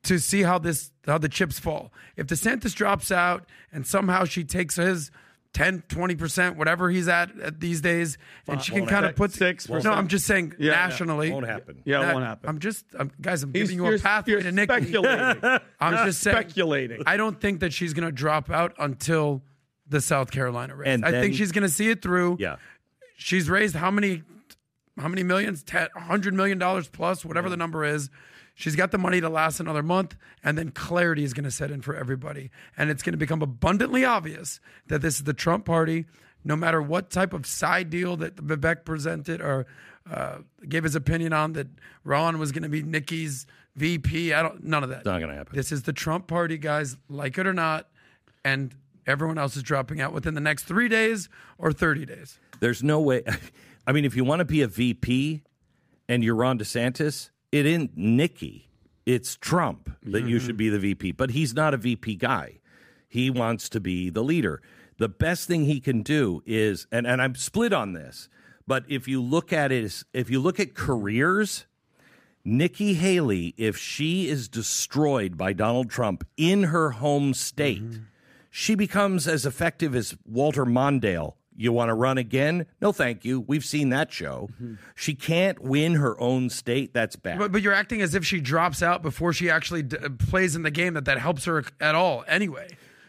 [0.08, 1.92] to see how this how the chips fall.
[2.18, 5.10] If DeSantis drops out and somehow she takes his
[5.54, 9.68] 10, 20%, whatever he's at, at these days, and she can kind of put Six
[9.70, 9.80] No.
[9.92, 10.88] I'm just saying Yeah, yeah.
[10.88, 11.32] nationally.
[11.32, 11.82] Won't happen.
[11.86, 12.50] Yeah, it That- won't happen.
[12.50, 14.74] I'm just, I'm, guys, I'm He's- giving you a you're- pathway you're to Nikki.
[14.74, 15.42] speculating.
[15.80, 17.04] I'm just saying, speculating.
[17.08, 19.42] I don't think that she's going to drop out until
[19.88, 20.90] the South Carolina race.
[20.90, 22.38] And I then- think she's going to see it through.
[22.40, 22.58] Yeah.
[23.16, 24.22] She's raised how many,
[25.00, 25.64] how many millions?
[25.64, 26.60] Ten, $100 million
[26.92, 28.10] plus, whatever the number is.
[28.58, 31.72] She's got the money to last another month, and then clarity is going to set
[31.72, 35.64] in for everybody, and it's going to become abundantly obvious that this is the Trump
[35.64, 36.06] party.
[36.44, 39.68] No matter what type of side deal that Vivek presented or
[40.10, 41.68] uh, gave his opinion on, that
[42.04, 43.46] Ron was going to be Nikki's
[43.76, 44.34] VP.
[44.34, 44.64] I don't.
[44.64, 45.06] None of that.
[45.06, 45.56] Not gonna happen.
[45.56, 46.98] This is the Trump party, guys.
[47.10, 47.88] Like it or not,
[48.44, 48.74] and
[49.08, 52.40] Everyone else is dropping out within the next three days or 30 days.
[52.60, 53.24] There's no way.
[53.88, 55.44] I mean, if you want to be a VP
[56.10, 58.70] and you're Ron DeSantis, it isn't Nikki.
[59.06, 61.14] It's Trump that you should be the VP.
[61.14, 62.60] But he's not a VP guy.
[63.08, 64.62] He wants to be the leader.
[64.98, 68.28] The best thing he can do is, and, and I'm split on this,
[68.68, 71.66] but if you look at it, if you look at careers,
[72.44, 78.00] Nikki Haley, if she is destroyed by Donald Trump in her home state,
[78.50, 81.36] she becomes as effective as Walter Mondale.
[81.60, 82.68] You want to run again?
[82.82, 83.42] No, thank you.
[83.42, 84.50] We've seen that show.
[84.54, 84.76] Mm-hmm.
[84.96, 86.94] She can't win her own state.
[86.94, 87.40] That's bad.
[87.40, 90.56] But, but you're acting as if she drops out before she actually d- uh, plays
[90.56, 92.68] in the game that that helps her at all anyway.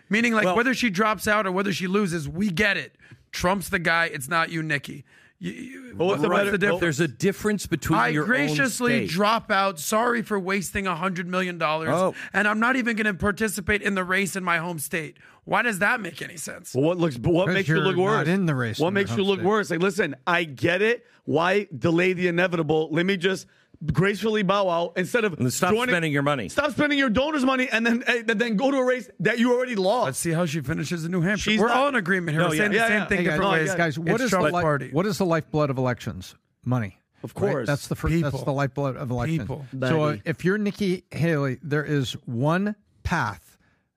[0.08, 2.96] Meaning, like, Well- whether she drops out or whether she loses, we get it.
[3.32, 4.06] Trump's the guy.
[4.06, 5.04] It's not you, Nikki.
[5.40, 6.80] You, you, Well, what's the what's the difference?
[6.80, 9.10] There's a difference between I your own graciously state.
[9.10, 9.78] drop out.
[9.78, 12.14] Sorry for wasting a hundred million dollars, Oh.
[12.32, 15.16] and I'm not even going to participate in the race in my home state.
[15.44, 16.74] Why does that make any sense?
[16.74, 17.16] Well, what looks?
[17.16, 18.28] but What 'Cause makes you you're look not worse?
[18.28, 19.46] in the race What in makes your you look state.
[19.46, 19.70] worse?
[19.70, 21.06] Like, listen, I get it.
[21.24, 22.88] Why delay the inevitable?
[22.90, 23.46] Let me just
[23.92, 26.48] gracefully bow out instead of And stop joining- spending your money.
[26.48, 29.52] Stop spending your donors' money and then eh, then go to a race that you
[29.54, 30.04] already lost.
[30.06, 31.50] Let's see how she finishes in New Hampshire.
[31.52, 32.40] She's We're not- all in agreement here.
[32.42, 33.06] No, We're yeah, saying yeah, the same yeah.
[33.06, 33.74] thing Hey, different guys, ways.
[33.76, 34.90] guys, what it's is the li- party?
[34.92, 36.34] what is the lifeblood of elections?
[36.64, 36.98] Money.
[37.22, 37.50] Of right?
[37.50, 37.66] course.
[37.66, 38.20] That's the first.
[38.22, 39.40] That's the lifeblood of elections.
[39.40, 39.66] People.
[39.80, 43.56] So uh, if you're Nikki Haley, there is one path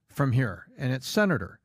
[0.09, 1.59] from here, and it's senator.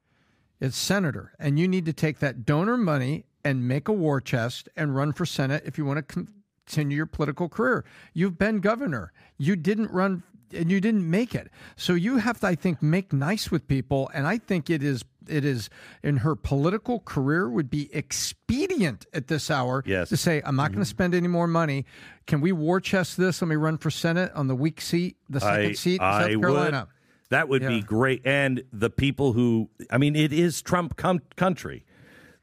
[0.60, 4.68] It's senator, and you need to take that donor money and make a war chest
[4.76, 6.26] and run for senate if you want to
[6.66, 7.84] continue your political career.
[8.12, 9.12] You've been governor.
[9.38, 11.50] You didn't run and you didn't make it.
[11.76, 14.10] So you have to, I think, make nice with people.
[14.14, 15.68] And I think it is it is
[16.04, 20.08] in her political career would be expedient at this hour Yes.
[20.10, 20.90] to say, I'm not going to mm-hmm.
[20.90, 21.84] spend any more money.
[22.28, 23.42] Can we war chest this?
[23.42, 26.86] Let me run for Senate on the weak seat, the second seat in South Carolina.
[26.88, 27.28] Would.
[27.30, 28.22] That would be great.
[28.24, 31.84] And the people who, I mean, it is Trump com- country.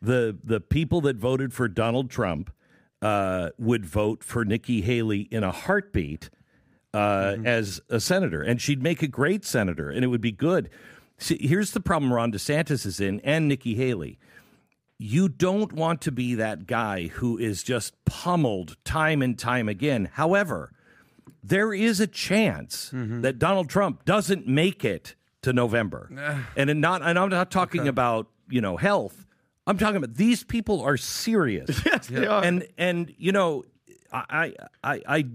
[0.02, 2.52] The the people that voted for Donald Trump
[3.04, 6.30] uh, would vote for Nikki Haley in a heartbeat
[6.94, 10.70] uh, as a senator, and she'd make a great senator, and it would be good.
[11.18, 14.18] See, here's the problem: Ron DeSantis is in, and Nikki Haley.
[14.98, 20.10] You don't want to be that guy who is just pummeled time and time again.
[20.14, 20.72] However,
[21.44, 26.10] there is a chance that Donald Trump doesn't make it to November.
[26.56, 29.23] and not and I'm not talking about, you know, health.
[29.66, 31.82] I'm talking about these people are serious.
[31.86, 32.44] yes, they are.
[32.44, 33.64] and and you know,
[34.12, 34.54] I
[34.84, 35.26] I I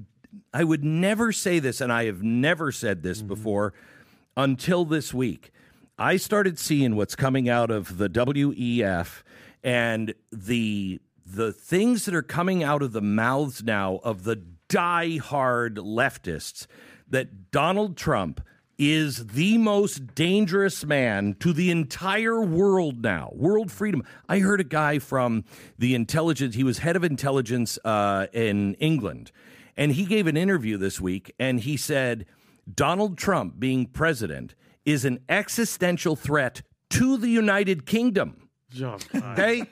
[0.52, 3.28] I would never say this and I have never said this mm-hmm.
[3.28, 3.74] before
[4.36, 5.50] until this week.
[5.98, 9.22] I started seeing what's coming out of the WEF
[9.64, 14.36] and the the things that are coming out of the mouths now of the
[14.68, 16.66] die-hard leftists
[17.08, 18.40] that Donald Trump
[18.78, 23.30] is the most dangerous man to the entire world now.
[23.34, 24.02] World freedom.
[24.28, 25.44] I heard a guy from
[25.78, 29.32] the intelligence, he was head of intelligence uh, in England,
[29.76, 32.24] and he gave an interview this week and he said
[32.72, 34.54] Donald Trump being president
[34.84, 38.48] is an existential threat to the United Kingdom.
[39.14, 39.64] Okay?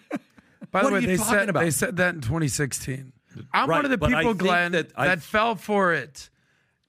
[0.73, 1.61] By What the are way, you they talking said about?
[1.61, 3.13] they said that in 2016.
[3.53, 6.31] I'm Right, one of the people, Glenn, that that, fell for it,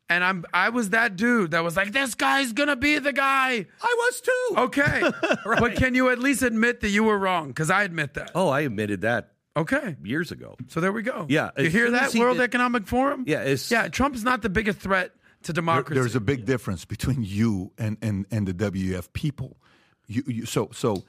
[0.10, 3.66] and I'm I was that dude that was like, this guy's gonna be the guy.
[3.82, 4.54] I was too.
[4.58, 5.12] Okay,
[5.60, 7.48] but can you at least admit that you were wrong?
[7.50, 8.32] Because I admit that.
[8.36, 10.56] Oh, I admitted that Okay, years ago.
[10.68, 11.26] so there we go.
[11.30, 13.24] Yeah, you hear that he World did- Economic Forum?
[13.28, 13.88] Yeah, it's- yeah.
[13.88, 16.00] Trump's not the biggest threat to There- democracy.
[16.00, 19.58] there's a big difference between you and, and, and the WEF people.
[20.06, 21.04] You, you, so so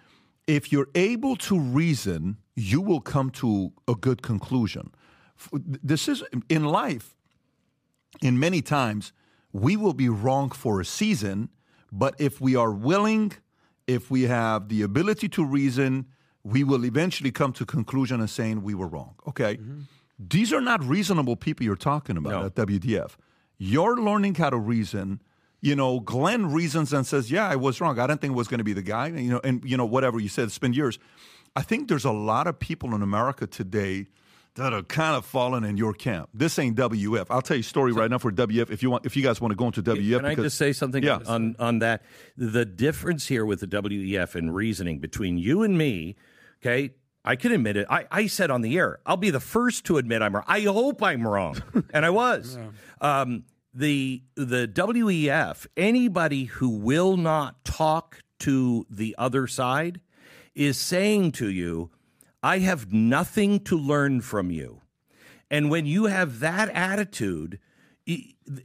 [0.47, 4.93] if you're able to reason, you will come to a good conclusion.
[5.53, 7.15] This is in life.
[8.23, 9.13] In many times,
[9.53, 11.51] we will be wrong for a season,
[11.93, 13.33] but if we are willing,
[13.87, 16.07] if we have the ability to reason,
[16.45, 19.15] we will eventually come to conclusion and saying we were wrong.
[19.27, 19.81] Okay, mm-hmm.
[20.19, 22.47] these are not reasonable people you're talking about No.
[22.47, 23.17] at WEF.
[23.59, 25.21] You're learning how to reason.
[25.61, 27.99] You know, Glenn reasons and says, "Yeah, I was wrong.
[27.99, 29.77] I didn't think it was going to be the guy." And, you know, and you
[29.77, 30.45] know whatever you said.
[30.45, 30.99] It's been years.
[31.57, 34.07] I think there's a lot of people in America today
[34.59, 36.29] that are kind of falling in your camp.
[36.35, 37.27] This ain't WEF.
[37.31, 38.71] I'll tell you a story right now for WEF.
[38.71, 40.59] If you want, if you guys want to go into WEF, Can I because- just
[40.59, 41.21] say something Yeah.
[41.27, 42.05] on, on that?
[42.37, 46.17] The difference here with the WEF and reasoning between you and me,
[46.61, 46.91] okay,
[47.25, 47.87] I can admit it.
[47.91, 50.45] I, I said on the air, I'll be the first to admit I'm wrong.
[50.47, 51.63] I hope I'm wrong.
[51.95, 52.59] and I was.
[53.01, 53.45] Um,
[53.75, 60.01] the the WEF, anybody who will not talk to the other side
[60.55, 61.91] is saying to you,
[62.43, 64.83] I have nothing to learn from you.
[65.51, 67.59] And when you have that attitude,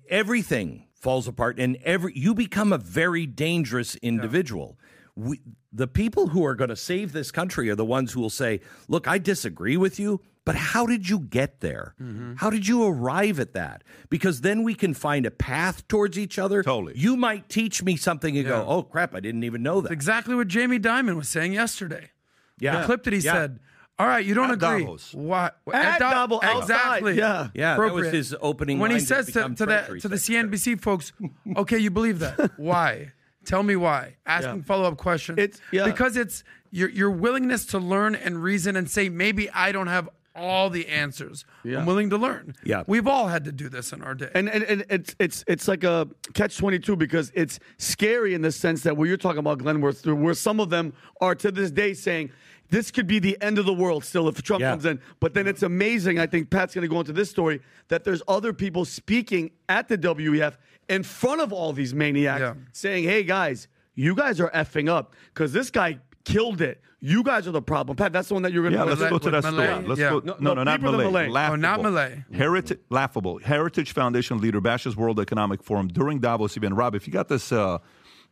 [0.09, 4.77] everything falls apart and every you become a very dangerous individual.
[5.15, 8.29] we, the people who are going to save this country are the ones who will
[8.29, 11.93] say, "Look, I disagree with you, but how did you get there?
[12.01, 12.35] Mm-hmm.
[12.35, 13.83] How did you arrive at that?
[14.09, 16.63] Because then we can find a path towards each other.
[16.63, 16.93] Totally.
[16.95, 20.35] You might teach me something and go, "Oh crap, I didn't even know that." exactly
[20.35, 22.11] what Jamie Dimon was saying yesterday.
[22.59, 22.79] Yeah.
[22.79, 23.33] The clip that he Yeah.
[23.33, 23.59] said.
[23.99, 24.83] All right, you don't At agree.
[24.83, 25.13] Davos.
[25.13, 25.51] Why?
[25.71, 27.17] At Da- Davos, outside, exactly.
[27.17, 27.49] yeah.
[27.53, 30.07] Yeah, that was his opening When he line to says to, to the Treasury to
[30.07, 31.13] the CNBC folks,
[31.55, 32.51] okay, you believe that?
[32.57, 33.11] Why?
[33.45, 34.15] Tell me why.
[34.25, 34.63] Asking Yeah.
[34.63, 35.37] follow up questions.
[35.37, 35.85] It's- yeah.
[35.85, 40.09] because it's your your willingness to learn and reason and say maybe I don't have
[40.35, 41.45] all the answers.
[41.63, 41.79] Yeah.
[41.79, 42.55] I'm willing to learn.
[42.63, 42.83] Yeah.
[42.87, 44.29] we've all had to do this in our day.
[44.33, 48.41] And, and, and it's it's it's like a catch twenty two because it's scary in
[48.41, 51.51] the sense that what you're talking about, Glenn, where, where some of them are to
[51.51, 52.31] this day saying
[52.69, 54.71] this could be the end of the world still if Trump Yeah.
[54.71, 54.99] comes in.
[55.19, 56.17] But then it's amazing.
[56.17, 59.87] I think Pat's going to go into this story that there's other people speaking at
[59.87, 60.55] the WEF
[60.89, 62.53] in front of all these maniacs Yeah.
[62.71, 66.81] saying, "Hey guys, you guys are effing up because this guy killed it.
[66.99, 68.79] You guys are the problem." Pat, that's the one that you're going to.
[68.79, 69.87] Yeah, let's Milei- go to that with story.
[69.87, 70.09] Let's Yeah.
[70.11, 70.19] go.
[70.19, 71.05] No, No, no, no, not Milei.
[71.11, 71.29] Milei.
[71.31, 71.53] Laughable.
[71.53, 72.33] Oh, not Milei.
[72.33, 73.39] Heritage, laughable.
[73.39, 76.75] Heritage Foundation leader bashes World Economic Forum during Davos event.
[76.75, 77.77] Rob, if you got this, uh,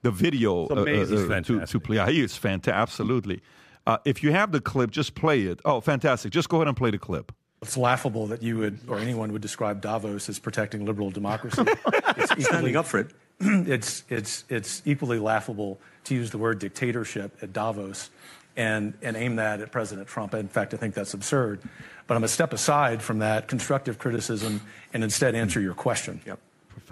[0.04, 1.18] the video It's amazing.
[1.18, 1.84] uh, uh, to, to fantastic.
[1.84, 1.96] play.
[1.98, 2.74] Yeah, he is fantastic.
[2.80, 3.42] Absolutely.
[3.86, 5.60] Uh, if you have the clip, just play it.
[5.66, 6.32] Oh, fantastic.
[6.32, 7.32] Just go ahead and play the clip.
[7.64, 11.62] It's laughable that you would, or anyone would describe Davos as protecting liberal democracy.
[12.18, 13.12] it's standing up for it.
[13.40, 18.10] It's it's it's equally laughable to use the word dictatorship at Davos,
[18.58, 20.34] and and aim that at President Trump.
[20.34, 21.62] In fact, I think that's absurd.
[22.08, 24.62] But I'm a step aside from that constructive criticism
[24.94, 26.22] and instead answer your question.
[26.26, 26.40] Yep.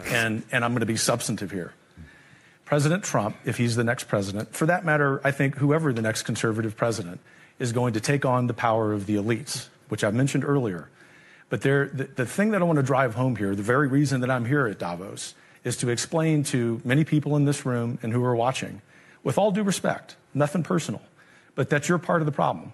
[0.05, 1.74] And and I'm going to be substantive here.
[2.66, 6.22] President Trump, if he's the next president, for that matter, I think whoever the next
[6.22, 7.20] conservative president
[7.57, 10.88] is going to take on the power of the elites, which I mentioned earlier.
[11.49, 14.22] But there, the, the thing that I want to drive home here, the very reason
[14.22, 15.34] that I'm here at Davos,
[15.64, 18.82] is to explain to many people in this room and who are watching,
[19.24, 21.02] with all due respect, nothing personal,
[21.56, 22.74] but that you're part of the problem.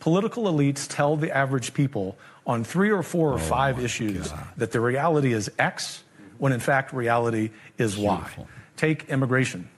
[0.00, 4.80] Political elites tell the average people on three or four or five issues that the
[4.80, 6.02] reality is X,
[6.38, 8.28] when in fact reality is Y.
[8.76, 9.68] Take immigration.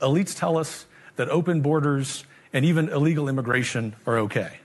[0.00, 0.86] Elites tell us
[1.16, 4.58] that open borders and even illegal immigration are okay.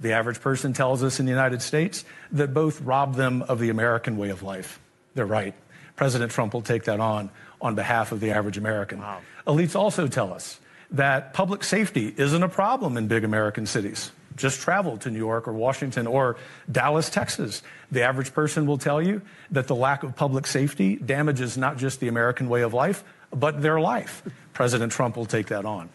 [0.00, 3.70] The average person tells us in the United States that both rob them of the
[3.70, 4.78] American way of life.
[5.14, 5.54] They're right.
[5.96, 9.02] President Trump will take that on on behalf of the average American.
[9.46, 14.10] Elites also tell us that public safety isn't a problem in big American cities.
[14.36, 16.36] Just travel to New York or Washington or
[16.70, 17.62] Dallas, Texas.
[17.90, 21.98] The average person will tell you that the lack of public safety damages not just
[22.00, 23.02] the American way of life,
[23.32, 24.22] but their life.
[24.52, 25.88] President Trump will take that on.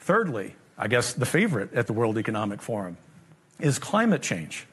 [0.00, 2.96] Thirdly, I guess the favorite at the World Economic Forum
[3.60, 4.66] is climate change.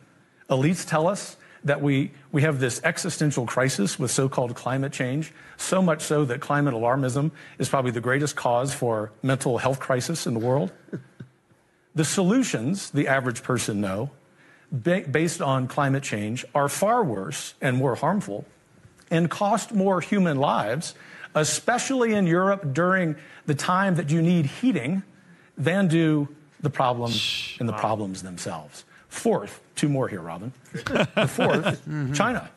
[0.49, 5.33] Elites tell us that we, we have this existential crisis with so called climate change,
[5.57, 10.25] so much so that climate alarmism is probably the greatest cause for mental health crisis
[10.25, 10.71] in the world.
[11.95, 14.11] the solutions, the average person know,
[14.71, 18.45] ba- based on climate change, are far worse and more harmful
[19.11, 20.93] and cost more human lives,
[21.35, 25.03] especially in Europe during the time that you need heating,
[25.57, 26.27] than do
[26.61, 28.85] the problems and the problems themselves.
[29.09, 30.53] Fourth, two more here, Robin.
[30.71, 32.13] The fourth, mm-hmm.
[32.13, 32.49] China.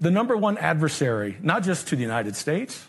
[0.00, 2.88] The number one adversary, not just to the United States,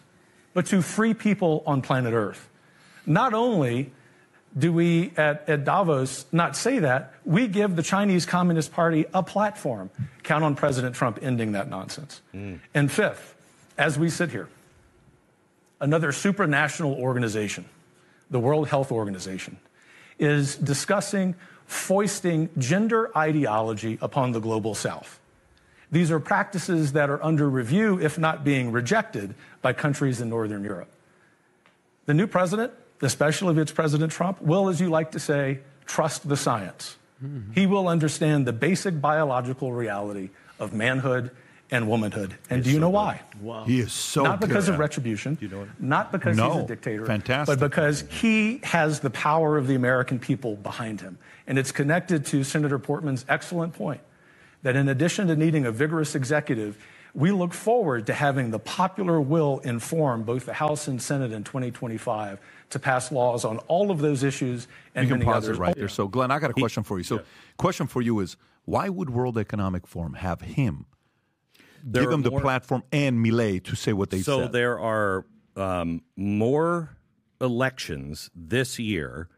[0.54, 2.50] but to free people on planet Earth.
[3.06, 3.92] Not only
[4.58, 9.24] do we at, at Davos not say that, we give the Chinese Communist Party a
[9.24, 9.90] platform.
[10.24, 12.22] Count on President Trump ending that nonsense.
[12.34, 12.60] Mm.
[12.74, 13.36] And fifth,
[13.78, 14.48] as we sit here,
[15.82, 17.66] another supranational organization,
[18.30, 19.58] the World Health Organization,
[20.20, 21.36] is discussing
[21.74, 25.20] foisting gender ideology upon the global south.
[25.92, 30.64] These are practices that are under review, if not being rejected, by countries in Northern
[30.64, 30.90] Europe.
[32.06, 36.28] The new president, especially if it's President Trump, will, as you like to say, trust
[36.28, 36.98] the science.
[37.24, 37.54] Mm-hmm.
[37.54, 41.32] He will understand the basic biological reality of manhood
[41.74, 42.36] and womanhood.
[42.52, 43.22] And do you know why?
[43.66, 44.76] He is so not because good.
[44.76, 45.38] of retribution,
[45.80, 46.54] not because No.
[46.54, 47.60] he's a dictator, Fantastic.
[47.60, 51.18] but because he has the power of the American people behind him.
[51.48, 54.02] And it's connected to Senator Portman's excellent point
[54.62, 56.78] that in addition to needing a vigorous executive,
[57.16, 61.44] we look forward to having the popular will inform both the House and Senate in
[61.44, 65.58] 2025 to pass laws on all of those issues and you can many pause others.
[65.58, 65.88] it right there.
[65.90, 67.04] So, Glenn, I got a question for you.
[67.04, 67.22] So,
[67.58, 70.93] question for you is why would World Economic Forum have him There
[71.92, 74.46] give them him the platform and Milei to say what they so said?
[74.48, 75.26] So there are
[75.56, 76.96] um, more
[77.42, 79.30] elections this year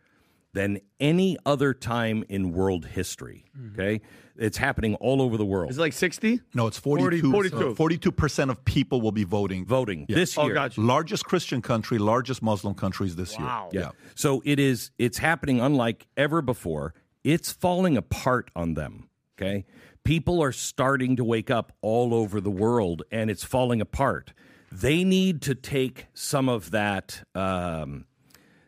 [0.53, 3.45] than any other time in world history.
[3.73, 3.99] Okay,
[4.37, 5.69] it's happening all over the world.
[5.69, 6.39] Is it like 60?
[6.53, 7.29] No, it's 42.
[7.29, 7.75] 42.
[7.75, 9.65] 42% of people will be voting.
[9.65, 10.15] Voting Yeah.
[10.15, 10.53] this Oh, year.
[10.53, 10.79] gotcha.
[10.79, 13.69] Largest Christian country, largest Muslim countries this Wow.
[13.73, 13.81] year.
[13.83, 13.89] Yeah.
[14.15, 16.93] So it is it's happening unlike ever before.
[17.25, 19.09] It's falling apart on them.
[19.37, 19.65] Okay.
[20.05, 24.33] People are starting to wake up all over the world and it's falling apart.
[24.71, 28.05] They need to take some of that um,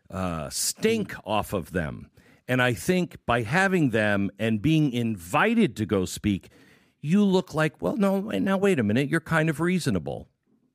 [0.09, 2.09] uh, stink off of them.
[2.47, 6.49] And I think by having them and being invited to go speak,
[7.01, 10.29] you look like, well, no, now wait a minute, you're kind of reasonable.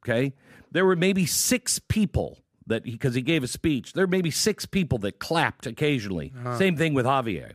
[0.04, 0.32] Okay.
[0.70, 4.64] There were maybe six people that because he gave a speech, there were maybe six
[4.64, 6.32] people that clapped occasionally.
[6.56, 7.54] Same thing with Javier.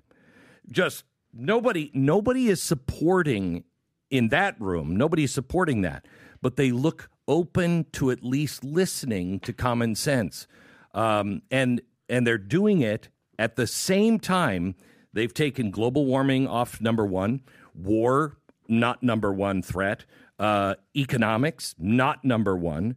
[0.70, 3.64] Just nobody nobody is supporting
[4.10, 4.96] in that room.
[4.96, 6.06] Nobody is supporting that.
[6.42, 10.48] But they look open to at least listening to common sense.
[10.94, 14.76] Um, and and they're doing it at the same time
[15.14, 17.42] they've taken global warming off number one,
[17.74, 20.06] war not number one threat,
[20.40, 22.96] uh, economics not number one.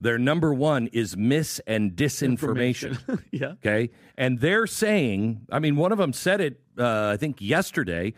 [0.00, 2.98] Their number one is mis and disinformation.
[3.30, 3.52] Yeah.
[3.52, 3.90] Okay.
[4.16, 8.14] And they're saying, I mean, one of them said it, uh, I think yesterday,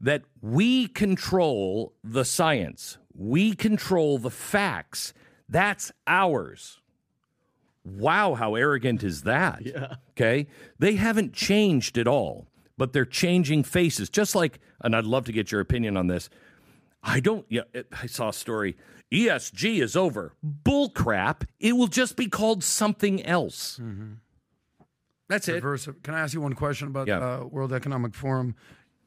[0.00, 5.14] that we control the science, we control the facts.
[5.48, 6.80] That's ours.
[7.84, 9.62] Wow, how arrogant is that?
[9.66, 9.94] Yeah.
[10.10, 10.46] Okay.
[10.78, 12.46] They haven't changed at all,
[12.76, 14.08] but they're changing faces.
[14.10, 16.28] Just like, and I'd love to get your opinion on this.
[17.02, 18.76] I don't, yeah, it, I saw a story.
[19.10, 20.32] ESG is over.
[20.42, 21.44] Bull crap.
[21.60, 23.80] It will just be called something else.
[25.32, 25.54] That's it.
[25.54, 25.88] Reverse.
[26.02, 27.18] Can I ask you one question about Yeah.
[27.18, 28.54] uh, World Economic Forum?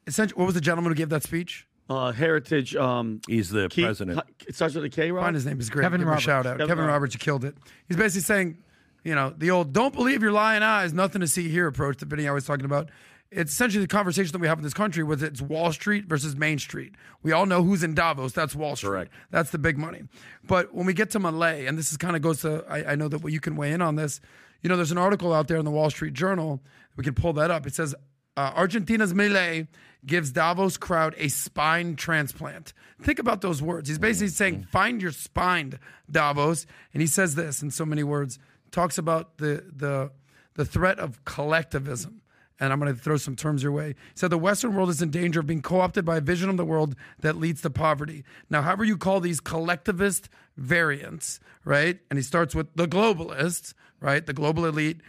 [0.06, 1.66] Essentially, what was the gentleman who gave that speech?
[1.88, 2.74] Uh, Heritage.
[2.74, 4.20] Um, He's the Key- president.
[4.48, 5.24] It starts with a K, Rob?
[5.24, 5.84] Find his name is great.
[5.84, 6.24] Kevin Give him a Roberts.
[6.24, 6.52] shout out.
[6.58, 6.92] Kevin Kevin, Roberts.
[6.94, 7.56] Roberts, you killed it.
[7.88, 8.58] He's basically saying,
[9.04, 12.08] you know, the old "don't believe your lying eyes, nothing to see here" approach that
[12.08, 12.90] Vinny always talking about.
[13.30, 16.36] It's essentially the conversation that we have in this country with it's Wall Street versus
[16.36, 16.94] Main Street.
[17.24, 18.32] We all know who's in Davos.
[18.32, 18.90] That's Wall Street.
[18.90, 19.12] Correct.
[19.30, 20.02] That's the big money.
[20.44, 22.94] But when we get to Milei, and this is kind of goes to, I, I
[22.94, 24.20] know that you can weigh in on this.
[24.62, 26.62] You know, there's an article out there in the Wall Street Journal.
[26.96, 27.66] We can pull that up.
[27.66, 27.94] It says
[28.36, 29.68] uh, Argentina's Milei
[30.04, 32.72] gives Davos crowd a spine transplant.
[33.02, 33.88] Think about those words.
[33.88, 35.78] He's basically saying, find your spine,
[36.10, 36.66] Davos.
[36.92, 38.38] And he says this in so many words.
[38.70, 40.10] Talks about the the
[40.54, 42.22] the threat of collectivism.
[42.58, 43.88] And I'm going to throw some terms your way.
[43.88, 46.48] He said the Western world is in danger of being co opted by a vision
[46.48, 48.24] of the world that leads to poverty.
[48.48, 51.98] Now, however you call these collectivist variants, right?
[52.10, 53.74] And he starts with the globalists,
[54.06, 54.24] right?
[54.24, 55.00] The global elite,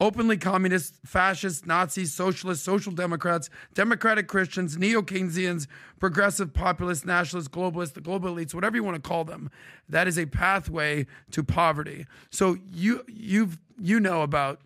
[0.00, 5.66] openly communist, fascist, Nazis, socialists, social democrats, democratic Christians, neo Keynesians,
[6.00, 9.50] progressive, populist, nationalists, globalists, the global elites, whatever you want to call them.
[9.88, 12.06] That is a pathway to poverty.
[12.30, 14.62] So you you've you know about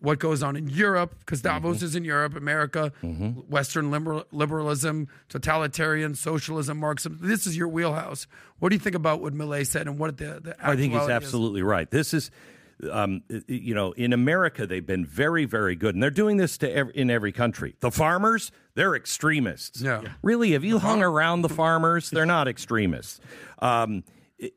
[0.00, 1.62] what goes on in Europe, because mm-hmm.
[1.62, 3.30] Davos is in Europe, America, mm-hmm.
[3.50, 7.18] Western liberal, liberalism, totalitarian socialism, Marxism.
[7.22, 8.26] This is your wheelhouse.
[8.58, 11.00] What do you think about what Milei said and what the, the I think he's
[11.00, 11.16] actuality is?
[11.16, 11.90] absolutely right.
[11.90, 12.30] This is,
[12.90, 16.70] um, you know, in America they've been very, very good, and they're doing this to
[16.70, 17.74] ev- in every country.
[17.80, 19.80] The farmers, they're extremists.
[19.80, 20.02] Yeah.
[20.22, 22.10] Really, have you hung around the farmers?
[22.10, 23.20] They're not extremists.
[23.60, 24.04] Um,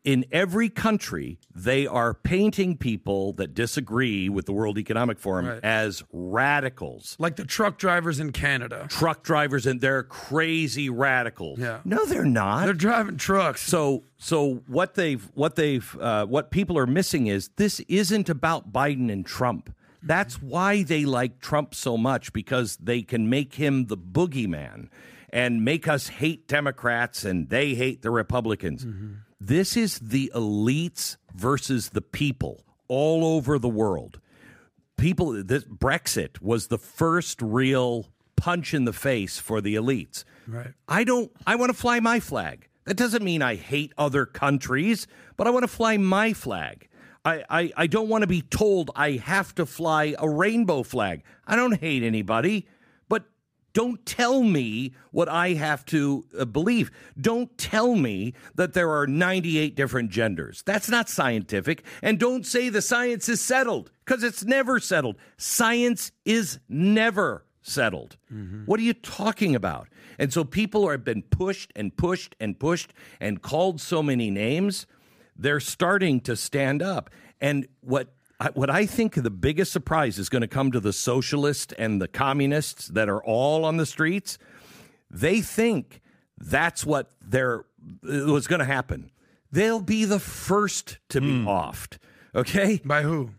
[0.03, 5.59] in every country, they are painting people that disagree with the World Economic Forum Right.
[5.63, 7.15] as radicals.
[7.19, 8.88] Like the truck drivers in Canada.
[8.89, 11.59] Truck drivers, and they're crazy radicals.
[11.59, 11.80] Yeah.
[11.86, 12.65] No, they're not.
[12.65, 13.61] They're driving trucks.
[13.61, 18.71] So so what they've what they've uh, what people are missing is this isn't about
[18.73, 19.73] Biden and Trump.
[20.03, 24.89] That's why they like Trump so much because they can make him the boogeyman
[25.32, 28.86] and make us hate Democrats and they hate the Republicans.
[29.40, 34.20] This is the elites versus the people all over the world.
[34.98, 40.24] People this Brexit was the first real punch in the face for the elites.
[40.48, 40.74] Right.
[40.88, 42.68] I don't I want to fly my flag.
[42.86, 46.88] That doesn't mean I hate other countries, but I want to fly my flag.
[47.26, 51.24] I, I, I don't want to be told I have to fly a rainbow flag.
[51.46, 52.66] I don't hate anybody,
[53.78, 56.89] don't tell me what I have to uh, believe.
[57.21, 60.63] Don't tell me that there are 98 different genders.
[60.65, 61.84] That's not scientific.
[62.01, 65.17] And don't say the science is settled because it's never settled.
[65.38, 68.17] Science is never settled.
[68.65, 69.89] What are you talking about?
[70.17, 74.87] And so people have been pushed and pushed and pushed and called so many names.
[75.36, 77.12] They're starting to stand up.
[77.39, 80.93] And what I- what I think the biggest surprise is going to come to the
[80.93, 84.38] socialists and the communists that are all on the streets.
[85.09, 86.01] They think
[86.38, 87.66] that's what they're
[88.08, 89.12] uh, what's going to happen.
[89.51, 91.47] They'll be the first to be hmm.
[91.47, 91.97] offed.
[92.36, 93.32] Okay, By who?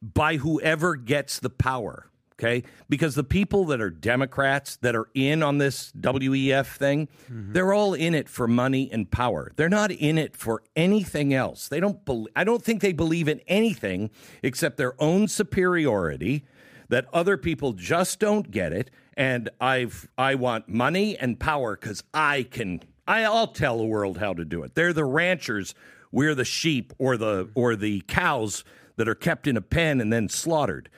[0.00, 2.08] by whoever gets the power.
[2.38, 7.54] Okay, because the people that are Democrats that are in on this WEF thing, mm-hmm.
[7.54, 9.52] they're all in it for money and power.
[9.56, 11.66] They're not in it for anything else.
[11.68, 12.04] They don't.
[12.04, 14.10] Bel I don't think they believe in anything
[14.42, 16.44] except their own superiority.
[16.88, 22.04] That other people just don't get it, and I've I want money and power because
[22.12, 22.82] I can.
[23.08, 24.74] I, I'll tell the world how to do it.
[24.74, 25.74] They're the ranchers.
[26.12, 28.62] We're the sheep or the or the cows
[28.96, 30.90] that are kept in a pen and then slaughtered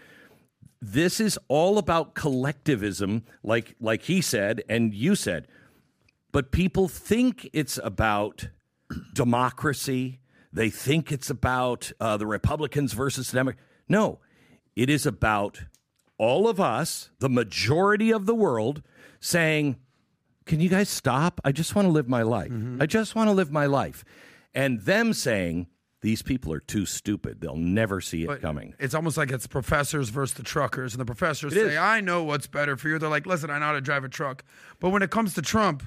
[0.81, 5.47] this is all about collectivism like like he said and you said.
[6.31, 8.49] But people think it's about
[9.15, 10.21] democracy.
[10.53, 14.19] They think it's about uh, the republicans versus the democrats no
[14.75, 15.65] it is about
[16.17, 18.83] all of us the majority of the world
[19.21, 19.77] saying
[20.49, 21.41] can you guys stop?
[21.45, 22.51] I just want to live my life.
[22.81, 24.03] I just want to live my life.
[24.55, 25.67] And them saying
[26.01, 29.47] these people are too stupid they'll never see it But coming It's almost like it's
[29.47, 31.79] professors versus the truckers, and the professors It say, is.
[31.79, 34.09] "I know what's better for you." They're like, "Listen, I know how to drive a
[34.09, 34.45] truck,"
[34.81, 35.83] but when it comes to Trump,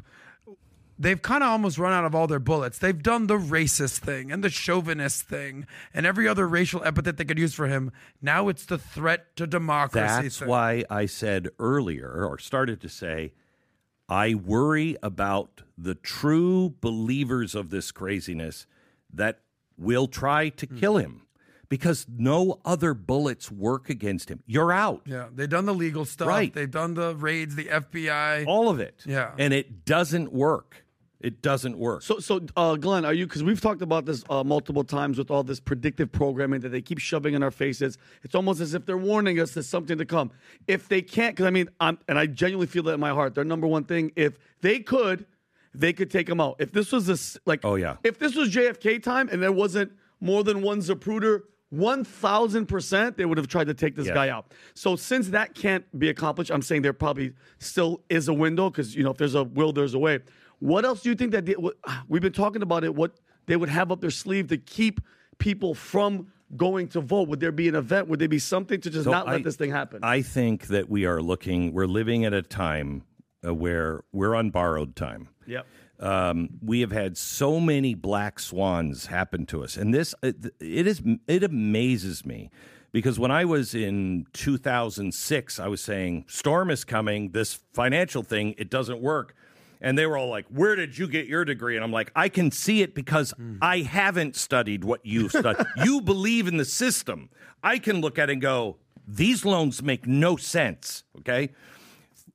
[1.00, 2.78] they've kind of almost run out of all their bullets.
[2.78, 7.26] They've done the racist thing and the chauvinist thing and every other racial epithet they
[7.26, 7.92] could use for him.
[8.22, 10.06] Now it's the threat to democracy.
[10.24, 10.48] That's thing.
[10.48, 13.34] why I said earlier, or started to say,
[14.08, 18.68] I worry about the true believers of this craziness
[19.12, 19.40] that
[19.82, 20.78] will try to Hmm.
[20.78, 21.22] kill him
[21.70, 24.44] because no other bullets work against him.
[24.46, 25.02] You're out.
[25.06, 26.28] Yeah, they've done the legal stuff.
[26.28, 26.54] Right.
[26.54, 28.46] They've done the raids, the FBI.
[28.46, 29.02] All of it.
[29.06, 29.32] Yeah.
[29.38, 30.86] And it doesn't work.
[31.22, 32.02] It doesn't work.
[32.02, 33.28] So, so uh, Glenn, are you?
[33.28, 36.82] Because we've talked about this uh, multiple times with all this predictive programming that they
[36.82, 38.00] keep shoving in our faces.
[38.24, 40.32] It's almost as if they're warning us there's something to come.
[40.68, 43.36] If they can't, because I mean, I'm, and I genuinely feel that in my heart.
[43.36, 45.28] Their number one thing, if they could,
[45.74, 46.56] they could take him out.
[46.60, 47.98] If this was this, like, Oh, yeah.
[48.04, 53.16] if this was JFK time and there wasn't more than one Zapruder, one thousand percent,
[53.18, 54.14] they would have tried to take this Yes.
[54.14, 54.54] guy out.
[54.74, 58.94] So since that can't be accomplished, I'm saying there probably still is a window because
[58.96, 60.20] you know if there's a will, there's a way.
[60.60, 61.76] What else do you think that they, what,
[62.10, 62.94] we've been talking about it?
[62.94, 63.14] What
[63.46, 65.00] they would have up their sleeve to keep
[65.38, 66.28] people from
[66.58, 67.30] going to vote?
[67.30, 68.10] Would there be an event?
[68.10, 70.02] Would there be something to just So not let this thing happen?
[70.04, 73.04] I think that we are looking, we're living at a time
[73.48, 75.30] uh, where we're on borrowed time.
[75.52, 75.68] Yep.
[76.00, 80.88] um, we have had so many black swans happen to us, and this it, it
[80.88, 82.50] is it amazes me
[82.92, 87.32] because when I was in 2006, I was saying storm is coming.
[87.32, 89.36] This financial thing it doesn't work,
[89.82, 92.30] and they were all like, "Where did you get your degree?" And I'm like, "I
[92.30, 95.68] can see it because I haven't studied what you studied.
[95.84, 97.30] you believe in the system.
[97.64, 101.04] I can look at it and go." These loans make no sense.
[101.18, 101.50] Okay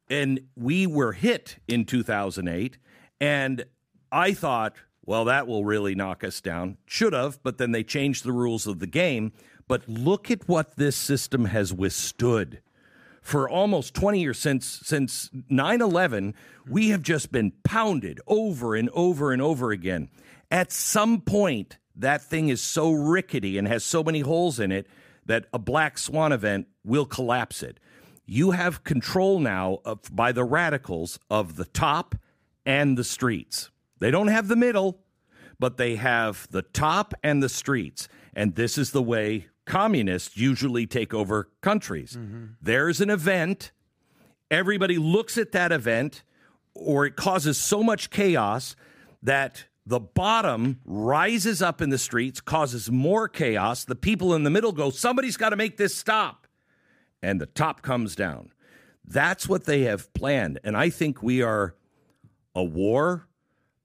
[0.08, 2.78] and we were hit in 2008
[3.20, 3.64] and
[4.12, 4.74] i thought
[5.06, 6.76] well that will really knock us down.
[6.84, 9.32] Should have but then they changed the rules of the game.
[9.68, 12.60] But look at what this system has withstood.
[13.20, 16.34] For almost 20 years since since 9/11
[16.68, 20.10] we have just been pounded over and over and over again.
[20.50, 24.86] At some point that thing is so rickety and has so many holes in it
[25.24, 27.80] that a black swan event will collapse it.
[28.26, 32.16] You have control now of, by the radicals of the top
[32.66, 33.70] and the streets.
[33.98, 34.98] They don't have the middle,
[35.58, 38.08] but they have the top and the streets.
[38.34, 42.16] And this is the way communists usually take over countries.
[42.18, 42.44] Mm-hmm.
[42.60, 43.72] There's an event,
[44.50, 46.22] everybody looks at that event,
[46.74, 48.76] or it causes so much chaos
[49.22, 53.84] that the bottom rises up in the streets, causes more chaos.
[53.84, 56.46] The people in the middle go, somebody's got to make this stop
[57.22, 58.52] and the top comes down.
[59.04, 60.58] That's what they have planned.
[60.64, 61.74] And I think we are
[62.56, 63.28] a war,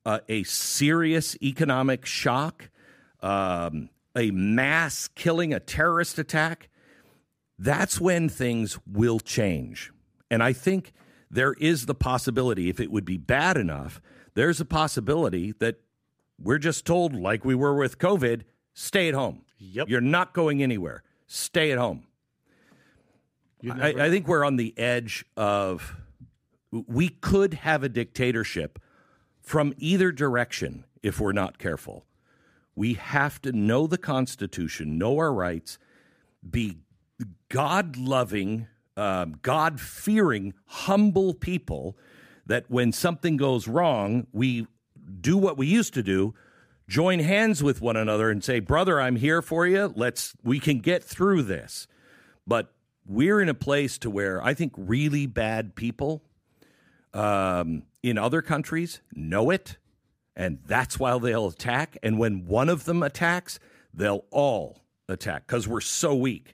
[0.06, 2.72] uh, a serious economic shock,
[3.19, 6.69] um, a mass killing, a terrorist attack.
[7.60, 9.91] That's when things will change.
[10.31, 10.93] And I think
[11.30, 14.02] there is the possibility, if it would be bad enough,
[14.34, 15.81] there's a possibility that
[16.39, 18.41] we're just told, like we were with COVID,
[18.73, 19.43] stay at home.
[19.60, 19.89] Yep.
[19.89, 21.03] You're not going anywhere.
[21.27, 22.07] Stay at home.
[23.69, 25.95] I, I think we're on the edge of
[26.72, 28.80] we could have a dictatorship
[29.41, 32.06] from either direction if we're not careful.
[32.76, 35.77] We have to know the Constitution, know our rights,
[36.49, 36.77] be
[37.49, 41.98] God loving, um, God fearing, humble people
[42.45, 44.68] that when something goes wrong, we
[45.19, 46.34] do what we used to do
[46.88, 50.80] join hands with one another and say brother i'm here for you let's we can
[50.80, 51.88] get through this
[52.45, 52.73] but
[53.06, 56.22] we're in a place to where i think really bad people
[57.13, 59.77] um, in other countries know it
[60.35, 63.59] and that's why they'll attack and when one of them attacks
[63.93, 64.79] they'll all
[65.09, 66.53] attack because we're so weak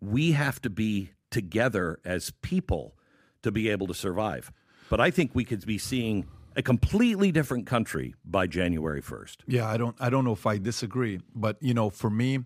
[0.00, 2.94] we have to be together as people
[3.42, 4.52] to be able to survive.
[4.90, 9.36] But I think we could be seeing a completely different country by January 1st.
[9.46, 12.40] Yeah, I don't I don't know if I disagree, but you know, for me,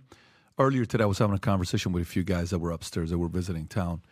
[0.59, 3.19] earlier today I was having a conversation with a few guys that were upstairs that
[3.19, 4.03] were visiting town.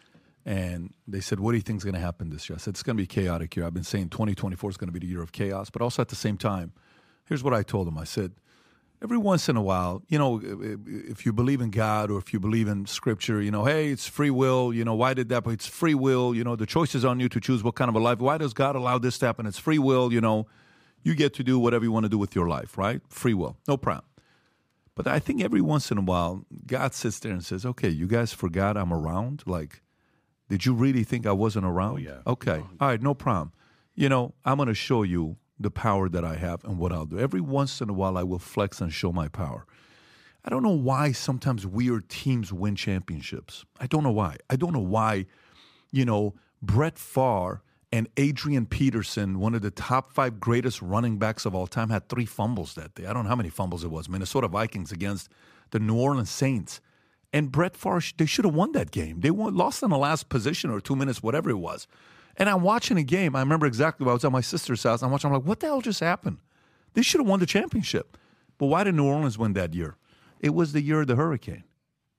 [0.47, 2.57] And they said, What do you think is going to happen this year?
[2.57, 3.67] I said, It's going to be chaotic year.
[3.67, 5.71] I've been saying 2024 is going to be the year of chaos.
[5.71, 6.73] But also at the same time,
[7.27, 8.33] here's what I told them I said,
[9.03, 10.41] Every once in a while, you know,
[10.87, 14.07] if you believe in God or if you believe in scripture, you know, hey, it's
[14.07, 14.75] free will.
[14.75, 15.45] You know, why did that?
[15.45, 16.35] But it's free will.
[16.35, 18.19] You know, the choice is on you to choose what kind of a life.
[18.19, 19.47] Why does God allow this to happen?
[19.47, 20.13] It's free will.
[20.13, 20.47] You know,
[21.03, 23.01] you get to do whatever you want to do with your life, right?
[23.09, 23.57] Free will.
[23.67, 24.05] No problem.
[24.95, 28.07] But I think every once in a while, God sits there and says, okay, you
[28.07, 29.45] guys forgot I'm around?
[29.47, 29.81] Like,
[30.51, 31.95] did you really think I wasn't oh, around?
[31.95, 32.19] Oh, yeah.
[32.27, 32.63] Okay.
[32.81, 33.53] All right, no problem.
[33.95, 37.07] You know, I'm going to show you the power that I have and what I'll
[37.07, 37.19] do.
[37.19, 39.65] Every once in a while, I will flex and show my power.
[40.45, 43.65] I don't know why sometimes weird teams win championships.
[43.79, 44.39] I don't know why.
[44.49, 45.27] I don't know why,
[45.93, 47.63] you know, Brett Favre
[47.93, 52.09] and Adrian Peterson, one of the top five greatest running backs of all time, had
[52.09, 53.07] three fumbles that day.
[53.07, 54.09] I don't know how many fumbles it was.
[54.09, 55.29] Minnesota Vikings against
[55.71, 56.81] the New Orleans Saints.
[57.33, 59.21] And Brett Favre, they should have won that game.
[59.21, 61.87] They won, lost in the last position or two minutes, whatever it was.
[62.37, 63.37] And I'm watching a game.
[63.37, 64.05] I remember exactly.
[64.05, 65.03] What I was at my sister's house.
[65.03, 65.29] I'm watching.
[65.29, 66.39] I'm like, what the hell just happened?
[66.95, 68.17] They should have won the championship.
[68.59, 69.97] But why did New Orleans win that year?
[70.41, 71.65] It was the year of the hurricane,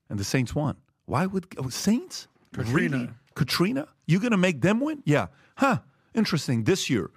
[0.10, 0.78] and the Saints won.
[1.06, 2.28] Why would oh, Saints?
[2.54, 2.98] Katrina.
[2.98, 3.10] Really?
[3.36, 3.88] Katrina?
[4.06, 5.02] You gonna make them win?
[5.06, 5.28] Yeah.
[5.56, 5.80] Huh.
[6.14, 6.66] Interesting.
[6.66, 7.10] This year,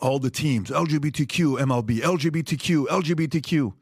[0.00, 3.72] all the teams LGBTQ, MLB, LGBTQ, LGBTQ.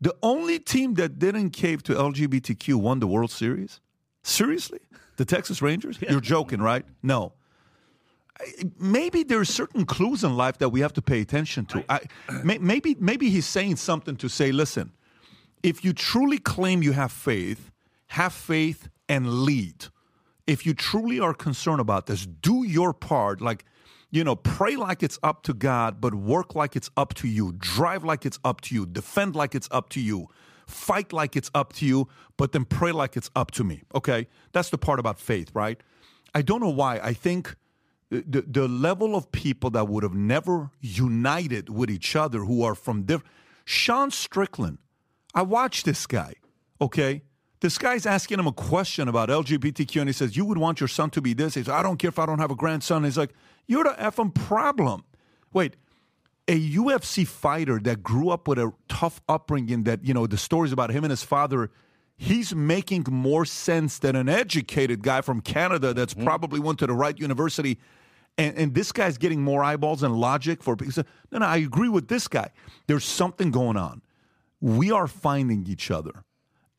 [0.00, 3.80] The only team that didn't cave to LGBTQ won the World Series.
[4.22, 4.80] Seriously?
[5.16, 5.98] The Texas Rangers?
[6.00, 6.84] You're joking, right?
[7.02, 7.32] No.
[8.78, 11.84] Maybe there are certain clues in life that we have to pay attention to.
[11.88, 12.00] I,
[12.42, 14.92] maybe, maybe he's saying something to say, listen,
[15.62, 17.70] if you truly claim you have faith,
[18.08, 19.86] have faith and lead.
[20.46, 23.40] If you truly are concerned about this, do your part.
[23.40, 23.64] Like,
[24.10, 27.52] you know, pray like it's up to God, but work like it's up to you.
[27.58, 28.86] Drive like it's up to you.
[28.86, 30.28] Defend like it's up to you.
[30.66, 33.82] Fight like it's up to you, but then pray like it's up to me.
[33.94, 34.28] Okay?
[34.52, 35.80] That's the part about faith, right?
[36.34, 36.98] I don't know why.
[37.02, 37.56] I think
[38.10, 42.74] the, the level of people that would have never united with each other who are
[42.74, 43.32] from different.
[43.64, 44.78] Sean Strickland,
[45.34, 46.34] I watched this guy,
[46.80, 47.22] okay?
[47.60, 50.88] This guy's asking him a question about LGBTQ, and he says, You would want your
[50.88, 51.54] son to be this.
[51.54, 53.04] He says, I don't care if I don't have a grandson.
[53.04, 53.32] He's like,
[53.66, 55.04] You're the effing problem.
[55.52, 55.76] Wait,
[56.48, 60.72] a UFC fighter that grew up with a tough upbringing, that, you know, the stories
[60.72, 61.70] about him and his father,
[62.16, 66.24] he's making more sense than an educated guy from Canada that's mm-hmm.
[66.24, 67.78] probably went to the right university.
[68.38, 71.04] And, and this guy's getting more eyeballs and logic for people.
[71.32, 72.50] no, no, I agree with this guy.
[72.86, 74.02] There's something going on.
[74.60, 76.22] We are finding each other.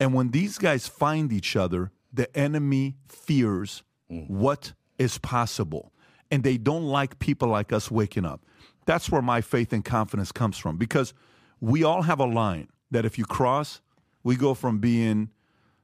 [0.00, 4.28] And when these guys find each other, the enemy fears mm.
[4.28, 5.92] what is possible.
[6.30, 8.44] And they don't like people like us waking up.
[8.86, 11.14] That's where my faith and confidence comes from because
[11.60, 13.80] we all have a line that if you cross,
[14.22, 15.30] we go from being,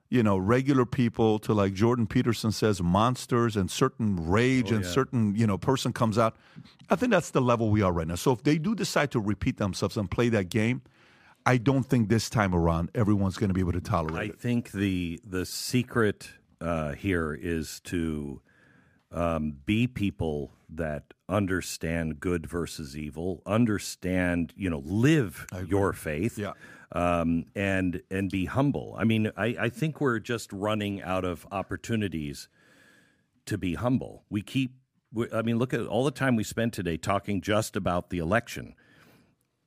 [0.09, 4.87] you know, regular people to like Jordan Peterson says, monsters and certain rage oh, and
[4.87, 6.37] certain, you know, person comes out.
[6.89, 8.15] I think that's the level we are right now.
[8.15, 10.83] So if they do decide to repeat themselves and play that game,
[11.47, 14.33] I don't think this time around everyone's going to be able to tolerate I it.
[14.39, 16.31] I think the the secret
[16.61, 18.41] uh, here is to
[19.13, 26.53] um, be people that understand good versus evil, understand you know live your faith, Yeah.
[26.93, 28.95] um, and and be humble.
[28.99, 32.49] I mean, I, I think we're just running out of opportunities
[33.47, 34.25] to be humble.
[34.31, 34.77] We keep.
[35.33, 38.75] I mean, look at all the time we spent today talking just about the election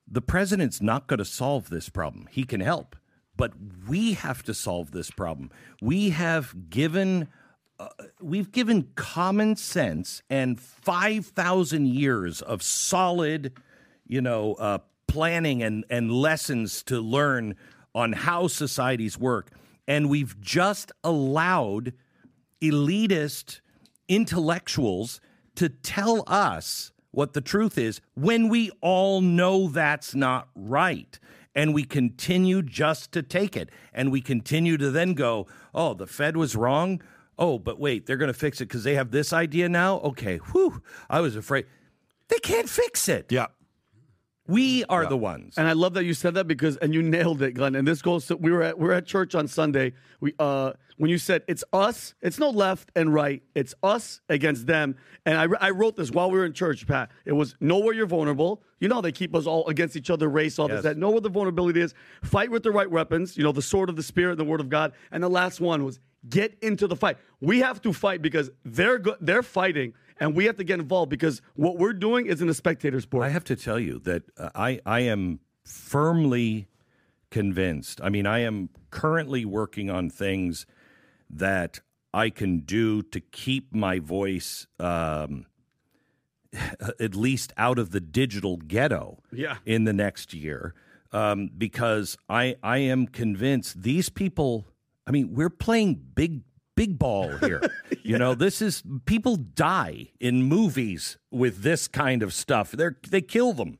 [0.08, 2.28] the president's not going to solve this problem.
[2.32, 2.96] He can help,
[3.36, 3.54] but
[3.88, 5.52] we have to solve this problem.
[5.82, 7.28] We have given
[7.80, 7.90] uh,
[8.20, 13.54] we've given common sense and 5000 years of solid,
[14.08, 17.56] you know, uh, planning and and lessons to learn
[17.94, 19.52] on how societies work
[19.88, 21.94] and we've just allowed
[22.62, 23.62] elitist
[24.08, 25.22] intellectuals
[25.56, 31.20] to tell us what the truth is when we all know that's not right.
[31.56, 33.70] And we continue just to take it.
[33.92, 37.02] And we continue to then go, oh, the Fed was wrong.
[37.40, 39.98] Oh, but wait, they're going to fix it because they have this idea now?
[40.02, 41.66] Okay, whew, I was afraid.
[42.28, 43.32] They can't fix it.
[43.32, 43.48] Yeah.
[44.48, 45.56] We are the ones.
[45.58, 47.76] And I love that you said that because, and you nailed it, Glenn.
[47.76, 49.94] And this goes to we were at we were at church on Sunday.
[50.22, 54.66] We uh when you said it's us, it's no left and right, it's us against
[54.66, 54.96] them.
[55.26, 57.12] And I, I wrote this while we were in church, Pat.
[57.26, 58.64] It was know where you're vulnerable.
[58.80, 60.78] You know how they keep us all against each other, race, all Yes.
[60.78, 60.84] this.
[60.84, 61.94] That know where the vulnerability is.
[62.24, 63.38] Fight with the right weapons.
[63.38, 64.94] You know the sword of the spirit, the word of God.
[65.12, 66.00] And the last one was
[66.30, 67.18] get into the fight.
[67.42, 71.10] We have to fight because they're go- they're fighting, and we have to get involved
[71.10, 73.24] because what we're doing is in a spectator sport.
[73.26, 76.68] I have to tell you that uh, I I am firmly
[77.30, 78.00] convinced.
[78.02, 80.66] I mean, I am currently working on things
[81.30, 81.82] that
[82.14, 85.46] I can do to keep my voice um,
[87.00, 89.58] at least out of the digital ghetto Yeah.
[89.66, 90.74] in the next year
[91.12, 94.66] um, because I I am convinced these people.
[95.06, 96.42] I mean, we're playing big
[96.78, 97.62] big ball here.
[98.04, 102.72] You know, this is people die in movies with this kind of stuff.
[102.72, 103.80] They they kill them.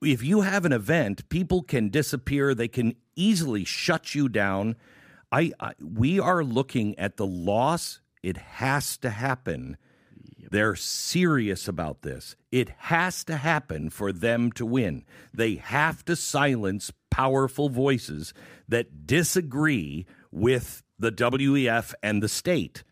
[0.00, 2.54] If you have an event, people can disappear.
[2.54, 4.76] They can easily shut you down.
[5.32, 8.00] I, I we are looking at the loss.
[8.22, 9.76] It has to happen.
[10.50, 12.36] They're serious about this.
[12.52, 15.04] It has to happen for them to win.
[15.34, 18.32] They have to silence powerful voices
[18.68, 22.82] that disagree with the WEF and the state.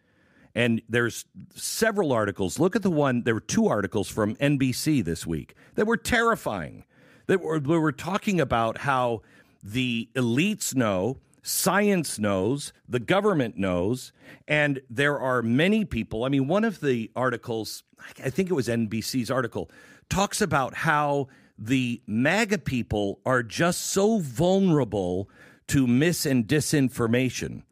[0.54, 2.58] And there's several articles.
[2.58, 6.84] Look at the one, there were two articles from NBC this week that were terrifying.
[7.26, 9.22] That were, we were talking about how
[9.62, 14.12] the elites know, science knows, the government knows,
[14.48, 16.24] and there are many people.
[16.24, 17.82] I mean, one of the articles,
[18.24, 19.70] I think it was NBC's article,
[20.08, 21.28] talks about how
[21.58, 25.28] the MAGA people are just so vulnerable
[25.68, 27.62] to mis and disinformation.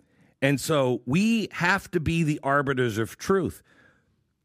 [0.45, 3.63] And so we have to be the arbiters of truth.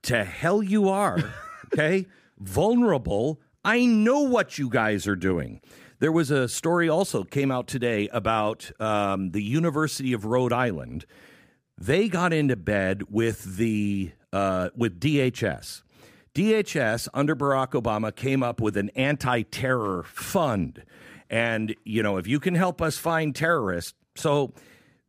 [0.03, 1.19] To hell you are,
[1.65, 2.07] okay?
[2.37, 3.41] Vulnerable.
[3.65, 5.59] I know what you guys are doing.
[5.99, 11.05] There was a story also came out today about um, the University of Rhode Island.
[11.77, 15.83] They got into bed with the uh, with DHS.
[16.33, 20.85] DHS under Barack Obama came up with an anti-terror fund,
[21.29, 24.53] and you know if you can help us find terrorists, so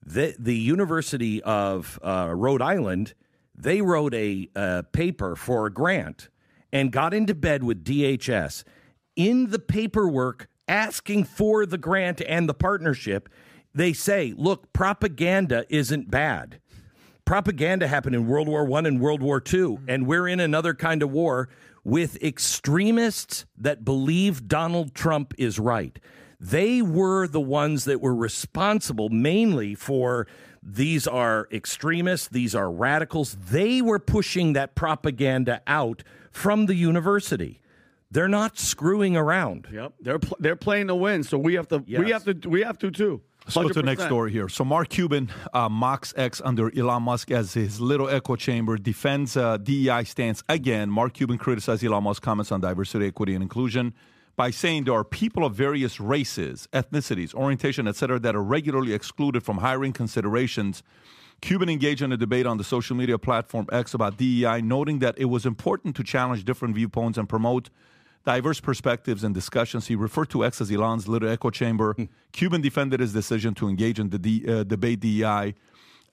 [0.05, 3.14] the the University of uh, Rhode Island
[3.60, 6.28] they wrote a uh, paper for a grant
[6.72, 8.64] and got into bed with DHS
[9.16, 13.28] in the paperwork asking for the grant and the partnership.
[13.74, 16.60] They say, look, propaganda isn't bad.
[17.24, 21.02] Propaganda happened in World War One and World War II, and we're in another kind
[21.02, 21.48] of war
[21.85, 25.98] with extremists that believe Donald Trump is right.
[26.40, 30.26] They were the ones that were responsible mainly for
[30.62, 33.34] these are extremists, these are radicals.
[33.34, 37.60] They were pushing that propaganda out from the university.
[38.10, 39.68] They're not screwing around.
[39.72, 42.62] Yep, they're pl- they're playing to win, so we have to we have to we
[42.62, 43.20] have to too.
[43.44, 44.48] Let's go to the next story here.
[44.48, 49.36] So Mark Cuban uh, mocks X under Elon Musk as his little echo chamber, defends
[49.36, 50.90] uh, DEI stance again.
[50.90, 53.94] Mark Cuban criticized Elon Musk's comments on diversity, equity, and inclusion
[54.40, 59.42] by saying there are people of various races, ethnicities, orientation, etc., that are regularly excluded
[59.42, 60.82] from hiring considerations.
[61.42, 65.14] Cuban engaged in a debate on the social media platform X about DEI, noting that
[65.18, 67.68] it was important to challenge different viewpoints and promote
[68.24, 69.88] diverse perspectives and discussions.
[69.88, 71.94] He referred to X as Elon's little echo chamber.
[72.32, 75.54] Cuban defended his decision to engage in the D, uh, debate DEI,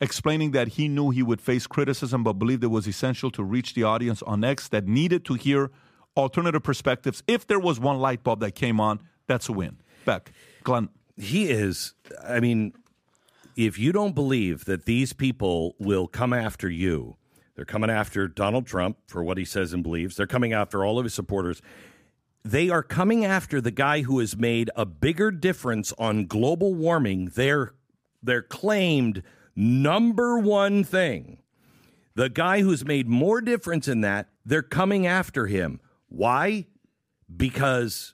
[0.02, 3.74] explaining that he knew he would face criticism, but believed it was essential to reach
[3.74, 5.72] the audience on X that needed to hear
[6.18, 7.24] alternative perspectives.
[7.28, 9.78] If there was one light bulb that came on, that's a win.
[10.06, 10.32] Beck,
[10.64, 10.90] Glenn.
[11.16, 11.94] He is,
[12.28, 12.74] I mean,
[13.56, 17.18] if you don't believe that these people will come after you,
[17.56, 21.00] they're coming after Donald Trump for what he says and believes, they're coming after all
[21.00, 21.62] of his supporters.
[22.46, 27.32] They are coming after the guy who has made a bigger difference on global warming,
[27.34, 27.74] their,
[28.22, 29.24] their claimed
[29.56, 31.40] number one thing.
[32.14, 35.80] The guy who's made more difference in that, they're coming after him.
[36.10, 36.66] Why?
[37.36, 38.14] Because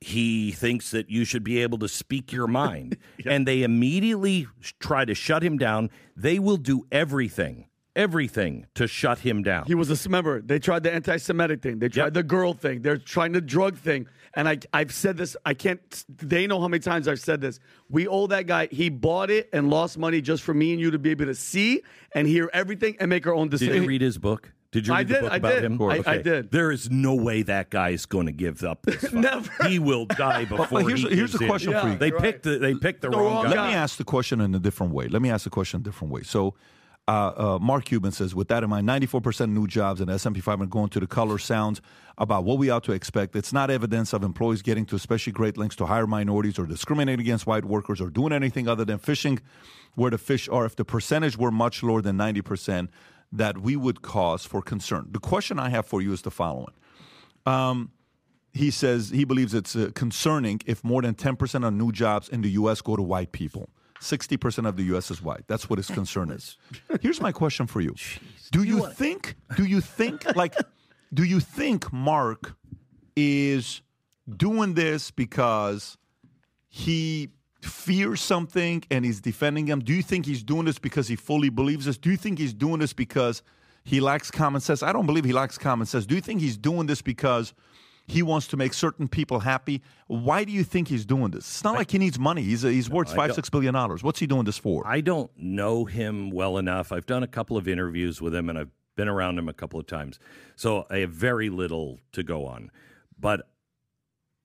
[0.00, 2.96] he thinks that you should be able to speak your mind.
[3.26, 4.46] And they immediately
[4.78, 5.90] try to shut him down.
[6.16, 9.66] They will do everything, everything to shut him down.
[9.66, 10.40] He was a member.
[10.40, 11.78] They tried the anti-Semitic thing.
[11.80, 12.12] They tried Yep.
[12.14, 12.80] the girl thing.
[12.82, 14.06] They're trying the drug thing.
[14.34, 15.36] And I, I've said this.
[15.44, 15.80] I can't.
[16.08, 17.58] They know how many times I've said this.
[17.88, 18.68] We owe that guy.
[18.70, 21.34] He bought it and lost money just for me and you to be able to
[21.34, 21.82] see
[22.14, 23.74] and hear everything and make our own decision.
[23.74, 24.52] Did you read his book?
[24.72, 25.64] Did you I read did, the book I about did.
[25.64, 25.82] him?
[25.82, 26.50] I- I did.
[26.52, 29.12] There is no way that guy is going to give up this.
[29.12, 29.50] Never.
[29.68, 31.48] He will die before but here's- he here's gives the in.
[31.48, 31.96] question for you.
[31.96, 32.22] They Right.
[32.22, 33.50] picked the, they picked the, The wrong, wrong guy.
[33.62, 35.08] Let me ask the question in a different way.
[35.08, 36.22] Let me ask the question in a different way.
[36.22, 36.54] So,
[37.08, 40.38] uh, uh, Mark Cuban says, with that in mind, 94% of new jobs in S&P
[40.40, 41.80] 500 going to the color sounds
[42.18, 43.34] about what we ought to expect.
[43.34, 47.18] It's not evidence of employees getting to especially great lengths to hire minorities or discriminating
[47.20, 49.40] against white workers or doing anything other than fishing
[49.96, 50.64] where the fish are.
[50.64, 52.88] If the percentage were much lower than 90%,
[53.32, 55.08] that we would cause for concern.
[55.10, 56.74] The question I have for you is the following
[58.52, 62.42] he says he believes it's uh, concerning if more than 10% of new jobs in
[62.42, 62.80] the U.S.
[62.80, 63.68] go to white people.
[64.00, 65.10] 60% of the U.S.
[65.10, 65.44] is white.
[65.46, 66.56] That's what his concern is.
[67.00, 67.94] Here's my question for you.
[68.50, 70.54] Do you think, do you think, like,
[71.12, 72.54] do you think Mark
[73.14, 73.82] is
[74.28, 75.96] doing this because
[76.68, 77.30] he
[77.62, 79.80] fears something and he's defending him?
[79.80, 81.98] Do you think he's doing this because he fully believes this?
[81.98, 83.42] Do you think he's doing this because
[83.84, 84.82] he lacks common sense?
[84.82, 86.06] I don't believe he lacks common sense.
[86.06, 87.54] Do you think he's doing this because
[88.06, 89.82] he wants to make certain people happy?
[90.06, 91.44] Why do you think he's doing this?
[91.44, 92.42] It's not like he needs money.
[92.42, 94.02] He's he's worth five six billion dollars.
[94.02, 94.86] What's he doing this for?
[94.86, 96.92] I don't know him well enough.
[96.92, 99.78] I've done a couple of interviews with him and I've been around him a couple
[99.78, 100.18] of times.
[100.56, 102.70] So I have very little to go on.
[103.18, 103.48] But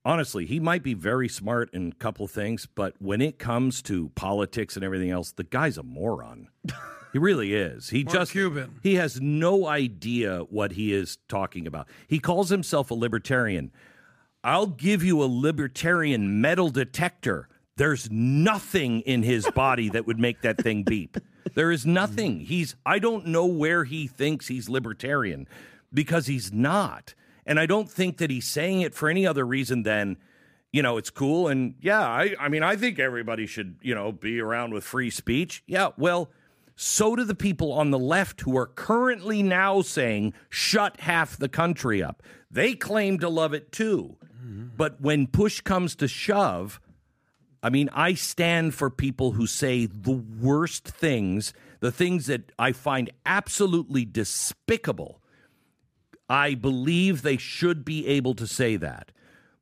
[0.05, 4.09] honestly, he might be very smart in a couple things, but when it comes to
[4.09, 6.47] politics and everything else, the guy's a moron.
[7.13, 7.89] he really is.
[7.89, 8.79] He Mark just Cuban.
[8.83, 11.89] he has no idea what he is talking about.
[12.07, 13.71] He calls himself a libertarian.
[14.43, 17.49] I'll give you a libertarian metal detector.
[17.77, 21.17] There's nothing in his body that would make that thing beep.
[21.55, 22.41] There is nothing.
[22.41, 25.47] He's I don't know where he thinks he's libertarian
[25.93, 27.15] because he's not.
[27.45, 30.17] And I don't think that he's saying it for any other reason than
[30.71, 34.11] you know, it's cool and yeah, I I mean I think everybody should, you know,
[34.11, 35.63] be around with free speech.
[35.67, 36.29] Yeah, well,
[36.75, 41.47] so do the people on the left who are currently now saying shut half the
[41.47, 42.21] country up.
[42.51, 44.17] They claim to love it too.
[44.37, 44.67] Mm-hmm.
[44.75, 46.81] But when push comes to shove,
[47.63, 52.73] I mean, I stand for people who say the worst things, the things that I
[52.73, 55.21] find absolutely despicable.
[56.29, 59.11] I believe they should be able to say that.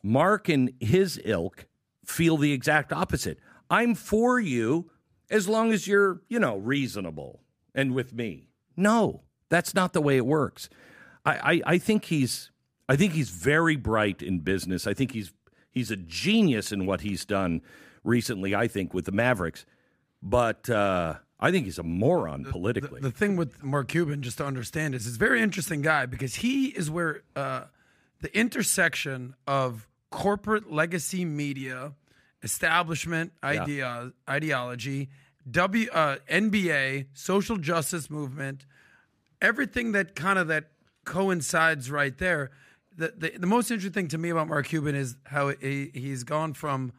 [0.01, 1.65] Mark and his ilk
[2.05, 3.39] feel the exact opposite.
[3.69, 4.91] I'm for you
[5.29, 7.41] as long as you're, you know, reasonable
[7.73, 8.49] and with me.
[8.75, 10.69] No, that's not the way it works.
[11.25, 12.51] I, I, I think he's
[12.89, 14.85] I think he's very bright in business.
[14.85, 15.31] I think he's
[15.71, 17.61] he's a genius in what he's done
[18.03, 19.65] recently, I think, with the Mavericks.
[20.21, 23.01] But uh, I think he's a moron politically.
[23.01, 26.35] The thing with Mark Cuban, just to understand, is he's a very interesting guy because
[26.35, 27.65] he is where uh,
[28.21, 31.91] the intersection of corporate legacy media,
[32.43, 35.09] establishment idea, ideology,
[35.51, 38.65] W uh, NBA, social justice movement,
[39.41, 40.69] everything that kind of that
[41.03, 42.51] coincides right there.
[42.95, 46.23] The, the the most interesting thing to me about Mark Cuban is how he, he's
[46.23, 46.93] gone from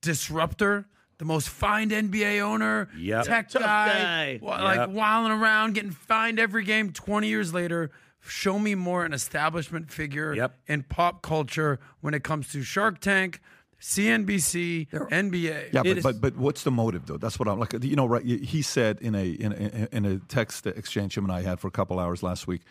[0.00, 0.86] disruptor,
[1.20, 3.24] the most fined NBA owner, Yep.
[3.26, 4.38] tech Tough guy, guy.
[4.42, 4.88] wa- like Yep.
[4.88, 6.92] wilding around, getting fined every game.
[6.92, 7.90] Twenty years later,
[8.20, 10.58] show me more an establishment figure Yep.
[10.66, 13.40] in pop culture when it comes to Shark Tank,
[13.78, 15.70] CNBC, NBA.
[15.72, 17.16] Yeah, It but, is- but but what's the motive though?
[17.18, 17.74] That's what I'm like.
[17.82, 18.24] You know, right?
[18.24, 21.68] He said in a in a, in a text exchange him and I had for
[21.68, 22.62] a couple hours last week.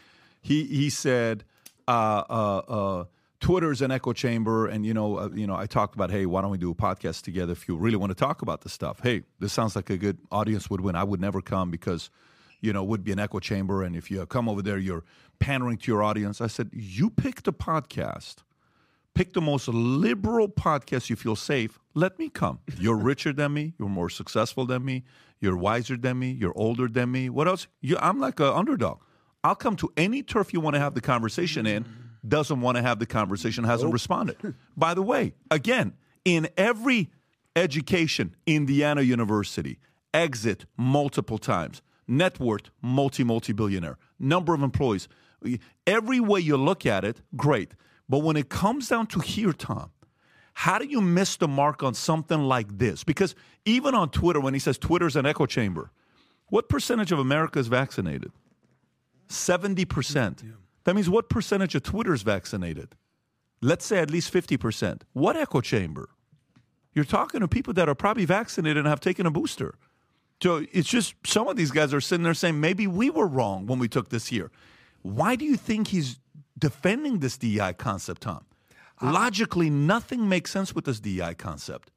[0.41, 1.43] He he said,
[1.87, 3.03] uh, uh, uh,
[3.39, 6.41] Twitter's an echo chamber, and you know, uh, you know, I talked about, hey, why
[6.41, 8.99] don't we do a podcast together if you really want to talk about this stuff?
[9.01, 10.95] Hey, this sounds like a good audience would win.
[10.95, 12.09] I would never come because,
[12.59, 15.03] you know, would be an echo chamber, and if you come over there, you're
[15.39, 16.41] pandering to your audience.
[16.41, 18.43] I said, you pick the podcast
[19.19, 21.77] pick the most liberal podcast you feel safe.
[21.93, 22.59] Let me come.
[22.77, 23.73] You're richer than me.
[23.77, 25.03] You're more successful than me.
[25.41, 26.31] You're wiser than me.
[26.31, 27.29] You're older than me.
[27.29, 27.67] What else?
[27.81, 29.01] You, I'm like an underdog.
[29.43, 31.85] I'll come to any turf you want to have the conversation in.
[32.27, 33.63] Doesn't want to have the conversation.
[33.63, 34.55] Hasn't responded.
[34.77, 35.93] By the way, again,
[36.25, 37.09] in every
[37.55, 39.79] education, Indiana University,
[40.13, 45.07] exit multiple times, net worth multi multi billionaire, number of employees.
[45.87, 47.73] Every way you look at it, great.
[48.09, 49.91] But when it comes down to here, Tom,
[50.53, 53.03] how do you miss the mark on something like this?
[53.03, 53.35] Because
[53.65, 55.91] even on Twitter, when he says Twitter's an echo chamber,
[56.47, 58.31] what percentage of America is vaccinated?
[59.29, 60.43] 70%.
[60.85, 62.95] That means what percentage of Twitter is vaccinated?
[63.61, 65.01] Let's say at least 50%.
[65.13, 66.09] What echo chamber?
[66.93, 69.75] You're talking to people that are probably vaccinated and have taken a booster.
[70.41, 73.65] So it's just some of these guys are sitting there saying, maybe we were wrong
[73.67, 74.51] when we took this here.
[75.01, 76.19] Why do you think he's
[76.57, 78.45] defending this DEI concept, Tom?
[79.01, 81.91] Uh, Logically, nothing makes sense with this DEI concept.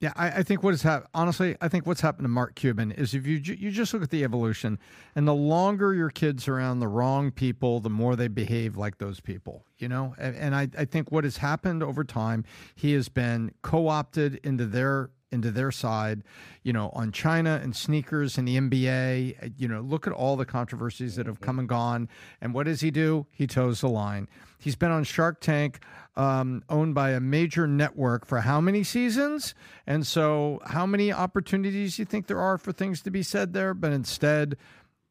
[0.00, 1.08] Yeah, I, I think what has happened.
[1.12, 4.10] Honestly, I think what's happened to Mark Cuban is if you you just look at
[4.10, 4.78] the evolution,
[5.16, 9.18] and the longer your kids around the wrong people, the more they behave like those
[9.18, 9.64] people.
[9.78, 12.44] You know, and, and I, I think what has happened over time,
[12.76, 16.22] he has been co-opted into their into their side,
[16.62, 19.52] you know, on China and sneakers and the NBA.
[19.56, 22.08] You know, look at all the controversies that have come and gone.
[22.40, 23.26] And what does he do?
[23.30, 24.28] He toes the line.
[24.58, 25.80] He's been on Shark Tank,
[26.16, 29.54] um, owned by a major network for how many seasons?
[29.86, 33.52] And so, how many opportunities do you think there are for things to be said
[33.52, 33.72] there?
[33.72, 34.56] But instead,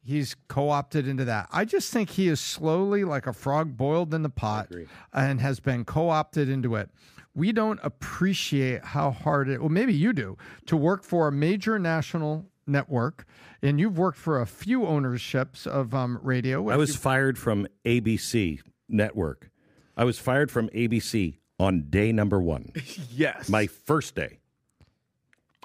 [0.04, 1.48] he's co-opted into that.
[1.52, 4.70] I just think he is slowly like a frog boiled in the pot
[5.14, 6.90] and has been co-opted into it.
[7.38, 11.78] We don't appreciate how hard it well maybe you do to work for a major
[11.78, 13.26] national network
[13.62, 16.68] and you've worked for a few ownerships of um, radio.
[16.70, 18.60] I was You- fired from ABC
[18.90, 19.52] Network.
[19.96, 22.72] I was fired from ABC on day number one.
[23.12, 23.50] yes.
[23.50, 24.40] My first day.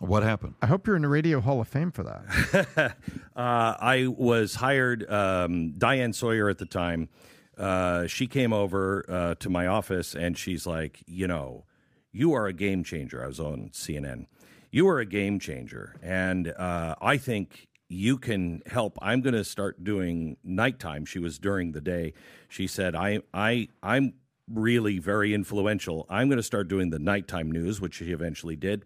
[0.00, 0.54] What happened?
[0.60, 2.96] I hope you're in the Radio Hall of Fame for that.
[3.36, 7.08] uh, I was hired, um, Diane Sawyer at the time.
[7.56, 11.64] Uh, she came over uh, to my office and she's like, you know,
[12.12, 13.22] you are a game changer.
[13.22, 14.26] I was on CNN.
[14.70, 15.96] You are a game changer.
[16.02, 18.98] And uh, I think you can help.
[19.02, 21.04] I'm going to start doing nighttime.
[21.04, 22.14] She was during the day.
[22.48, 24.14] She said, I, I, I'm
[24.48, 26.06] really very influential.
[26.08, 28.84] I'm going to start doing the nighttime news, which she eventually did.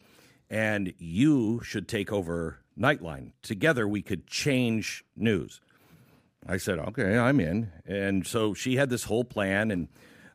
[0.50, 3.32] And you should take over Nightline.
[3.42, 5.60] Together, we could change news.
[6.48, 7.72] I said, okay, I'm in.
[7.84, 9.88] And so she had this whole plan, and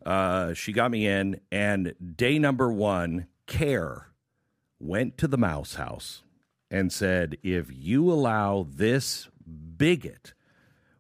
[0.06, 1.40] uh, she got me in.
[1.52, 4.08] And day number one, CAIR
[4.80, 6.24] went to the Mouse House
[6.70, 10.34] and said, if you allow this bigot,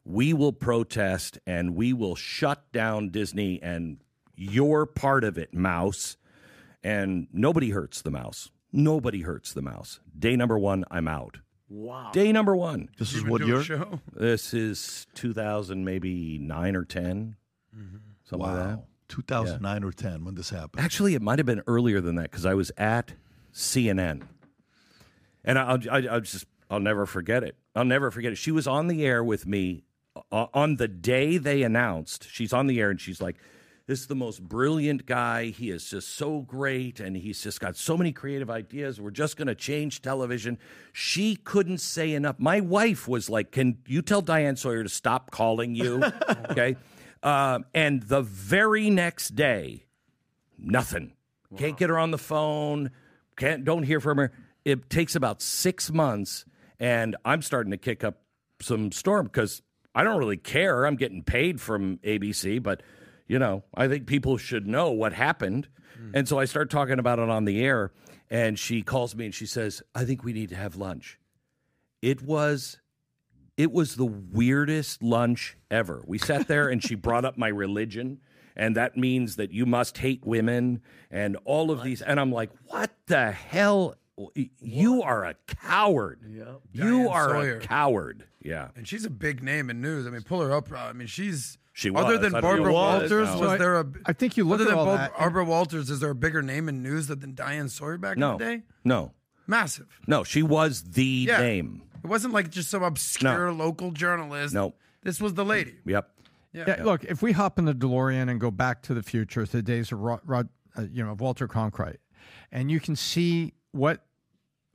[0.03, 3.97] we will protest and we will shut down Disney and
[4.35, 6.17] you're part of it, Mouse.
[6.83, 8.49] And nobody hurts the mouse.
[8.73, 9.99] Nobody hurts the mouse.
[10.17, 11.37] Day number one, I'm out.
[11.71, 12.11] Wow.
[12.11, 12.89] Day number one.
[12.97, 14.01] This is what do show?
[14.13, 17.37] This is 2000, maybe nine or 10,
[18.23, 18.77] something like that.
[18.77, 18.83] Wow.
[19.07, 20.83] 2009 or 10 when this happened.
[20.83, 23.13] Actually, it might have been earlier than that because I was at
[23.53, 24.23] CNN,
[25.43, 27.55] and I'll, I, I'll just I'll never forget it.
[27.75, 28.37] I'll never forget it.
[28.37, 29.83] She was on the air with me
[30.31, 32.27] uh, on the day they announced.
[32.29, 33.35] She's on the air and she's like,
[33.91, 35.47] "This is the most brilliant guy.
[35.47, 39.01] He is just so great, and he's just got so many creative ideas.
[39.01, 40.59] We're just going to change television."
[40.93, 42.37] She couldn't say enough.
[42.39, 46.01] My wife was like, "Can you tell Diane Sawyer to stop calling you?"
[46.51, 46.77] okay.
[47.21, 49.87] Um, and the very next day,
[50.57, 51.11] nothing.
[51.57, 52.91] Can't get her on the phone.
[53.35, 54.31] Can't don't hear from her.
[54.63, 56.45] It takes about six months,
[56.79, 58.21] and I'm starting to kick up
[58.61, 59.61] some storm because
[59.93, 60.85] I don't really care.
[60.85, 62.81] I'm getting paid from ABC, but
[63.31, 65.69] you know, I think people should know what happened.
[65.97, 66.11] Mm.
[66.15, 67.93] And so I start talking about it on the air,
[68.29, 71.17] and she calls me and she says, "I think we need to have lunch."
[72.01, 72.77] It was
[73.55, 76.03] it was the weirdest lunch ever.
[76.05, 78.19] We sat there and she brought up my religion,
[78.57, 82.01] and that means that you must hate women and all of these.
[82.01, 83.95] And I'm like, what the hell?
[84.59, 86.19] You are a coward.
[86.27, 87.57] You Diane are Sawyer.
[87.57, 88.25] a coward.
[88.41, 88.69] Yeah.
[88.75, 90.05] And she's a big name in news.
[90.05, 90.69] I mean, pull her up.
[90.73, 93.41] I mean, she's She other than I don't Barbara what she is Walters.
[93.41, 93.47] now.
[93.49, 93.85] Was there a?
[94.05, 95.17] I think you look other at than all Bar- that.
[95.17, 95.89] Barbara Walters.
[95.89, 98.33] Is there a bigger name in news than Diane Sawyer back No.
[98.33, 98.61] in the day?
[98.83, 99.13] No.
[99.47, 99.87] Massive.
[100.07, 100.23] No.
[100.23, 101.39] She was the Yeah.
[101.39, 101.81] name.
[102.03, 104.53] It wasn't like just some obscure local journalist.
[104.53, 104.75] No.
[105.03, 105.75] This was the lady.
[105.85, 106.09] Yep.
[106.53, 106.63] Yeah.
[106.67, 109.51] Yeah, look, if we hop in the DeLorean and go back to the future, to
[109.51, 111.97] the days of Rod, Rod uh, you know, of Walter Cronkite,
[112.51, 114.05] and you can see what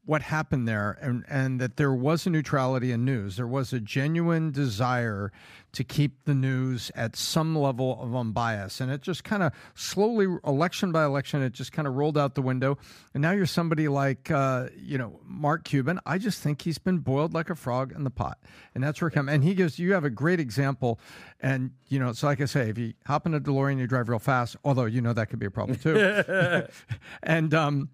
[0.07, 3.37] what happened there, and and that there was a neutrality in news.
[3.37, 5.33] There was a genuine desire
[5.73, 10.27] to keep the news at some level of unbiased, and it just kind of slowly,
[10.47, 12.79] election by election, it just kind of rolled out the window.
[13.15, 15.99] And now you're somebody like uh, you know Mark Cuban.
[16.07, 18.39] I just think he's been boiled like a frog in the pot,
[18.77, 19.29] and that's where it comes.
[19.31, 21.01] And he gives you have a great example,
[21.41, 24.09] and you know, so like I say, if you hop in a DeLorean, you drive
[24.09, 24.57] real fast.
[24.65, 25.97] Although you know that could be a problem too.
[27.25, 27.89] and um,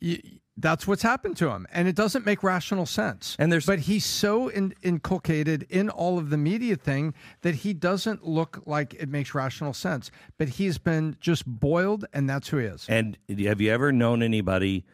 [0.00, 0.22] y-
[0.58, 3.36] that's what's happened to him, and it doesn't make rational sense.
[3.38, 7.12] And there's- but he's so in, inculcated in all of the media thing
[7.42, 10.10] that he doesn't look like it makes rational sense.
[10.38, 12.86] But he's been just boiled, and that's who he is.
[12.88, 14.84] And have you ever known anybody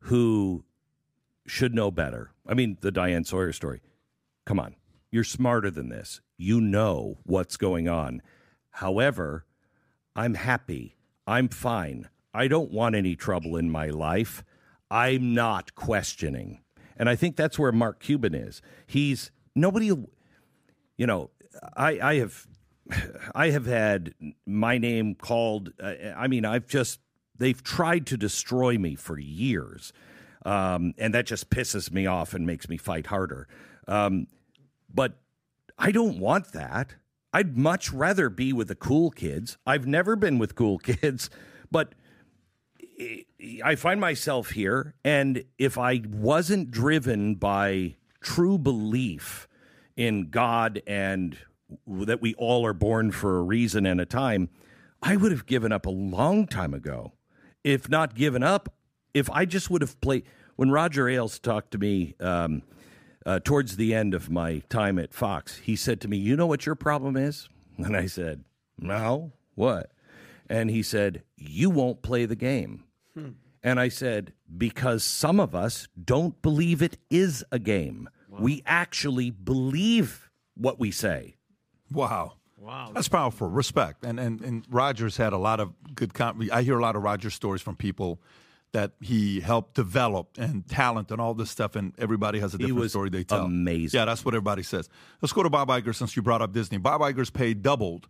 [0.00, 0.64] who
[1.46, 2.32] should know better?
[2.46, 3.80] I mean, the Diane Sawyer story.
[4.44, 4.74] Come on.
[5.10, 6.20] You're smarter than this.
[6.36, 8.20] You know what's going on.
[8.70, 9.46] However,
[10.14, 10.96] I'm happy.
[11.26, 12.08] I'm fine.
[12.34, 14.44] I don't want any trouble in my life.
[14.90, 16.60] I'm not questioning.
[16.96, 18.62] And I think that's where Mark Cuban is.
[18.86, 19.92] He's nobody
[20.96, 21.30] you know,
[21.76, 22.46] I, I have,
[23.34, 24.14] I have had
[24.46, 25.72] my name called.
[25.80, 27.00] Uh, I mean, I've just
[27.38, 29.92] they've tried to destroy me for years,
[30.44, 33.48] um, and that just pisses me off and makes me fight harder.
[33.86, 34.26] Um,
[34.92, 35.18] but
[35.78, 36.94] I don't want that.
[37.32, 39.58] I'd much rather be with the cool kids.
[39.66, 41.28] I've never been with cool kids,
[41.70, 41.94] but
[43.64, 49.46] I find myself here, and if I wasn't driven by true belief
[49.96, 51.36] in God and
[51.86, 54.48] that we all are born for a reason and a time,
[55.02, 57.12] I would have given up a long time ago.
[57.64, 58.72] If not given up,
[59.12, 60.24] if I just would have played
[60.56, 62.62] when Roger Ailes talked to me um,
[63.26, 66.46] uh, towards the end of my time at Fox, he said to me, "You know
[66.46, 68.44] what your problem is?" And I said,
[68.78, 69.92] "No, what?"
[70.48, 72.84] And he said, "You won't play the game."
[73.16, 73.30] Hmm.
[73.62, 78.08] And I said, "Because some of us don't believe it is a game.
[78.28, 81.36] We actually believe what we say."
[81.90, 82.34] Wow.
[82.58, 82.90] Wow.
[82.94, 83.48] That's powerful.
[83.48, 84.04] Respect.
[84.04, 87.02] And and and Rogers had a lot of good com- I hear a lot of
[87.02, 88.20] Rogers stories from people
[88.72, 92.78] that he helped develop and talent and all this stuff and everybody has a different
[92.80, 93.44] was story they tell.
[93.44, 93.98] amazing.
[93.98, 94.88] Yeah, that's what everybody says.
[95.22, 96.76] Let's go to Bob Iger since you brought up Disney.
[96.78, 98.08] Bob Iger's pay doubled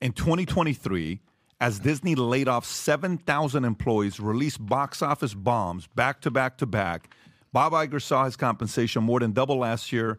[0.00, 1.20] in 2023
[1.60, 7.14] as Disney laid off 7,000 employees, released box office bombs back to back to back.
[7.52, 10.18] Bob Iger saw his compensation more than double last year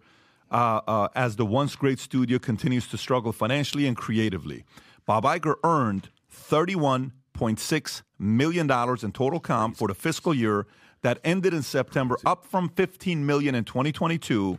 [0.50, 4.64] uh, uh, as the once great studio continues to struggle financially and creatively.
[5.06, 8.72] Bob Iger earned $31.6 million
[9.04, 10.66] in total comp for the fiscal year
[11.02, 14.58] that ended in September, up from 15 million in 2022.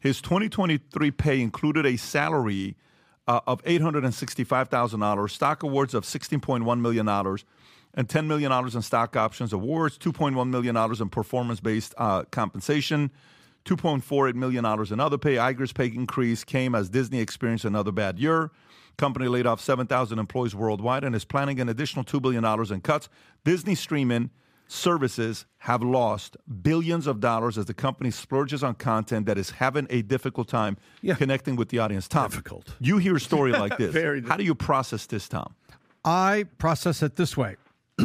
[0.00, 2.76] His 2023 pay included a salary
[3.28, 7.06] uh, of $865,000, stock awards of $16.1 million,
[7.94, 13.10] and $10 million in stock options awards, $2.1 million in performance based uh, compensation,
[13.66, 15.34] $2.48 million in other pay.
[15.34, 18.50] Iger's pay increase came as Disney experienced another bad year.
[18.96, 23.08] Company laid off 7,000 employees worldwide and is planning an additional $2 billion in cuts.
[23.44, 24.30] Disney streaming
[24.68, 29.86] services have lost billions of dollars as the company splurges on content that is having
[29.90, 30.76] a difficult time
[31.16, 32.06] connecting with the audience.
[32.06, 32.76] Tom, Difficult.
[32.78, 33.92] you hear a story like this.
[33.92, 35.54] Very How do you process this, Tom?
[36.04, 37.56] I process it this way.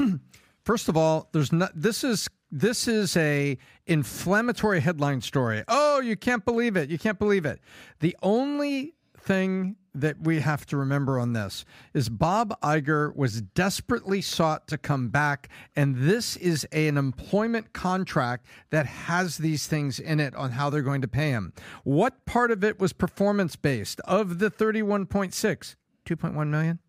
[0.63, 5.63] First of all, there's not this is this is a inflammatory headline story.
[5.67, 6.89] Oh, you can't believe it.
[6.89, 7.59] You can't believe it.
[7.99, 14.21] The only thing that we have to remember on this is Bob Iger was desperately
[14.21, 20.19] sought to come back and this is an employment contract that has these things in
[20.19, 21.53] it on how they're going to pay him.
[21.83, 25.75] What part of it was performance based of the 31.6?
[26.05, 26.79] 2.1 million?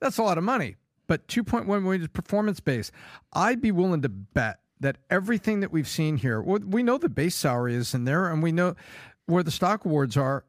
[0.00, 2.92] That's a lot of money, but 2.1 million is performance based.
[3.32, 7.34] I'd be willing to bet that everything that we've seen here, we know the base
[7.34, 8.76] salary is in there, and we know
[9.26, 10.44] where the stock awards are.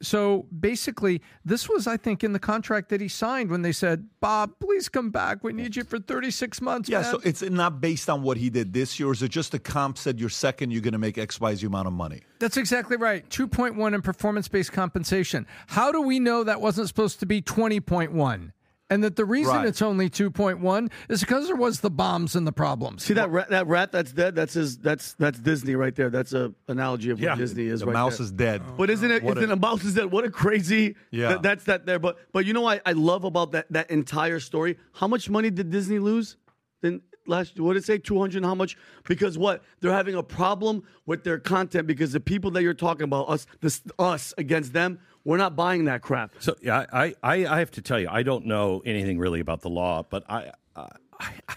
[0.00, 4.08] So basically, this was, I think, in the contract that he signed when they said,
[4.20, 5.42] "Bob, please come back.
[5.42, 8.50] We need you for 36 months." Yeah, man." so it's not based on what he
[8.50, 11.18] did this year, is it just the comp said you're second, you're going to make
[11.18, 12.22] X, Y, Z amount of money?
[12.38, 13.28] That's exactly right.
[13.30, 15.46] 2.1 in performance based compensation.
[15.66, 18.52] How do we know that wasn't supposed to be 20.1?
[18.90, 19.66] And that the reason Right.
[19.66, 23.04] it's only 2.1 is because there was the bombs and the problems.
[23.04, 24.34] See that rat, that rat that's dead?
[24.34, 24.78] That's his.
[24.78, 26.08] That's that's Disney right there.
[26.08, 27.34] That's a analogy of what Yeah.
[27.34, 27.80] Disney is.
[27.80, 28.24] The right mouse there.
[28.24, 28.62] is dead.
[28.78, 29.22] But oh, isn't it?
[29.22, 30.10] What Isn't a- a mouse is dead?
[30.10, 30.96] What a crazy.
[31.10, 31.28] Yeah.
[31.28, 31.98] that- that's that there.
[31.98, 34.78] But but you know what I, I love about that that entire story.
[34.94, 36.38] How much money did Disney lose?
[36.80, 37.98] Then last what did it say?
[37.98, 38.42] Two hundred.
[38.42, 38.78] How much?
[39.06, 43.04] Because what they're having a problem with their content because the people that you're talking
[43.04, 44.98] about us this us against them.
[45.28, 46.32] We're not buying that crap.
[46.38, 49.60] So yeah, I, I, I have to tell you, I don't know anything really about
[49.60, 50.86] the law, but I, uh,
[51.20, 51.54] I, I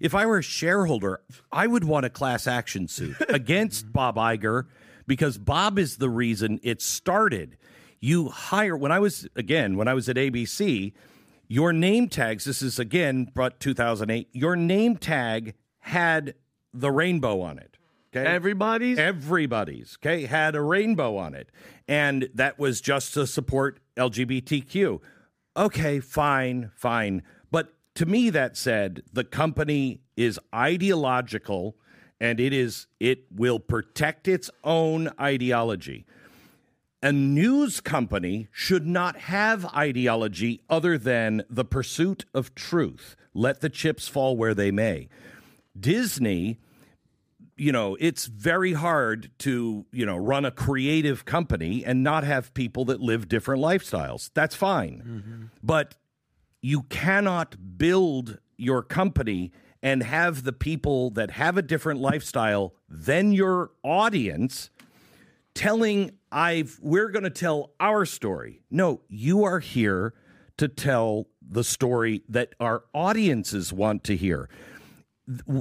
[0.00, 1.20] if I were a shareholder,
[1.52, 4.68] I would want a class action suit against Bob Iger
[5.06, 7.58] because Bob is the reason it started.
[8.00, 10.94] You hire when I was again when I was at ABC,
[11.46, 12.46] your name tags.
[12.46, 14.30] This is again, brought 2008.
[14.32, 16.36] Your name tag had
[16.72, 17.69] the rainbow on it.
[18.14, 18.98] Okay, Everybody's?
[18.98, 20.26] everybody's okay?
[20.26, 21.48] Had a rainbow on it.
[21.86, 25.00] And that was just to support lgbtq
[25.56, 27.22] okay fine fine.
[27.50, 31.76] But to me that said the company is ideological
[32.20, 36.04] and it is it will protect its own ideology.
[37.02, 43.16] A news company should not have ideology other than the pursuit of truth.
[43.32, 45.08] Let the chips fall where they may.
[45.78, 46.58] Disney
[47.60, 52.54] you know, it's very hard to, you know, run a creative company and not have
[52.54, 54.30] people that live different lifestyles.
[54.32, 55.02] That's fine.
[55.06, 55.42] Mm-hmm.
[55.62, 55.96] But
[56.62, 63.34] you cannot build your company and have the people that have a different lifestyle than
[63.34, 64.70] your audience
[65.52, 68.62] telling I've we're going to tell our story.
[68.70, 70.14] No, you are here
[70.56, 74.48] to tell the story that our audiences want to hear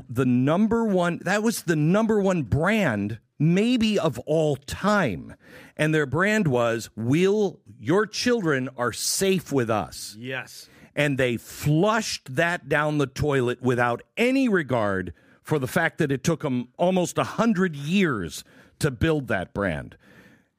[0.10, 5.36] the number one that was the number one brand maybe of all time.
[5.78, 10.16] And their brand was will your children are safe with us.
[10.20, 10.70] Yes.
[10.96, 15.14] and they flushed that down the toilet without any regard
[15.44, 18.44] for the fact that it took them almost a hundred years
[18.80, 19.96] to build that brand.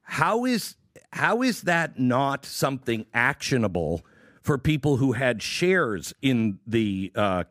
[0.01, 0.75] How is
[1.13, 4.03] how is that not something actionable
[4.41, 7.43] for people who had shares in the uh,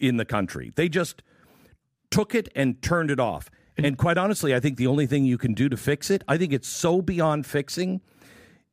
[0.00, 0.72] in the country?
[0.74, 1.22] They just
[2.10, 3.50] took it and turned it off.
[3.76, 6.36] And quite honestly, I think the only thing you can do to fix it, I
[6.36, 8.00] think it's so beyond fixing,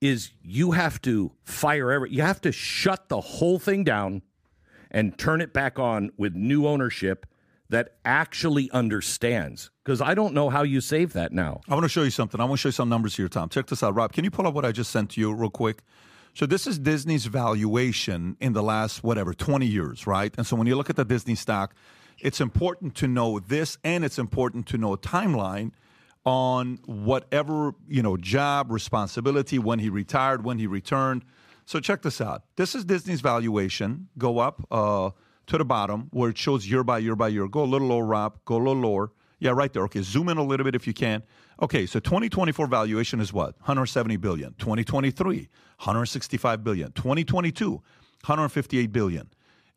[0.01, 4.23] is you have to fire every, you have to shut the whole thing down
[4.89, 7.25] and turn it back on with new ownership
[7.69, 9.69] that actually understands.
[9.83, 11.61] Because I don't know how you save that now.
[11.67, 12.39] I want to show you something.
[12.39, 13.49] I want to show you some numbers here, Tom.
[13.49, 14.13] Check this out, Rob.
[14.13, 15.81] Can you pull up what I just sent to you real quick?
[16.35, 20.33] So this is Disney's valuation in the last whatever 20 years, right?
[20.37, 21.73] And so when you look at the Disney stock,
[22.19, 25.71] it's important to know this and it's important to know a timeline
[26.25, 31.23] on whatever, you know, job, responsibility, when he retired, when he returned.
[31.63, 32.43] So check this out.
[32.57, 34.09] This is Disney's valuation.
[34.17, 35.11] Go up uh,
[35.47, 37.47] to the bottom where it shows year by year by year.
[37.47, 38.39] Go a little lower, Rob.
[38.43, 39.13] Go a little lower.
[39.39, 39.83] Yeah, right there.
[39.83, 41.23] Okay, zoom in a little bit if you can.
[41.61, 43.57] Okay, so 2024 valuation is what?
[43.59, 44.53] 170 billion.
[44.57, 45.47] 2023,
[45.77, 46.91] 165 billion.
[46.93, 49.29] 2022, 158 billion.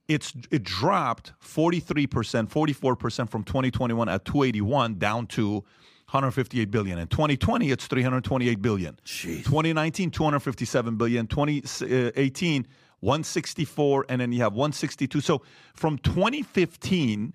[0.06, 5.64] It's it dropped 43%, 44% from 2021 at 281 down to
[6.10, 6.98] 158 billion.
[6.98, 8.96] In 2020, it's 328 billion.
[9.04, 9.44] Jeez.
[9.44, 11.26] 2019, 257 billion.
[11.26, 12.66] 2018,
[13.00, 15.20] 164, and then you have 162.
[15.20, 15.42] So
[15.74, 17.34] from 2015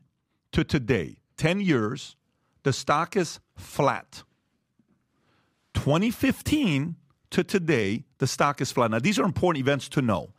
[0.53, 2.15] to today, 10 years,
[2.63, 4.23] the stock is flat.
[5.75, 6.95] 2015
[7.29, 8.89] to today, the stock is flat.
[8.89, 10.29] Now, these are important events to know.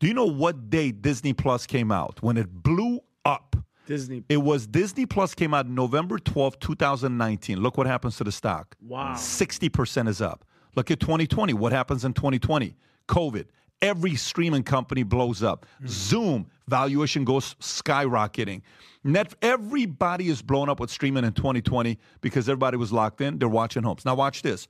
[0.00, 2.20] Do you know what day Disney Plus came out?
[2.20, 3.54] When it blew up.
[3.86, 4.24] Disney.
[4.28, 7.60] It was Disney Plus came out November 12, 2019.
[7.60, 8.74] Look what happens to the stock.
[8.82, 9.14] Wow.
[9.14, 10.44] 60% is up.
[10.74, 11.54] Look at 2020.
[11.54, 12.74] What happens in 2020?
[13.08, 13.44] COVID.
[13.80, 15.64] Every streaming company blows up.
[15.76, 15.86] Mm-hmm.
[15.86, 18.62] Zoom valuation goes skyrocketing.
[19.04, 23.38] Net everybody is blown up with streaming in 2020 because everybody was locked in.
[23.38, 24.04] They're watching homes.
[24.04, 24.66] Now watch this.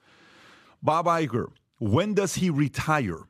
[0.82, 1.48] Bob Iger,
[1.78, 3.28] when does he retire?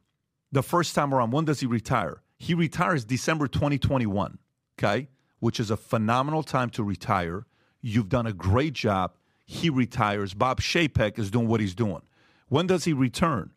[0.51, 2.23] The first time around, when does he retire?
[2.39, 4.39] He retires December 2021,
[4.79, 5.09] okay?
[5.41, 7.47] Which is a phenomenal time to retire.
[7.83, 9.13] You've done a great job.
[9.45, 10.35] He retires.
[10.35, 12.03] Bob Chapek is doing what he's doing.
[12.49, 13.51] When does he return?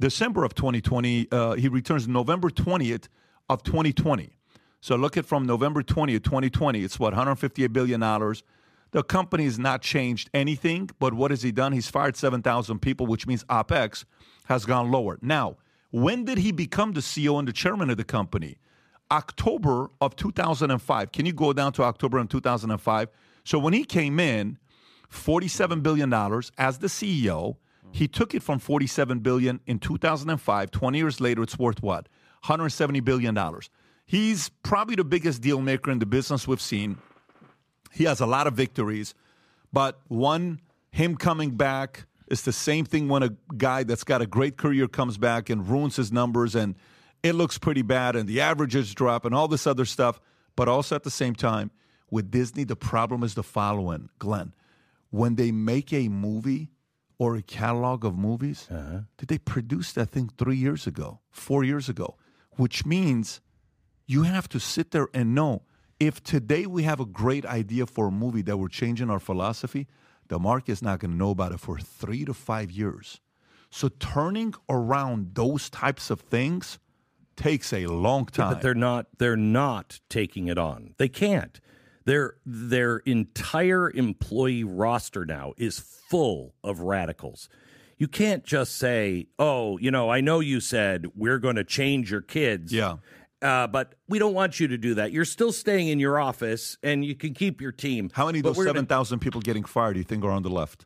[0.00, 1.28] December of 2020.
[1.30, 3.08] Uh, he returns November 20th
[3.50, 4.30] of 2020.
[4.80, 6.82] So look at from November 20th, 2020.
[6.82, 8.42] It's what 158 billion dollars.
[8.92, 11.72] The company has not changed anything, but what has he done?
[11.72, 14.04] He's fired 7,000 people, which means OPEX
[14.50, 15.18] has gone lower.
[15.22, 15.56] Now,
[15.90, 18.58] when did he become the CEO and the chairman of the company?
[19.10, 21.12] October of 2005.
[21.12, 23.08] Can you go down to October of 2005?
[23.44, 24.58] So when he came in,
[25.10, 26.12] $47 billion
[26.58, 27.56] as the CEO,
[27.92, 30.70] he took it from 47 billion in 2005.
[30.70, 32.08] 20 years later, it's worth what?
[32.42, 33.70] 170 billion dollars.
[34.04, 36.98] He's probably the biggest deal maker in the business we've seen.
[37.92, 39.14] He has a lot of victories,
[39.72, 40.60] but one,
[40.90, 44.88] him coming back is the same thing when a guy that's got a great career
[44.88, 46.76] comes back and ruins his numbers and
[47.22, 50.20] it looks pretty bad and the averages drop and all this other stuff.
[50.56, 51.70] But also at the same time,
[52.10, 54.54] with Disney, the problem is the following, Glenn.
[55.10, 56.70] When they make a movie
[57.18, 59.00] or a catalog of movies, uh-huh.
[59.18, 62.16] did they produce that thing three years ago, four years ago?
[62.52, 63.40] Which means
[64.06, 65.62] you have to sit there and know
[65.98, 69.86] if today we have a great idea for a movie that we're changing our philosophy,
[70.30, 73.20] the market's not going to know about it for three to five years.
[73.68, 76.78] So turning around those types of things
[77.36, 78.54] takes a long time.
[78.54, 80.94] But they're not they're not taking it on.
[80.98, 81.60] They can't.
[82.04, 87.48] Their their entire employee roster now is full of radicals.
[87.98, 92.10] You can't just say, "Oh, you know, I know you said we're going to change
[92.10, 92.96] your kids." Yeah.
[93.42, 95.12] Uh, but we don't want you to do that.
[95.12, 98.10] You're still staying in your office, and you can keep your team.
[98.12, 100.30] How many of But those we're gonna- 7,000 people getting fired do you think are
[100.30, 100.84] on the left?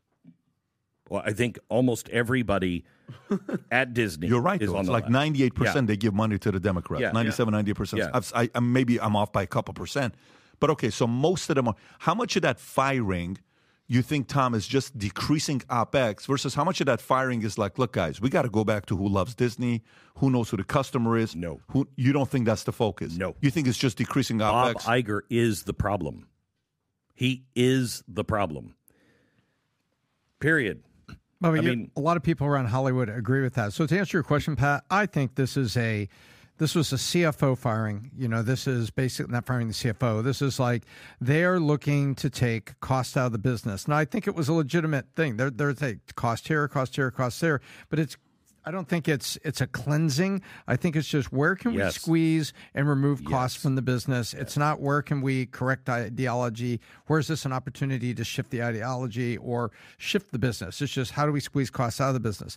[1.11, 2.85] Well, I think almost everybody
[3.71, 4.29] at Disney.
[4.29, 4.61] You're right.
[4.63, 4.81] Is Though.
[4.81, 7.03] It's like 98% they give money to the Democrats.
[7.03, 7.11] Yeah.
[7.13, 7.99] 97, 98%.
[7.99, 8.21] Yeah.
[8.35, 10.15] I, I, maybe I'm off by a couple percent.
[10.61, 11.75] But okay, so most of them are.
[11.99, 13.39] How much of that firing
[13.87, 17.79] you think, Tom, is just decreasing OPEX versus how much of that firing is like,
[17.79, 19.83] look, guys, we got to go back to who loves Disney,
[20.17, 21.37] who knows who the customer is?
[21.37, 21.61] No.
[21.73, 23.17] Who, you don't think that's the focus?
[23.17, 23.37] No.
[23.41, 24.83] You think it's just decreasing Bob OPEX?
[25.05, 26.27] Iger is the problem.
[27.15, 28.75] He is the problem.
[30.41, 30.83] Period.
[31.41, 33.73] Well, I you- mean- a lot of people around Hollywood agree with that.
[33.73, 36.09] So to answer your question, Pat, I think this is a
[36.59, 38.11] this was a CFO firing.
[38.17, 40.23] You know, this is basically not firing the CFO.
[40.23, 40.85] This is like
[41.21, 43.89] they're looking to take cost out of the business.
[43.89, 45.37] Now, I think it was a legitimate thing.
[45.37, 48.17] They're they're saying cost here, cost here, cost there, but it's.
[48.67, 50.41] I don't think it's it's a cleansing.
[50.67, 54.33] I think it's just where can we squeeze and remove costs from the business.
[54.33, 56.81] It's not where can we correct ideology.
[57.07, 60.81] Where is this an opportunity to shift the ideology or shift the business?
[60.81, 62.57] It's just how do we squeeze costs out of the business.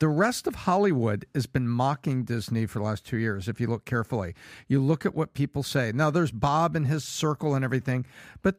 [0.00, 3.48] The rest of Hollywood has been mocking Disney for the last two years.
[3.48, 4.34] If you look carefully,
[4.68, 5.90] you look at what people say.
[5.92, 8.06] Now, there's Bob and his circle and everything,
[8.42, 8.56] but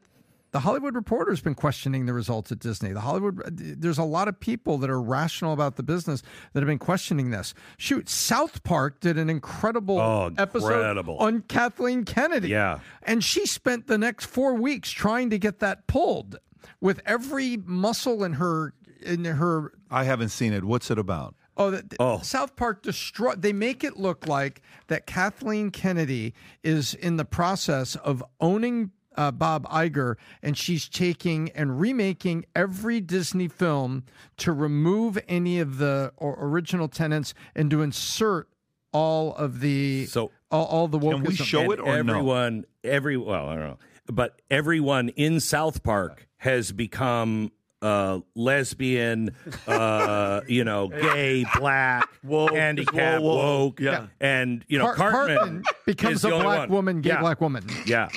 [0.51, 2.91] The Hollywood Reporter has been questioning the results at Disney.
[2.91, 6.67] The Hollywood, there's a lot of people that are rational about the business that have
[6.67, 7.53] been questioning this.
[7.77, 11.17] Shoot, South Park did an incredible Oh, episode incredible.
[11.19, 12.49] on Kathleen Kennedy.
[12.49, 12.79] Yeah.
[13.03, 16.37] And she spent the next four weeks trying to get that pulled
[16.81, 20.63] with every muscle in her in her I haven't seen it.
[20.63, 21.35] What's it about?
[21.57, 22.19] Oh, that, Oh.
[22.21, 23.33] South Park destroy.
[23.35, 26.33] They make it look like that Kathleen Kennedy
[26.63, 33.01] is in the process of owning uh, Bob Iger, and she's taking and remaking every
[33.01, 34.03] Disney film
[34.37, 38.47] to remove any of the or original tenants and to insert
[38.93, 41.11] all of the So- all, all the wokeism.
[41.15, 42.13] Can we show it or no?
[42.13, 49.35] everyone, every well, I don't know, but everyone in South Park has become uh, lesbian,
[49.67, 53.57] uh, you know, gay, black, Woke, handicapped, whoa, whoa.
[53.65, 54.07] woke, Yeah.
[54.19, 56.69] and you know, Car- Cartman, Cartman becomes a black one.
[56.69, 57.21] woman, gay yeah.
[57.21, 57.63] black woman.
[57.85, 58.09] Yeah,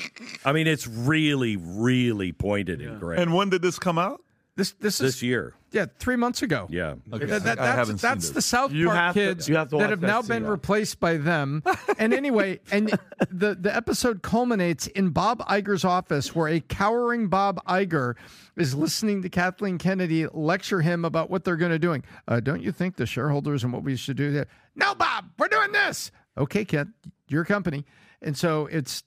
[0.43, 3.19] I mean, it's really, really pointed and great.
[3.19, 4.21] And when did this come out?
[4.55, 6.67] This this is this year, yeah three months ago.
[6.69, 7.25] yeah, Okay.
[7.25, 8.35] That- that- I that's haven't that's this.
[8.35, 10.43] the South You Park have to- kids you have to that have that now been
[10.43, 10.49] yeah.
[10.49, 11.63] replaced by them.
[11.97, 12.89] and anyway, and
[13.31, 18.13] the the episode culminates in Bob Iger's office, where a cowering Bob Iger
[18.55, 22.03] is listening to Kathleen Kennedy lecture him about what they're going to doing.
[22.27, 24.31] Uh, don't you think the shareholders and what we should do?
[24.31, 24.45] There?
[24.75, 26.11] No, Bob, we're doing this.
[26.37, 26.89] Okay, kid,
[27.27, 27.85] your company,
[28.21, 29.03] and so it's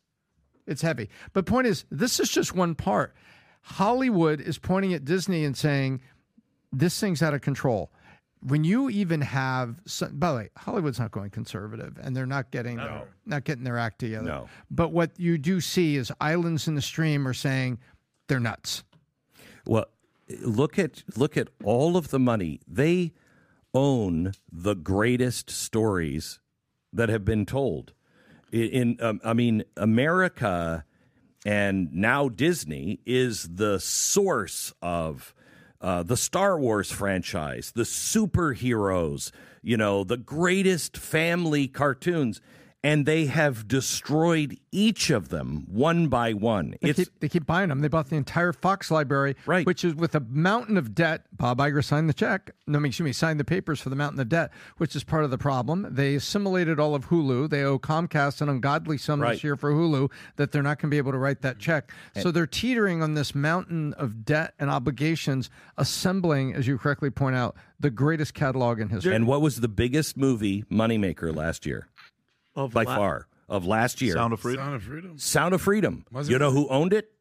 [0.67, 1.09] it's heavy.
[1.33, 3.15] But point is, this is just one part.
[3.67, 6.01] Hollywood is pointing at Disney and saying,
[6.73, 7.91] this thing's out of control.
[8.41, 12.53] When you even have, some, by the way, Hollywood's not going conservative, and they're not
[12.53, 12.81] getting
[13.25, 14.25] not getting their act together.
[14.25, 14.49] No.
[14.71, 17.79] But what you do see is islands in the stream are saying
[18.29, 18.85] they're nuts.
[19.67, 19.87] Well,
[20.43, 23.15] look at look at all of the money they
[23.75, 24.33] own.
[24.53, 26.39] The greatest stories
[26.93, 27.95] that have been told
[28.53, 28.69] in.
[28.69, 30.85] in, um, I mean, America
[31.47, 35.33] and now Disney is the source of
[35.81, 39.31] uh, the Star Wars franchise, the superheroes.
[39.63, 42.41] You know, the greatest family cartoons.
[42.87, 46.77] And they have destroyed each of them one by one.
[46.81, 47.81] They It's keep, they keep buying them.
[47.81, 49.67] They bought the entire Fox library, Right.
[49.67, 51.23] Which is with a mountain of debt.
[51.33, 52.53] Bob Iger signed the check.
[52.69, 55.33] No, excuse me, signed the papers for the mountain of debt, which is part of
[55.33, 55.89] the problem.
[55.91, 57.51] They assimilated all of Hulu.
[57.51, 59.33] They owe Comcast an ungodly sum Right.
[59.33, 61.91] this year for Hulu that they're not going to be able to write that check.
[62.23, 67.35] So they're teetering on this mountain of debt and obligations, assembling, as you correctly point
[67.35, 69.15] out, the greatest catalog in history.
[69.15, 71.89] And what was the biggest movie moneymaker last year?
[72.57, 73.29] Of By la- far.
[73.49, 74.15] Of last year.
[74.15, 74.65] Sound of Freedom.
[74.65, 75.19] Sound of freedom.
[75.19, 76.05] Sound of Freedom.
[76.11, 76.39] Was you it?
[76.41, 77.13] know who owned it?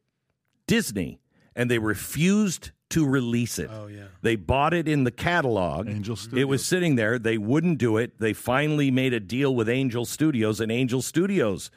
[0.66, 1.20] Disney.
[1.54, 3.70] And they refused to release it.
[3.72, 4.04] Oh, yeah.
[4.22, 5.88] They bought it in the catalog.
[5.88, 7.18] Angel It was sitting there.
[7.18, 8.18] They wouldn't do it.
[8.18, 11.70] They finally made a deal with Angel Studios, and Angel Studios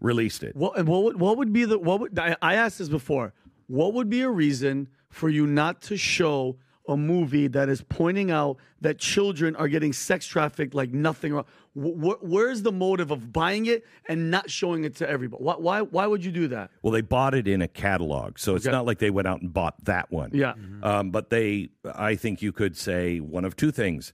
[0.00, 0.54] released it.
[0.54, 3.34] What and what would what would be the what would I, I asked this before?
[3.66, 8.30] What would be a reason for you not to show a movie that is pointing
[8.30, 11.46] out that children are getting sex trafficked like nothing wrong?
[11.74, 15.42] Wh- wh- where's the motive of buying it and not showing it to everybody?
[15.42, 16.70] Why why, why would you do that?
[16.82, 18.72] Well, they bought it in a catalog, so it's Okay.
[18.72, 20.30] not like they went out and bought that one.
[20.34, 20.54] Yeah.
[20.82, 24.12] Um, but they, I think you could say one of two things.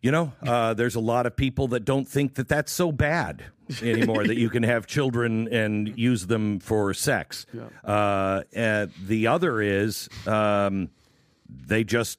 [0.00, 3.44] You know, uh, there's a lot of people that don't think that that's so bad
[3.82, 7.46] anymore that you can have children and use them for sex.
[7.84, 10.88] Uh, and the other is um,
[11.66, 12.18] they just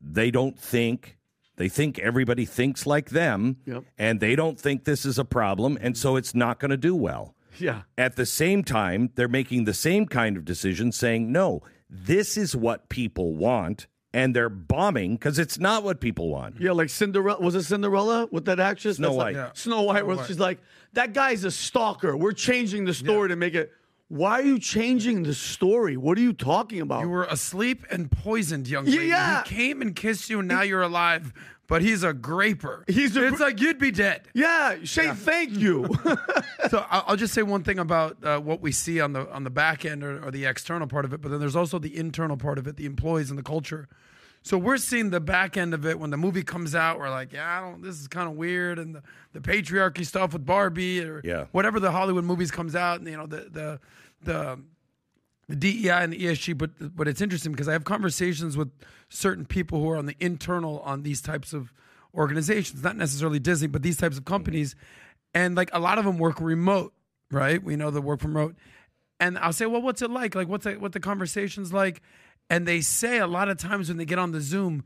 [0.00, 1.18] they don't think
[1.56, 3.84] they think everybody thinks like them, Yep.
[3.98, 6.94] and they don't think this is a problem, and so it's not going to do
[6.96, 7.34] well.
[7.58, 7.82] Yeah.
[7.96, 12.56] At the same time, they're making the same kind of decision, saying, no, this is
[12.56, 13.86] what people want.
[14.12, 16.60] And they're bombing because it's not what people want.
[16.60, 17.40] Yeah, like Cinderella.
[17.40, 18.98] Was it Cinderella with that actress?
[18.98, 19.40] Snow That's like- White.
[19.40, 19.50] Yeah.
[19.54, 19.96] Snow White.
[19.98, 20.26] Snow where White.
[20.28, 20.60] she's like,
[20.92, 22.16] that guy's a stalker.
[22.16, 23.72] We're changing the story to make it.
[24.14, 25.96] Why are you changing the story?
[25.96, 27.00] What are you talking about?
[27.02, 29.06] You were asleep and poisoned, young lady.
[29.06, 29.42] yeah.
[29.42, 31.32] He came and kissed you, and now you're alive.
[31.66, 32.84] But he's a graper.
[32.86, 34.28] He's a It's like you'd be dead.
[34.34, 35.88] yeah, Shay, thank you.
[36.70, 39.44] So I'll I'll just say one thing about uh, what we see on the on
[39.44, 41.94] the back end or, or the external part of it, but then there's also the
[41.96, 43.88] internal part of it, the employees and the culture.
[44.42, 46.98] So we're seeing the back end of it when the movie comes out.
[46.98, 47.82] We're like, yeah, I don't.
[47.82, 51.46] This is kind of weird, and the, the patriarchy stuff with Barbie or Yeah.
[51.52, 53.80] whatever the Hollywood movies comes out, and you know the the
[54.24, 54.60] the
[55.48, 58.70] the DEI and the ESG, but but it's interesting because I have conversations with
[59.08, 61.72] certain people who are on the internal on these types of
[62.14, 64.74] organizations, not necessarily Disney, but these types of companies,
[65.34, 66.94] and like a lot of them work remote,
[67.30, 67.62] right?
[67.62, 68.56] We know they work from remote,
[69.20, 70.34] and I'll say, well, what's it like?
[70.34, 72.02] Like, what's the, what the conversations like?
[72.50, 74.84] And they say a lot of times when they get on the Zoom,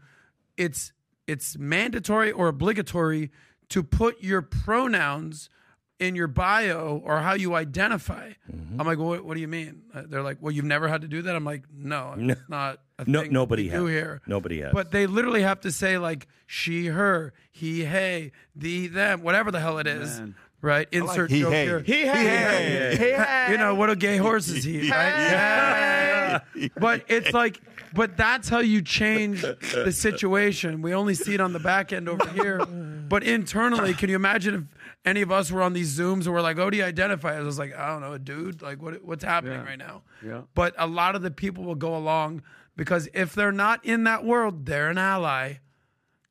[0.56, 0.92] it's
[1.26, 3.30] it's mandatory or obligatory
[3.68, 5.50] to put your pronouns
[5.98, 8.30] in your bio or how you identify.
[8.52, 8.80] Mm-hmm.
[8.80, 9.82] I'm like, well, what, what do you mean?
[9.92, 11.34] Uh, They're like, well, you've never had to do that.
[11.34, 12.32] I'm like, no, No.
[12.32, 12.80] it's not.
[12.98, 13.88] A No- thing nobody has.
[13.88, 14.20] here.
[14.26, 14.72] Nobody has.
[14.72, 19.60] But they literally have to say like she, her, he, hey, the, them, whatever the
[19.60, 20.20] hell it is.
[20.60, 20.88] Right?
[20.90, 21.64] Insert he, joke hey.
[21.66, 21.80] here.
[21.80, 22.98] He had.
[22.98, 23.52] He had.
[23.52, 24.90] You know, what a gay horse is he?
[24.90, 24.90] Right?
[24.90, 26.40] Yeah.
[26.76, 27.60] But it's like,
[27.94, 30.82] but that's how you change the situation.
[30.82, 32.58] We only see it on the back end over here.
[32.66, 34.62] But internally, can you imagine if
[35.04, 37.40] any of us were on these Zooms and we're like, oh, do you identify as?
[37.40, 38.62] I was like, I don't know, a dude.
[38.62, 40.02] Like, what, what's happening right now?
[40.24, 40.42] Yeah.
[40.54, 42.42] But a lot of the people will go along
[42.76, 45.54] because if they're not in that world, they're an ally.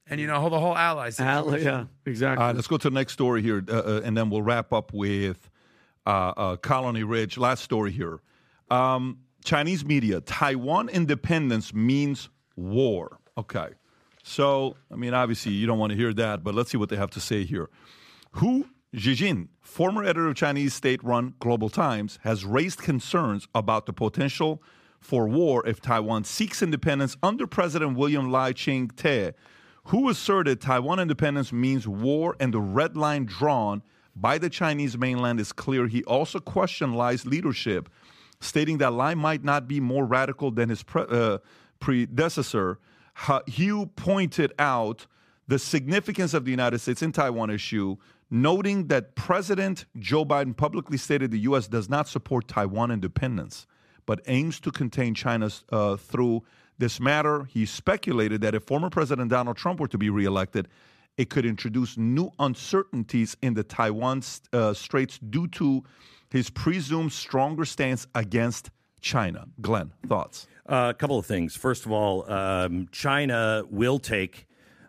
[0.10, 1.68] And you know, the whole ally situation.
[1.68, 2.42] Al- yeah, exactly.
[2.42, 4.72] All right, let's go to the next story here, uh, uh, and then we'll wrap
[4.72, 5.50] up with
[6.06, 7.38] uh, uh, Colony Ridge.
[7.38, 8.22] Last story here.
[8.72, 13.20] Um, Chinese media, Taiwan independence means war.
[13.38, 13.70] Okay.
[14.24, 16.98] So, I mean, obviously, you don't want to hear that, but let's see what they
[16.98, 17.70] have to say here.
[18.38, 23.94] Hu Xijin, former editor of Chinese state run Global Times, has raised concerns about the
[23.94, 24.62] potential
[25.00, 29.32] for war if Taiwan seeks independence under President William Lai Ching te,
[29.86, 33.82] who asserted Taiwan independence means war and the red line drawn
[34.16, 35.88] by the Chinese mainland is clear.
[35.88, 37.90] He also questioned Lai's leadership,
[38.40, 41.40] stating that Lai might not be more radical than his pre- uh,
[41.80, 42.78] predecessor.
[43.56, 45.08] Hu pointed out
[45.48, 47.96] the significance of the United States in Taiwan issue,
[48.30, 51.68] noting that President Joe Biden publicly stated the U.S.
[51.68, 53.68] does not support Taiwan independence,
[54.06, 56.44] but aims to contain China uh, through
[56.78, 57.46] this matter.
[57.46, 60.68] He speculated that if former President Donald Trump were to be reelected,
[61.18, 64.22] it could introduce new uncertainties in the Taiwan
[64.54, 65.84] uh, Straits due to
[66.30, 68.70] his presumed stronger stance against
[69.02, 69.48] China.
[69.62, 70.48] Glenn, thoughts?
[70.68, 71.56] Uh, a couple of things.
[71.56, 74.47] First of all, um, China will take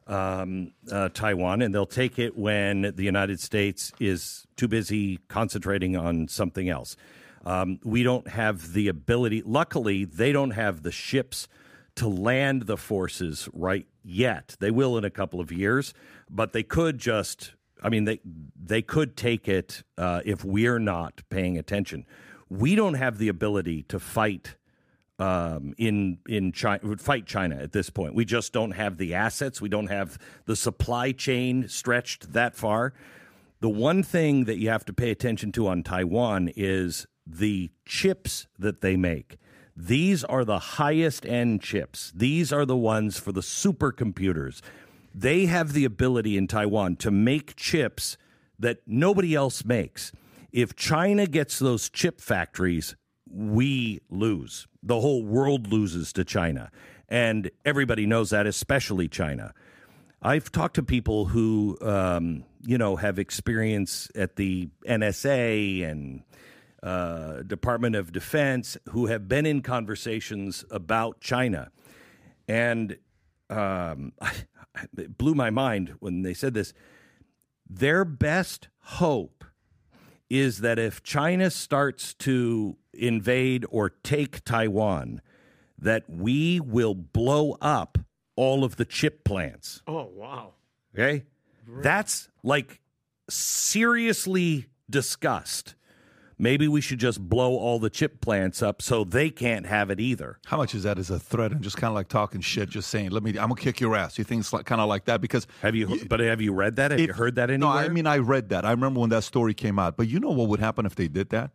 [0.09, 5.97] um, uh, Taiwan, and they'll take it when the United States is too busy concentrating
[5.97, 6.97] on something else.
[7.45, 9.43] Um, we don't have the ability.
[9.45, 11.47] Luckily, they don't have the ships
[11.97, 14.57] to land the forces right yet.
[14.61, 15.95] They will in a couple of years,
[16.31, 17.53] but they could just.
[17.83, 18.21] I mean, they
[18.61, 22.05] they could take it uh, if we're not paying attention.
[22.49, 24.57] We don't have the ability to fight
[25.19, 28.15] um, in in China fight China at this point.
[28.15, 29.61] We just don't have the assets.
[29.61, 32.93] We don't have the supply chain stretched that far.
[33.61, 38.47] The one thing that you have to pay attention to on Taiwan is the chips
[38.59, 39.39] that they make.
[39.77, 42.13] These are the highest end chips.
[42.15, 44.61] These are the ones for the supercomputers.
[45.15, 48.17] They have the ability in Taiwan to make chips
[48.59, 50.13] that nobody else makes.
[50.53, 52.97] If China gets those chip factories,
[53.31, 54.67] we lose.
[54.83, 56.71] The whole world loses to China.
[57.09, 59.55] And everybody knows that, especially China.
[60.21, 66.23] I've talked to people who, um, you know, have experience at the NSA and
[66.83, 71.71] uh, Department of Defense who have been in conversations about China.
[72.49, 72.99] And
[73.49, 74.13] um,
[74.97, 76.73] it blew my mind when they said this.
[77.69, 79.38] Their best hope
[80.31, 85.21] is that if China starts to invade or take Taiwan,
[85.79, 87.99] that we will blow up
[88.37, 89.83] all of the chip plants.
[89.87, 90.53] oh wow.
[90.95, 91.25] Okay?
[91.67, 92.81] That's like
[93.29, 95.75] seriously discussed.
[96.41, 99.99] Maybe we should just blow all the chip plants up so they can't have it
[99.99, 100.39] either.
[100.47, 102.91] How much is that as a threat and just kind of like talking shit, just
[102.91, 105.07] saying, "Let me, I'm gonna kick your ass." You think it's like, kind of like
[105.07, 106.01] that because Have you?
[106.09, 106.93] But have you read that?
[106.93, 107.75] Have you heard that anywhere?
[107.75, 107.79] No?
[107.79, 108.65] I mean I read that.
[108.65, 109.97] I remember when that story came out.
[109.97, 111.53] But you know what would happen if they did that?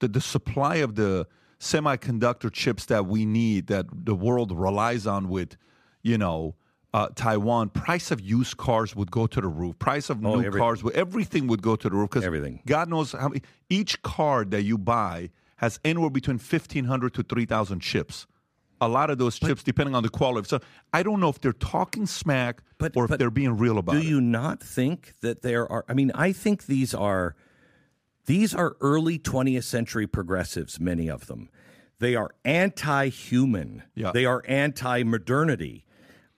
[0.00, 1.26] The the supply of the
[1.58, 5.56] semiconductor chips that we need, that the world relies on, with
[6.02, 6.56] you know
[6.96, 9.78] uh, Taiwan, price of used cars would go to the roof.
[9.78, 12.60] Price of Oh, new every- cars, everything would go to the roof because Everything.
[12.66, 13.42] God knows how many.
[13.68, 18.26] Each car that you buy has anywhere between fifteen hundred to three thousand chips.
[18.80, 20.46] A lot of those chips, depending on the quality.
[20.48, 20.60] So
[20.92, 23.92] I don't know if they're talking smack But- or if but they're being real about
[23.92, 24.04] Do it.
[24.04, 25.84] you not think that there are?
[25.88, 27.34] I mean, I think these are
[28.26, 30.78] these are early 20th century progressives.
[30.80, 31.48] Many of them,
[32.00, 33.82] they are anti-human.
[33.94, 34.12] Yeah.
[34.12, 35.84] They are anti-modernity.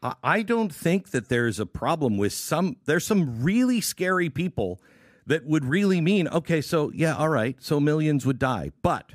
[0.03, 2.77] I- don't think that there's a problem with some.
[2.85, 4.81] There's some really scary people
[5.27, 6.61] that would really mean okay.
[6.61, 7.57] So yeah, all right.
[7.61, 9.15] So millions would die, but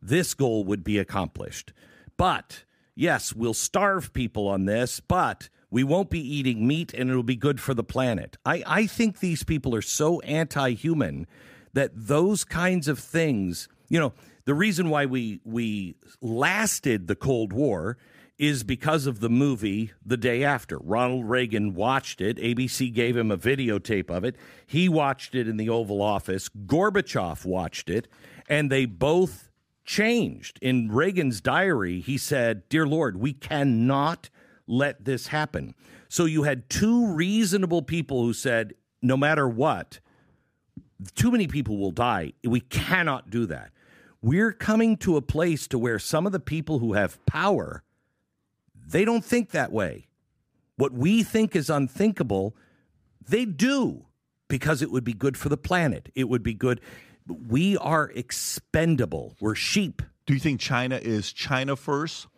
[0.00, 1.72] this goal would be accomplished.
[2.16, 2.64] But
[2.94, 7.36] yes, we'll starve people on this, but we won't be eating meat and it'll be
[7.36, 8.36] good for the planet.
[8.44, 11.26] I, I think these people are so anti human
[11.72, 14.12] that those kinds of things, you know,
[14.44, 17.98] the reason why we, we lasted the Cold War
[18.38, 20.78] is because of the movie The Day After.
[20.78, 22.36] Ronald Reagan watched it.
[22.36, 24.36] ABC gave him a videotape of it.
[24.66, 26.48] He watched it in the Oval Office.
[26.48, 28.08] Gorbachev watched it,
[28.48, 29.50] and they both
[29.84, 30.58] changed.
[30.60, 34.28] In Reagan's diary, he said, Dear Lord, we cannot
[34.66, 35.74] let this happen.
[36.08, 40.00] So you had two reasonable people who said, No matter what,
[41.14, 42.32] too many people will die.
[42.44, 43.70] We cannot do that.
[44.20, 47.82] We're coming to a place to where some of the people who have power
[48.86, 50.06] they don't think that way.
[50.76, 52.54] What we think is unthinkable,
[53.26, 54.04] they do
[54.48, 56.10] because it would be good for the planet.
[56.14, 56.80] It would be good.
[57.26, 59.36] We are expendable.
[59.40, 60.02] We're sheep.
[60.26, 62.28] Do you think China is China first?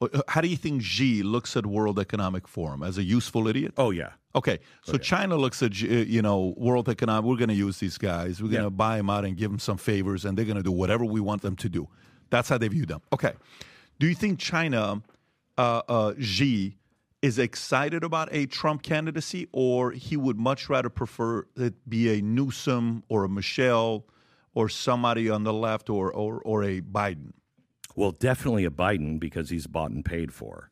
[0.00, 3.74] Uh, How do you think Xi looks at World Economic Forum as a useful idiot?
[3.76, 4.10] Oh yeah.
[4.34, 7.28] Okay, so China looks at uh, you know World Economic.
[7.28, 8.42] We're going to use these guys.
[8.42, 10.62] We're going to buy them out and give them some favors, and they're going to
[10.62, 11.86] do whatever we want them to do.
[12.30, 13.02] That's how they view them.
[13.12, 13.32] Okay,
[14.00, 15.02] do you think China,
[15.58, 16.76] uh, uh, Xi,
[17.20, 22.20] is excited about a Trump candidacy, or he would much rather prefer it be a
[22.20, 24.04] Newsom or a Michelle
[24.54, 27.32] or somebody on the left, or or, or a Biden?
[27.94, 30.70] Well, definitely a Biden because he's bought and paid for.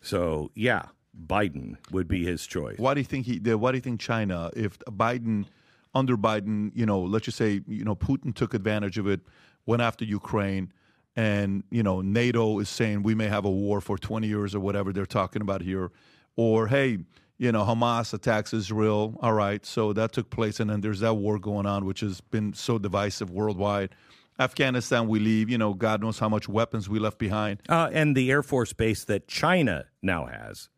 [0.00, 0.86] So yeah,
[1.26, 2.78] Biden would be his choice.
[2.78, 3.38] Why do you think he?
[3.38, 5.46] Why do you think China, if Biden,
[5.94, 9.20] under Biden, you know, let's just say, you know, Putin took advantage of it,
[9.66, 10.72] went after Ukraine,
[11.20, 14.60] and you know, NATO is saying we may have a war for 20 years or
[14.60, 15.90] whatever they're talking about here,
[16.36, 16.98] or hey,
[17.38, 19.18] you know, Hamas attacks Israel.
[19.22, 22.20] All right, so that took place, and then there's that war going on, which has
[22.20, 23.90] been so divisive worldwide.
[24.38, 25.50] Afghanistan, we leave.
[25.50, 27.60] You know, God knows how much weapons we left behind.
[27.68, 30.68] Uh, and the Air Force base that China now has.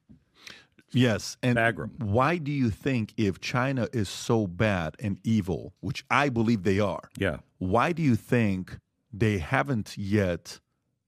[0.94, 1.58] Yes, and
[2.00, 6.80] why do you think if China is so bad and evil, which I believe they
[6.80, 7.38] are, Yeah.
[7.58, 8.78] why do you think
[9.12, 10.60] they haven't yet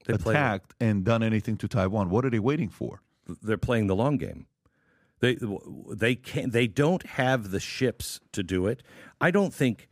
[0.07, 2.11] They play- attacked and done anything to Taiwan?
[2.11, 3.03] What are they waiting for?
[3.43, 4.47] They're playing the long game.
[5.21, 5.39] They
[5.95, 8.83] they can they don't have the ships to do it.
[9.21, 9.89] I don't think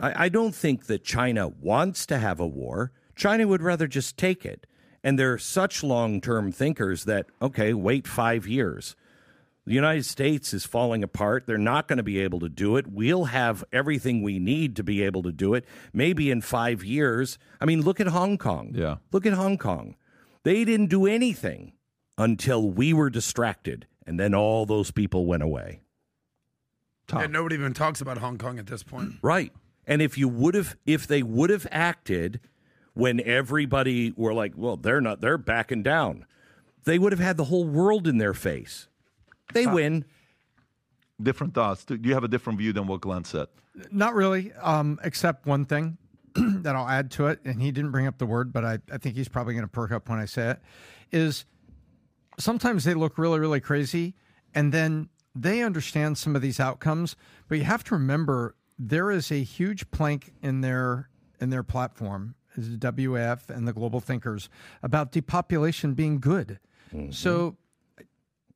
[0.00, 2.90] I, I don't think that China wants to have a war.
[3.14, 4.66] China would rather just take it.
[5.04, 8.96] And they're such long term thinkers that okay, wait five years.
[9.66, 11.44] The United States is falling apart.
[11.46, 12.86] They're not going to be able to do it.
[12.86, 15.64] We'll have everything we need to be able to do it.
[15.92, 17.38] Maybe in five years.
[17.60, 18.72] I mean, look at Hong Kong.
[18.74, 18.96] Yeah.
[19.10, 19.96] Look at Hong Kong.
[20.42, 21.72] They didn't do anything
[22.18, 25.80] until we were distracted, and then all those people went away.
[27.12, 29.14] Yeah, nobody even talks about Hong Kong at this point.
[29.22, 29.52] Right.
[29.86, 32.40] And if you would have, if they would have acted
[32.94, 36.24] when everybody were like, well, they're not, they're backing down,
[36.84, 38.88] they would have had the whole world in their face.
[39.52, 40.04] They win.
[41.22, 41.84] Different thoughts.
[41.84, 43.46] Do you have a different view than what Glenn said?
[43.90, 45.98] Not really, um, except one thing
[46.34, 48.98] that I'll add to it, and he didn't bring up the word, but I, I
[48.98, 50.60] think he's probably going to perk up when I say it,
[51.12, 51.44] is
[52.38, 54.14] sometimes they look really, really crazy,
[54.54, 57.16] and then they understand some of these outcomes,
[57.48, 61.08] but you have to remember there is a huge plank in their
[61.40, 64.48] in their platform, is the WEF and the global thinkers,
[64.82, 66.58] about depopulation being good.
[67.10, 67.56] So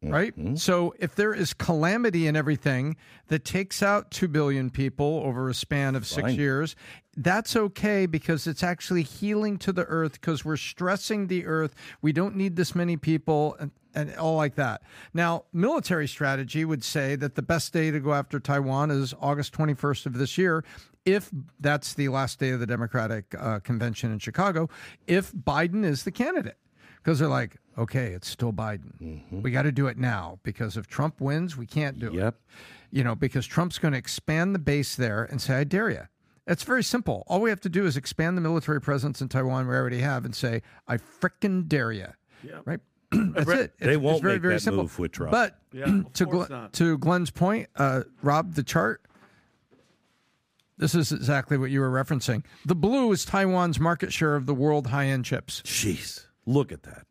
[0.03, 0.33] right?
[0.55, 2.97] So if there is calamity and everything
[3.29, 6.37] that takes out 2 billion people over a span of six Fine.
[6.37, 6.77] years,
[7.17, 11.75] that's okay because it's actually healing to the earth because we're stressing the earth.
[12.01, 14.83] We don't need this many people and, and all like that.
[15.13, 19.53] Now, military strategy would say that the best day to go after Taiwan is August
[19.55, 20.65] 21st of this year.
[21.05, 24.69] If that's the last day of the Democratic uh, convention in Chicago,
[25.07, 26.59] if Biden is the candidate
[27.03, 29.23] because they're like, okay, it's still Biden.
[29.43, 32.15] We got to do it now because if Trump wins, we can't do it.
[32.15, 32.35] Yep.
[32.35, 32.97] it.
[32.97, 36.03] You know, because Trump's going to expand the base there and say, I dare you.
[36.47, 37.25] It's very simple.
[37.27, 40.25] All we have to do is expand the military presence in Taiwan we already have
[40.25, 42.07] and say, I frickin' dare you.
[42.65, 42.81] Right?
[43.13, 43.73] That's it.
[43.79, 44.85] They It's- won't it's very, make very that simple.
[44.85, 45.31] move with Trump.
[45.33, 49.03] But Yeah, to, course Glenn, to Glenn's point, uh, Rob, the chart,
[50.79, 52.45] this is exactly what you were referencing.
[52.65, 55.61] The blue is Taiwan's market share of the world high end chips.
[55.67, 57.07] Jeez, look at that.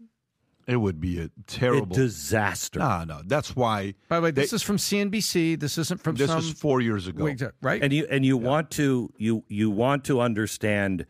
[0.67, 2.79] It would be a A terrible disaster.
[2.79, 3.21] No, no.
[3.25, 3.93] That's why.
[4.09, 5.57] By the way, this they- is from CNBC.
[5.57, 7.23] This isn't from this some was four years ago.
[7.23, 7.81] Wait, right?
[7.81, 11.05] and you and you want to you you want to understand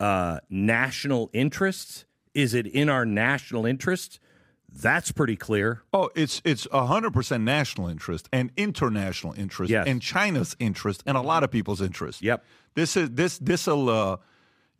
[0.00, 2.04] uh, national interests.
[2.34, 4.20] Is it in our national interests?
[4.72, 5.82] That's pretty clear.
[5.92, 9.86] Oh, it's it's hundred percent national interest and international interest Yes.
[9.88, 12.20] and China's interest and a lot of people's interest.
[12.22, 12.44] Yep.
[12.74, 14.16] This is this this'll uh,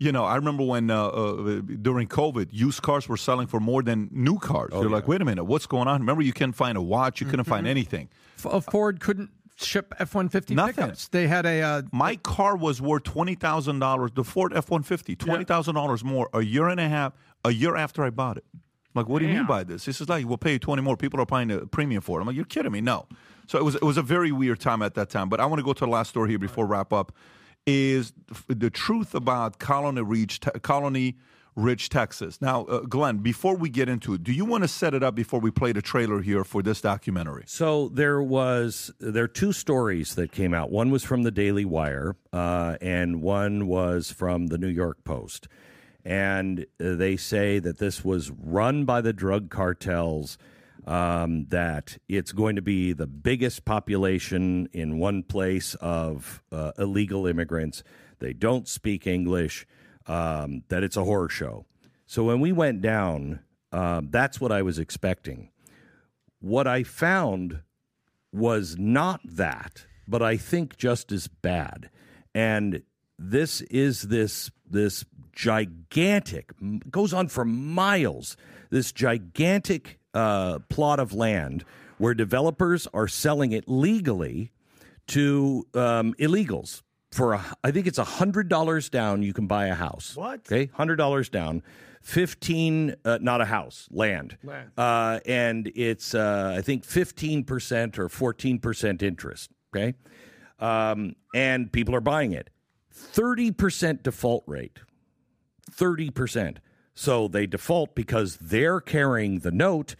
[0.00, 3.82] you know I remember when uh, uh, during COVID used cars were selling for more
[3.82, 4.70] than new cars.
[4.72, 6.00] You're like, wait a minute, what's going on?
[6.00, 8.08] Remember, you couldn't find a watch, you couldn't find anything.
[8.38, 10.74] F- uh, Ford couldn't ship F one fifty Nothing.
[10.74, 11.08] pickups.
[11.08, 14.10] They had a uh, My car was worth twenty thousand dollars.
[14.14, 17.12] The Ford F one fifty, twenty thousand dollars more a year and a half,
[17.44, 18.44] a year after I bought it.
[18.52, 19.84] I'm like, what do you mean by this?
[19.84, 20.96] He says, like, we'll pay you 20 more.
[20.96, 22.22] People are paying a premium for it.
[22.22, 22.80] I'm like, you're kidding me?
[22.80, 23.06] No.
[23.46, 25.28] So it was it was a very weird time at that time.
[25.28, 27.12] But I want to go to the last story here before wrap up.
[27.66, 28.12] Is
[28.48, 31.16] the truth about Colony Ridge, Colony
[31.54, 32.40] Ridge, Texas?
[32.40, 35.14] Now, uh, Glenn, before we get into it, do you want to set it up
[35.14, 37.44] before we play the trailer here for this documentary?
[37.46, 40.70] So there was there are two stories that came out.
[40.70, 45.46] One was from the Daily Wire, uh, and one was from the New York Post.
[46.04, 50.38] And uh, they say that this was run by the drug cartels.
[50.90, 57.28] Um, that it's going to be the biggest population in one place of uh, illegal
[57.28, 57.84] immigrants.
[58.18, 59.66] They don't speak English.
[60.06, 61.66] Um, that it's a horror show.
[62.06, 63.38] So when we went down,
[63.70, 65.50] um, that's what I was expecting.
[66.40, 67.60] What I found
[68.32, 71.90] was not that, but I think just as bad.
[72.34, 72.82] And
[73.16, 76.52] this is this this gigantic
[76.90, 78.36] goes on for miles.
[78.70, 81.64] This gigantic uh, plot of land
[81.98, 84.52] where developers are selling it legally
[85.08, 86.82] to um, illegals
[87.12, 89.22] for a, I think it's a hundred dollars down.
[89.22, 90.16] You can buy a house.
[90.16, 90.40] What?
[90.40, 91.62] Okay, hundred dollars down.
[92.02, 94.38] Fifteen, uh, not a house, land.
[94.42, 94.70] Land.
[94.78, 99.50] Uh, and it's uh, I think fifteen percent or fourteen percent interest.
[99.74, 99.94] Okay,
[100.58, 102.48] um, and people are buying it.
[102.90, 104.78] Thirty percent default rate.
[105.70, 106.60] Thirty percent.
[106.94, 109.96] So they default because they're carrying the note.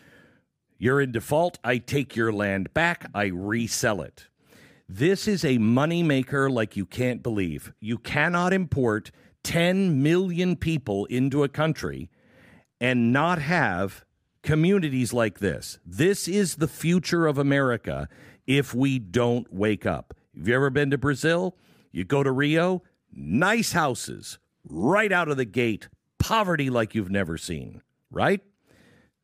[0.78, 1.58] You're in default.
[1.62, 3.10] I take your land back.
[3.14, 4.28] I resell it.
[4.88, 7.72] This is a moneymaker like you can't believe.
[7.80, 9.10] You cannot import
[9.44, 12.10] 10 million people into a country
[12.80, 14.04] and not have
[14.42, 15.78] communities like this.
[15.84, 18.08] This is the future of America
[18.46, 20.14] if we don't wake up.
[20.36, 21.56] Have you ever been to Brazil?
[21.92, 25.88] You go to Rio, nice houses right out of the gate,
[26.20, 27.82] poverty like you've never seen,
[28.12, 28.40] right?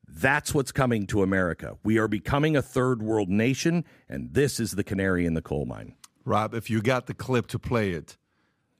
[0.09, 1.77] That's what's coming to America.
[1.85, 5.66] We are becoming a third world nation, and this is the canary in the coal
[5.66, 5.94] mine.
[6.24, 8.16] Rob, if you got the clip to play it,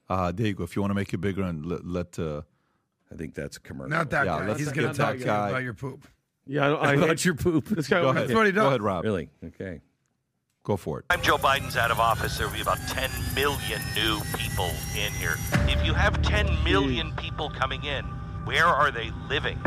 [0.09, 0.63] uh, there you go.
[0.63, 2.41] If you want to make it bigger and let, let uh,
[3.11, 3.89] I think that's a commercial.
[3.89, 4.47] Not that Yeah, guy.
[4.47, 5.49] let's He's going to talk guy.
[5.49, 6.07] about your poop.
[6.45, 7.65] Yeah, I, I About your poop.
[7.67, 8.01] This guy.
[8.01, 8.23] go ahead.
[8.23, 8.63] That's what he does.
[8.63, 9.03] Go ahead, Rob.
[9.03, 9.29] Really?
[9.45, 9.81] Okay.
[10.67, 11.05] Go for it.
[11.09, 15.13] time Joe Biden's out of office, there will be about 10 million new people in
[15.13, 15.37] here.
[15.69, 18.03] If you have 10 million people coming in,
[18.43, 19.57] where are they living?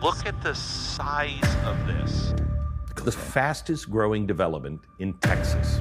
[0.00, 2.34] Look at the size of this.
[2.94, 5.80] The fastest growing development in Texas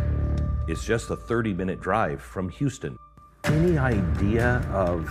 [0.68, 2.98] is just a 30 minute drive from Houston.
[3.44, 5.08] Any idea of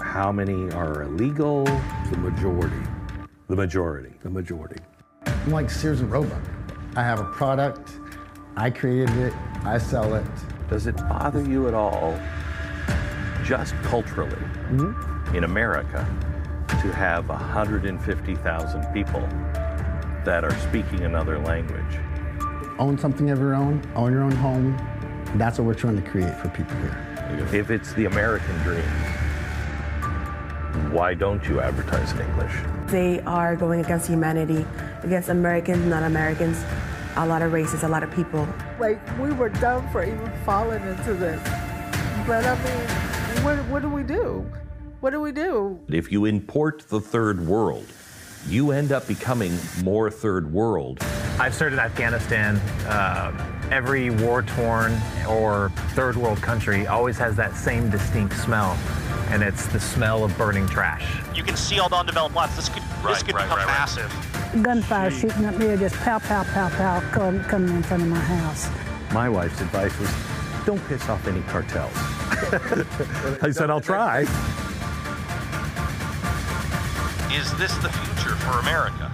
[0.00, 1.62] how many are illegal?
[2.10, 2.82] The majority.
[3.46, 4.12] The majority.
[4.24, 4.82] The majority.
[5.24, 6.42] I'm like Sears and Roebuck.
[6.94, 7.92] I have a product,
[8.54, 9.32] I created it,
[9.64, 10.26] I sell it.
[10.68, 12.18] Does it bother you at all,
[13.42, 14.30] just culturally,
[14.68, 15.34] mm-hmm.
[15.34, 16.06] in America,
[16.68, 19.20] to have 150,000 people
[20.26, 21.98] that are speaking another language?
[22.78, 24.76] Own something of your own, own your own home.
[25.36, 27.48] That's what we're trying to create for people here.
[27.54, 28.84] If it's the American dream,
[30.90, 32.52] why don't you advertise in English?
[32.86, 34.66] They are going against humanity,
[35.02, 36.62] against Americans, non Americans,
[37.16, 38.46] a lot of races, a lot of people.
[38.78, 41.42] Like, we were dumb for even falling into this.
[42.26, 44.46] But I mean, what, what do we do?
[45.00, 45.80] What do we do?
[45.88, 47.86] If you import the third world,
[48.46, 51.02] you end up becoming more third world.
[51.38, 52.56] I've served in Afghanistan.
[52.88, 54.92] Um, every war torn
[55.26, 58.78] or third world country always has that same distinct smell,
[59.30, 61.02] and it's the smell of burning trash.
[61.34, 62.54] You can see all the undeveloped lots.
[62.54, 63.78] This could, this Right, could right, become right, right.
[63.78, 64.62] massive.
[64.62, 68.20] Gunfire shooting up there, just pow, pow, pow, pow, come, coming in front of my
[68.20, 68.68] house.
[69.10, 70.10] My wife's advice was
[70.66, 71.92] don't piss off any cartels.
[73.42, 74.20] I said, I'll try.
[77.34, 79.10] Is this the future for America?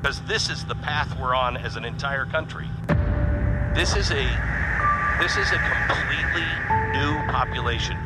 [0.00, 2.66] Because this is the path we're on as an entire country.
[3.74, 4.24] This is a
[5.20, 6.42] this is a completely
[6.92, 7.96] new population.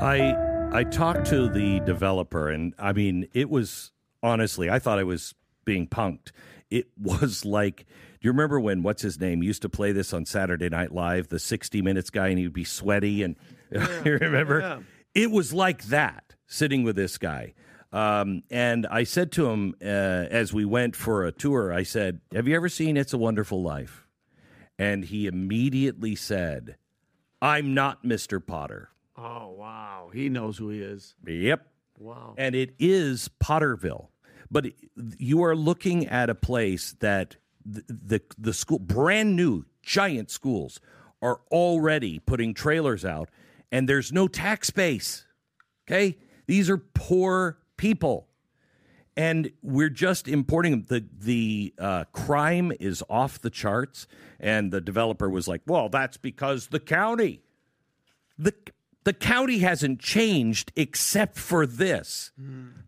[0.00, 0.34] I
[0.72, 3.92] I talked to the developer, and I mean, it was
[4.24, 6.32] honestly, I thought I was being punked.
[6.68, 10.26] It was like, do you remember when what's his name used to play this on
[10.26, 13.36] Saturday Night Live, the sixty minutes guy, and he'd be sweaty, and
[14.04, 14.60] you remember?
[14.60, 14.78] Yeah.
[15.14, 17.54] It was like that sitting with this guy.
[17.92, 22.20] Um, and I said to him uh, as we went for a tour, I said,
[22.34, 24.03] "Have you ever seen It's a Wonderful Life?"
[24.78, 26.76] And he immediately said,
[27.40, 28.44] "I'm not Mr.
[28.44, 31.14] Potter." Oh wow, he knows who he is.
[31.26, 31.66] Yep.
[31.98, 32.34] Wow.
[32.36, 34.08] And it is Potterville.
[34.50, 34.66] But
[35.18, 40.80] you are looking at a place that the, the, the school, brand new, giant schools,
[41.22, 43.30] are already putting trailers out,
[43.72, 45.26] and there's no tax base.
[45.86, 46.18] Okay?
[46.46, 48.28] These are poor people.
[49.16, 50.82] And we're just importing.
[50.82, 54.08] The the uh, crime is off the charts,
[54.40, 57.40] and the developer was like, "Well, that's because the county,
[58.36, 58.52] the
[59.04, 62.32] the county hasn't changed except for this."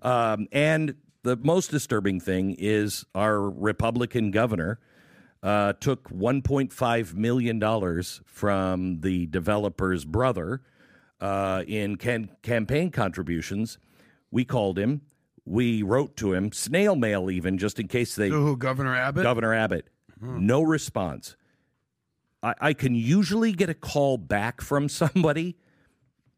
[0.02, 4.80] Um, and the most disturbing thing is our Republican governor
[5.42, 10.62] uh, took 1.5 million dollars from the developer's brother
[11.20, 13.78] uh, in can- campaign contributions.
[14.30, 15.02] We called him.
[15.46, 18.28] We wrote to him, snail mail even, just in case they.
[18.28, 19.22] To who, Governor Abbott?
[19.22, 19.88] Governor Abbott.
[20.20, 21.36] No response.
[22.42, 25.56] I, I can usually get a call back from somebody.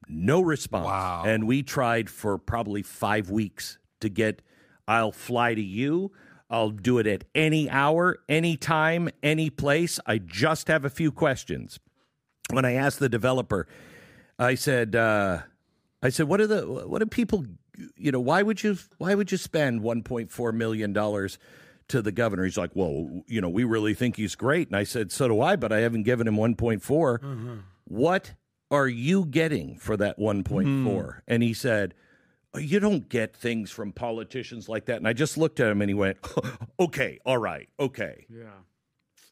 [0.08, 0.86] No response.
[0.86, 1.24] Wow.
[1.26, 4.42] And we tried for probably five weeks to get.
[4.86, 6.12] I'll fly to you.
[6.50, 10.00] I'll do it at any hour, any time, any place.
[10.06, 11.78] I just have a few questions.
[12.50, 13.66] When I asked the developer,
[14.38, 15.40] I said, uh,
[16.02, 17.44] I said, what are the what do people
[17.96, 21.38] you know, why would you why would you spend 1.4 million dollars
[21.88, 22.44] to the governor?
[22.44, 25.40] He's like, "Well, you know, we really think he's great." And I said, "So do
[25.40, 26.80] I, but I haven't given him 1.4.
[26.80, 27.54] Mm-hmm.
[27.84, 28.34] What
[28.70, 31.18] are you getting for that 1.4?" Mm-hmm.
[31.26, 31.94] And he said,
[32.56, 35.90] "You don't get things from politicians like that." And I just looked at him and
[35.90, 36.18] he went,
[36.80, 37.68] "Okay, all right.
[37.78, 38.50] Okay." Yeah.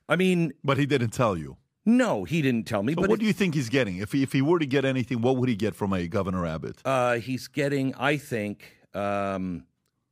[0.08, 1.56] I mean, but he didn't tell you.
[1.88, 2.92] No, he didn't tell me.
[2.94, 3.98] So but what it- do you think he's getting?
[3.98, 6.44] If he, if he were to get anything, what would he get from a Governor
[6.44, 6.82] Abbott?
[6.84, 9.64] Uh, he's getting, I think, um,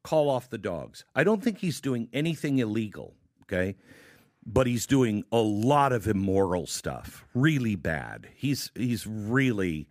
[0.05, 1.05] call off the dogs.
[1.17, 3.75] I don't think he's doing anything illegal, okay?
[4.47, 8.29] But he's doing a lot of immoral stuff, really bad.
[8.37, 9.89] He's he's really,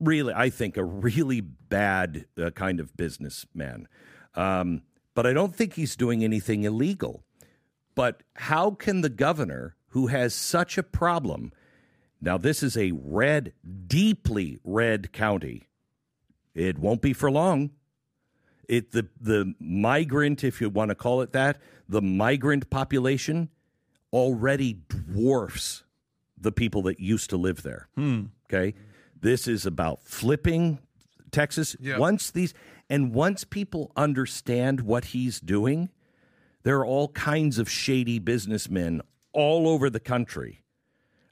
[0.00, 3.88] really, I think, a really bad uh, kind of businessman.
[4.34, 4.82] Um,
[5.14, 7.22] but I don't think he's doing anything illegal.
[7.94, 11.52] But how can the governor, who has such a problem,
[12.20, 13.52] now this is a red,
[13.86, 15.68] deeply red county.
[16.52, 17.70] It won't be for long.
[18.68, 21.58] It the the migrant, if you want to call it that,
[21.88, 23.50] the migrant population
[24.12, 25.84] already dwarfs
[26.36, 27.86] the people that used to live there.
[27.94, 28.22] Hmm.
[28.48, 28.74] Okay,
[29.20, 30.80] this is about flipping
[31.30, 31.76] Texas.
[31.78, 31.98] Yeah.
[31.98, 32.52] Once these
[32.90, 35.88] and once people understand what he's doing,
[36.64, 39.00] there are all kinds of shady businessmen
[39.34, 40.62] all over the country.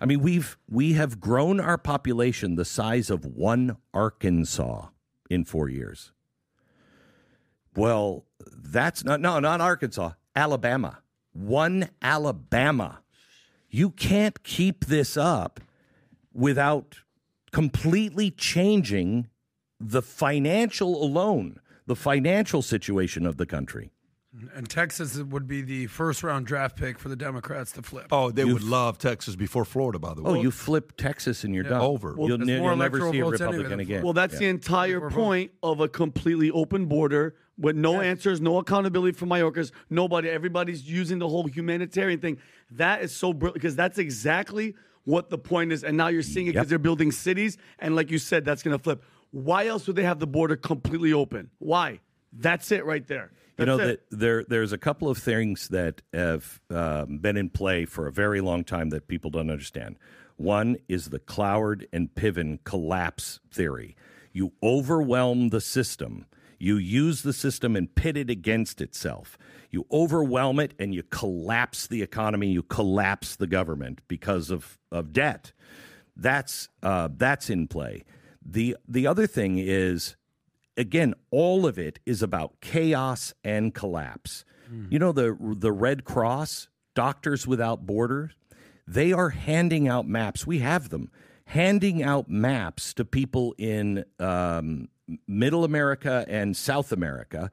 [0.00, 4.88] I mean, we've we have grown our population the size of one Arkansas
[5.30, 6.12] in four years.
[7.76, 10.98] Well, that's not no, not Arkansas, Alabama.
[11.32, 13.00] One Alabama.
[13.70, 15.60] You can't keep this up
[16.34, 16.98] without
[17.52, 19.28] completely changing
[19.78, 23.92] the financial alone, the financial situation of the country.
[24.54, 28.06] And Texas would be the first round draft pick for the Democrats to flip.
[28.10, 30.38] Oh, they would love Texas before Florida, by the oh, way.
[30.38, 31.70] Oh, you flip Texas and you're Yeah.
[31.70, 31.80] done.
[31.82, 32.14] Over.
[32.16, 34.02] you'll, there's ne- you'll never see a votes anyway Republican again.
[34.02, 34.38] Well, that's Yeah.
[34.40, 39.26] the entire Before point of a completely open border with no answers, no accountability for
[39.26, 40.30] Mayorkas, nobody.
[40.30, 42.38] Everybody's using the whole humanitarian thing.
[42.70, 45.84] That is so brilliant because that's exactly what the point is.
[45.84, 46.68] And now you're seeing it because Yep.
[46.70, 47.58] they're building cities.
[47.78, 49.02] And like you said, that's going to flip.
[49.30, 51.50] Why else would they have the border completely open?
[51.58, 52.00] Why?
[52.32, 53.32] That's it right there.
[53.58, 57.84] You know that there there's a couple of things that have um, been in play
[57.84, 59.98] for a very long time that people don't understand.
[60.36, 63.96] One is the Cloward and Piven collapse theory.
[64.32, 66.26] You overwhelm the system.
[66.58, 69.36] You use the system and pit it against itself.
[69.70, 72.48] You overwhelm it and you collapse the economy.
[72.48, 75.52] You collapse the government because of, of debt.
[76.16, 78.04] That's uh, that's in play.
[78.44, 80.16] the The other thing is
[80.76, 84.44] again, all of it is about chaos and collapse.
[84.90, 88.32] You know the the Red Cross, Doctors Without Borders,
[88.86, 90.46] they are handing out maps.
[90.46, 91.10] We have them
[91.46, 94.88] handing out maps to people in um,
[95.26, 97.50] Middle America and South America.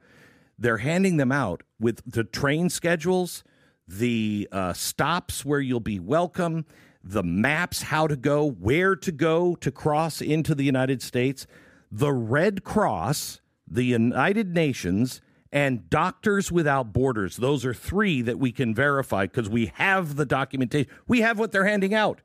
[0.58, 3.44] They're handing them out with the train schedules,
[3.86, 6.64] the uh, stops where you'll be welcome,
[7.02, 11.46] the maps how to go, where to go to cross into the United States.
[11.90, 15.20] The Red Cross, the United Nations,
[15.52, 17.36] and Doctors Without Borders.
[17.36, 20.90] Those are three that we can verify because we have the documentation.
[21.08, 22.20] We have what they're handing out.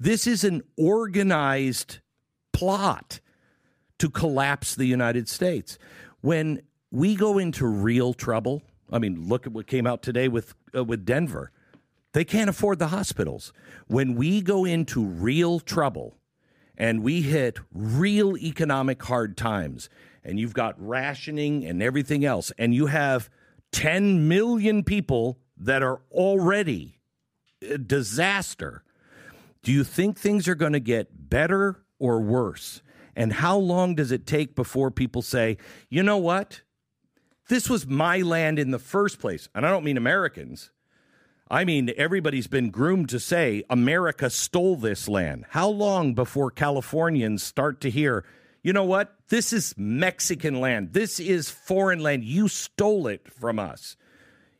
[0.00, 1.98] This is an organized
[2.52, 3.20] plot
[3.98, 5.78] to collapse the United States.
[6.20, 10.54] When we go into real trouble, I mean, look at what came out today with
[10.74, 11.52] uh, with Denver.
[12.12, 13.52] They can't afford the hospitals.
[13.86, 16.17] When we go into real trouble
[16.78, 19.90] and we hit real economic hard times
[20.24, 23.28] and you've got rationing and everything else and you have
[23.72, 26.98] 10 million people that are already
[27.60, 28.82] a disaster
[29.62, 32.82] do you think things are going to get better or worse?
[33.16, 35.58] And how long does it take before people say,
[35.90, 36.62] you know what?
[37.48, 39.48] This was my land in the first place.
[39.54, 40.70] And I don't mean Americans.
[41.50, 45.46] I mean, everybody's been groomed to say America stole this land.
[45.50, 48.24] How long before Californians start to hear,
[48.62, 49.14] you know what?
[49.28, 50.92] This is Mexican land.
[50.92, 52.24] This is foreign land.
[52.24, 53.96] You stole it from us.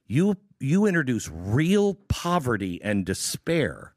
[0.06, 3.92] You you introduce real poverty and despair.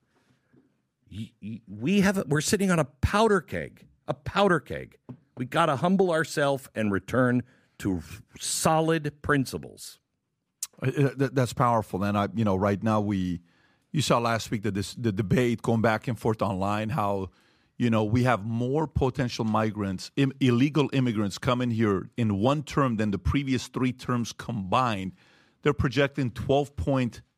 [1.67, 4.97] We have we're sitting on a powder keg, a powder keg.
[5.37, 7.43] We got to humble ourselves and return
[7.79, 8.03] to
[8.37, 10.00] solid principles.
[10.81, 12.03] Uh, uh, that- That's powerful.
[12.03, 13.41] And I, you know, right now we,
[13.91, 17.29] you saw last week that this the debate going back and forth online how,
[17.77, 22.97] you know, we have more potential migrants, Im- illegal immigrants coming here in one term
[22.97, 25.11] than the previous three terms combined.
[25.63, 26.31] They're projecting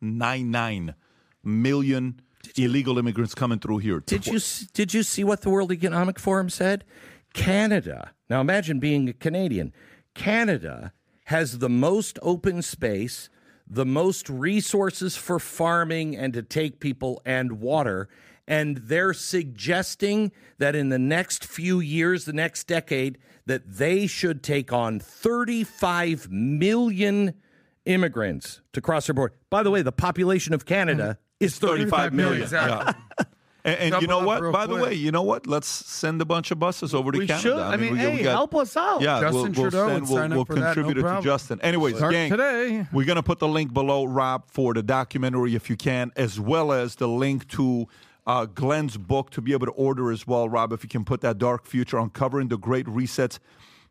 [0.01, 0.95] 12.99
[1.43, 2.21] million
[2.57, 3.99] illegal immigrants coming through here.
[4.01, 4.39] Did you
[4.73, 6.83] did you see what the World Economic Forum said?
[7.33, 8.11] Canada.
[8.29, 9.73] Now imagine being a Canadian.
[10.13, 10.93] Canada
[11.25, 13.29] has the most open space,
[13.67, 18.09] the most resources for farming and to take people and water,
[18.47, 24.43] and they're suggesting that in the next few years, the next decade, that they should
[24.43, 27.33] take on 35 million
[27.85, 29.33] immigrants to cross their border.
[29.49, 32.47] By the way, the population of Canada is 35 million.
[32.51, 32.93] Yeah.
[33.65, 34.41] And, and you know what?
[34.41, 35.47] real By the way, you know what?
[35.47, 37.41] Let's send a bunch of buses over to We Canada.
[37.41, 37.57] should.
[37.57, 39.01] I mean, we- hey, we got- help us out.
[39.01, 41.21] Yeah, Justin we'll, we'll Trudeau send, we'll, up we'll for that, no contribute it to.
[41.21, 41.61] Justin.
[41.61, 42.85] Anyways, Start gang, today.
[42.91, 46.73] we're gonna put the link below, Rob, for the documentary if you can, as well
[46.73, 47.87] as the link to
[48.27, 50.73] uh, Glenn's book to be able to order as well, Rob.
[50.73, 53.39] If you can put that Dark Future uncovering the Great Resets.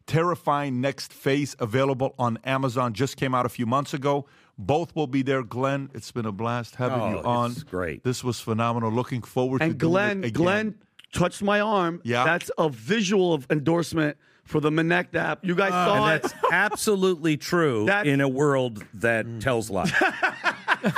[0.06, 2.92] Terrifying Next Phase available on Amazon.
[2.92, 4.26] Just came out a few months ago.
[4.58, 5.42] Both will be there.
[5.42, 7.52] Glenn, it's been a blast having Oh, you on.
[7.52, 8.04] it's great.
[8.04, 8.90] This was phenomenal.
[8.92, 10.42] Looking forward to And doing Glenn, it again.
[10.42, 10.74] Glenn
[11.12, 12.00] touched my arm.
[12.04, 12.24] Yeah.
[12.24, 14.16] That's a visual of endorsement
[14.52, 15.44] for the Minnect app.
[15.44, 16.22] You guys uh, saw And it.
[16.22, 19.38] that's absolutely true That's- in a world that hmm.
[19.40, 19.90] tells lies.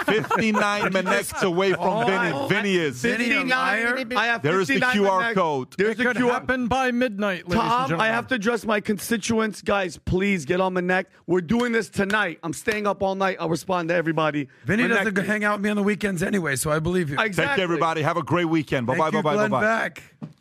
[0.07, 2.49] 59 minutes away from oh, Vinny.
[2.49, 3.03] Vinny is.
[3.03, 4.03] Vinny, a liar.
[4.17, 5.35] I have There is the QR Minnect.
[5.35, 5.75] code.
[5.77, 8.07] There's It the could QR happen by midnight, ladies and Tom, gentlemen.
[8.07, 9.63] I have to address my constituents.
[9.63, 11.07] Guys, please get on Minnect.
[11.27, 12.39] We're doing this tonight.
[12.43, 13.37] I'm staying up all night.
[13.39, 14.49] I'll respond to everybody.
[14.65, 17.17] Vinny Minnect- doesn't hang out with me on the weekends anyway, so I believe you.
[17.21, 17.45] Exactly.
[17.45, 18.03] Thank you, everybody.
[18.03, 18.87] Have a great weekend.
[18.87, 20.41] Bye-bye, bye, you,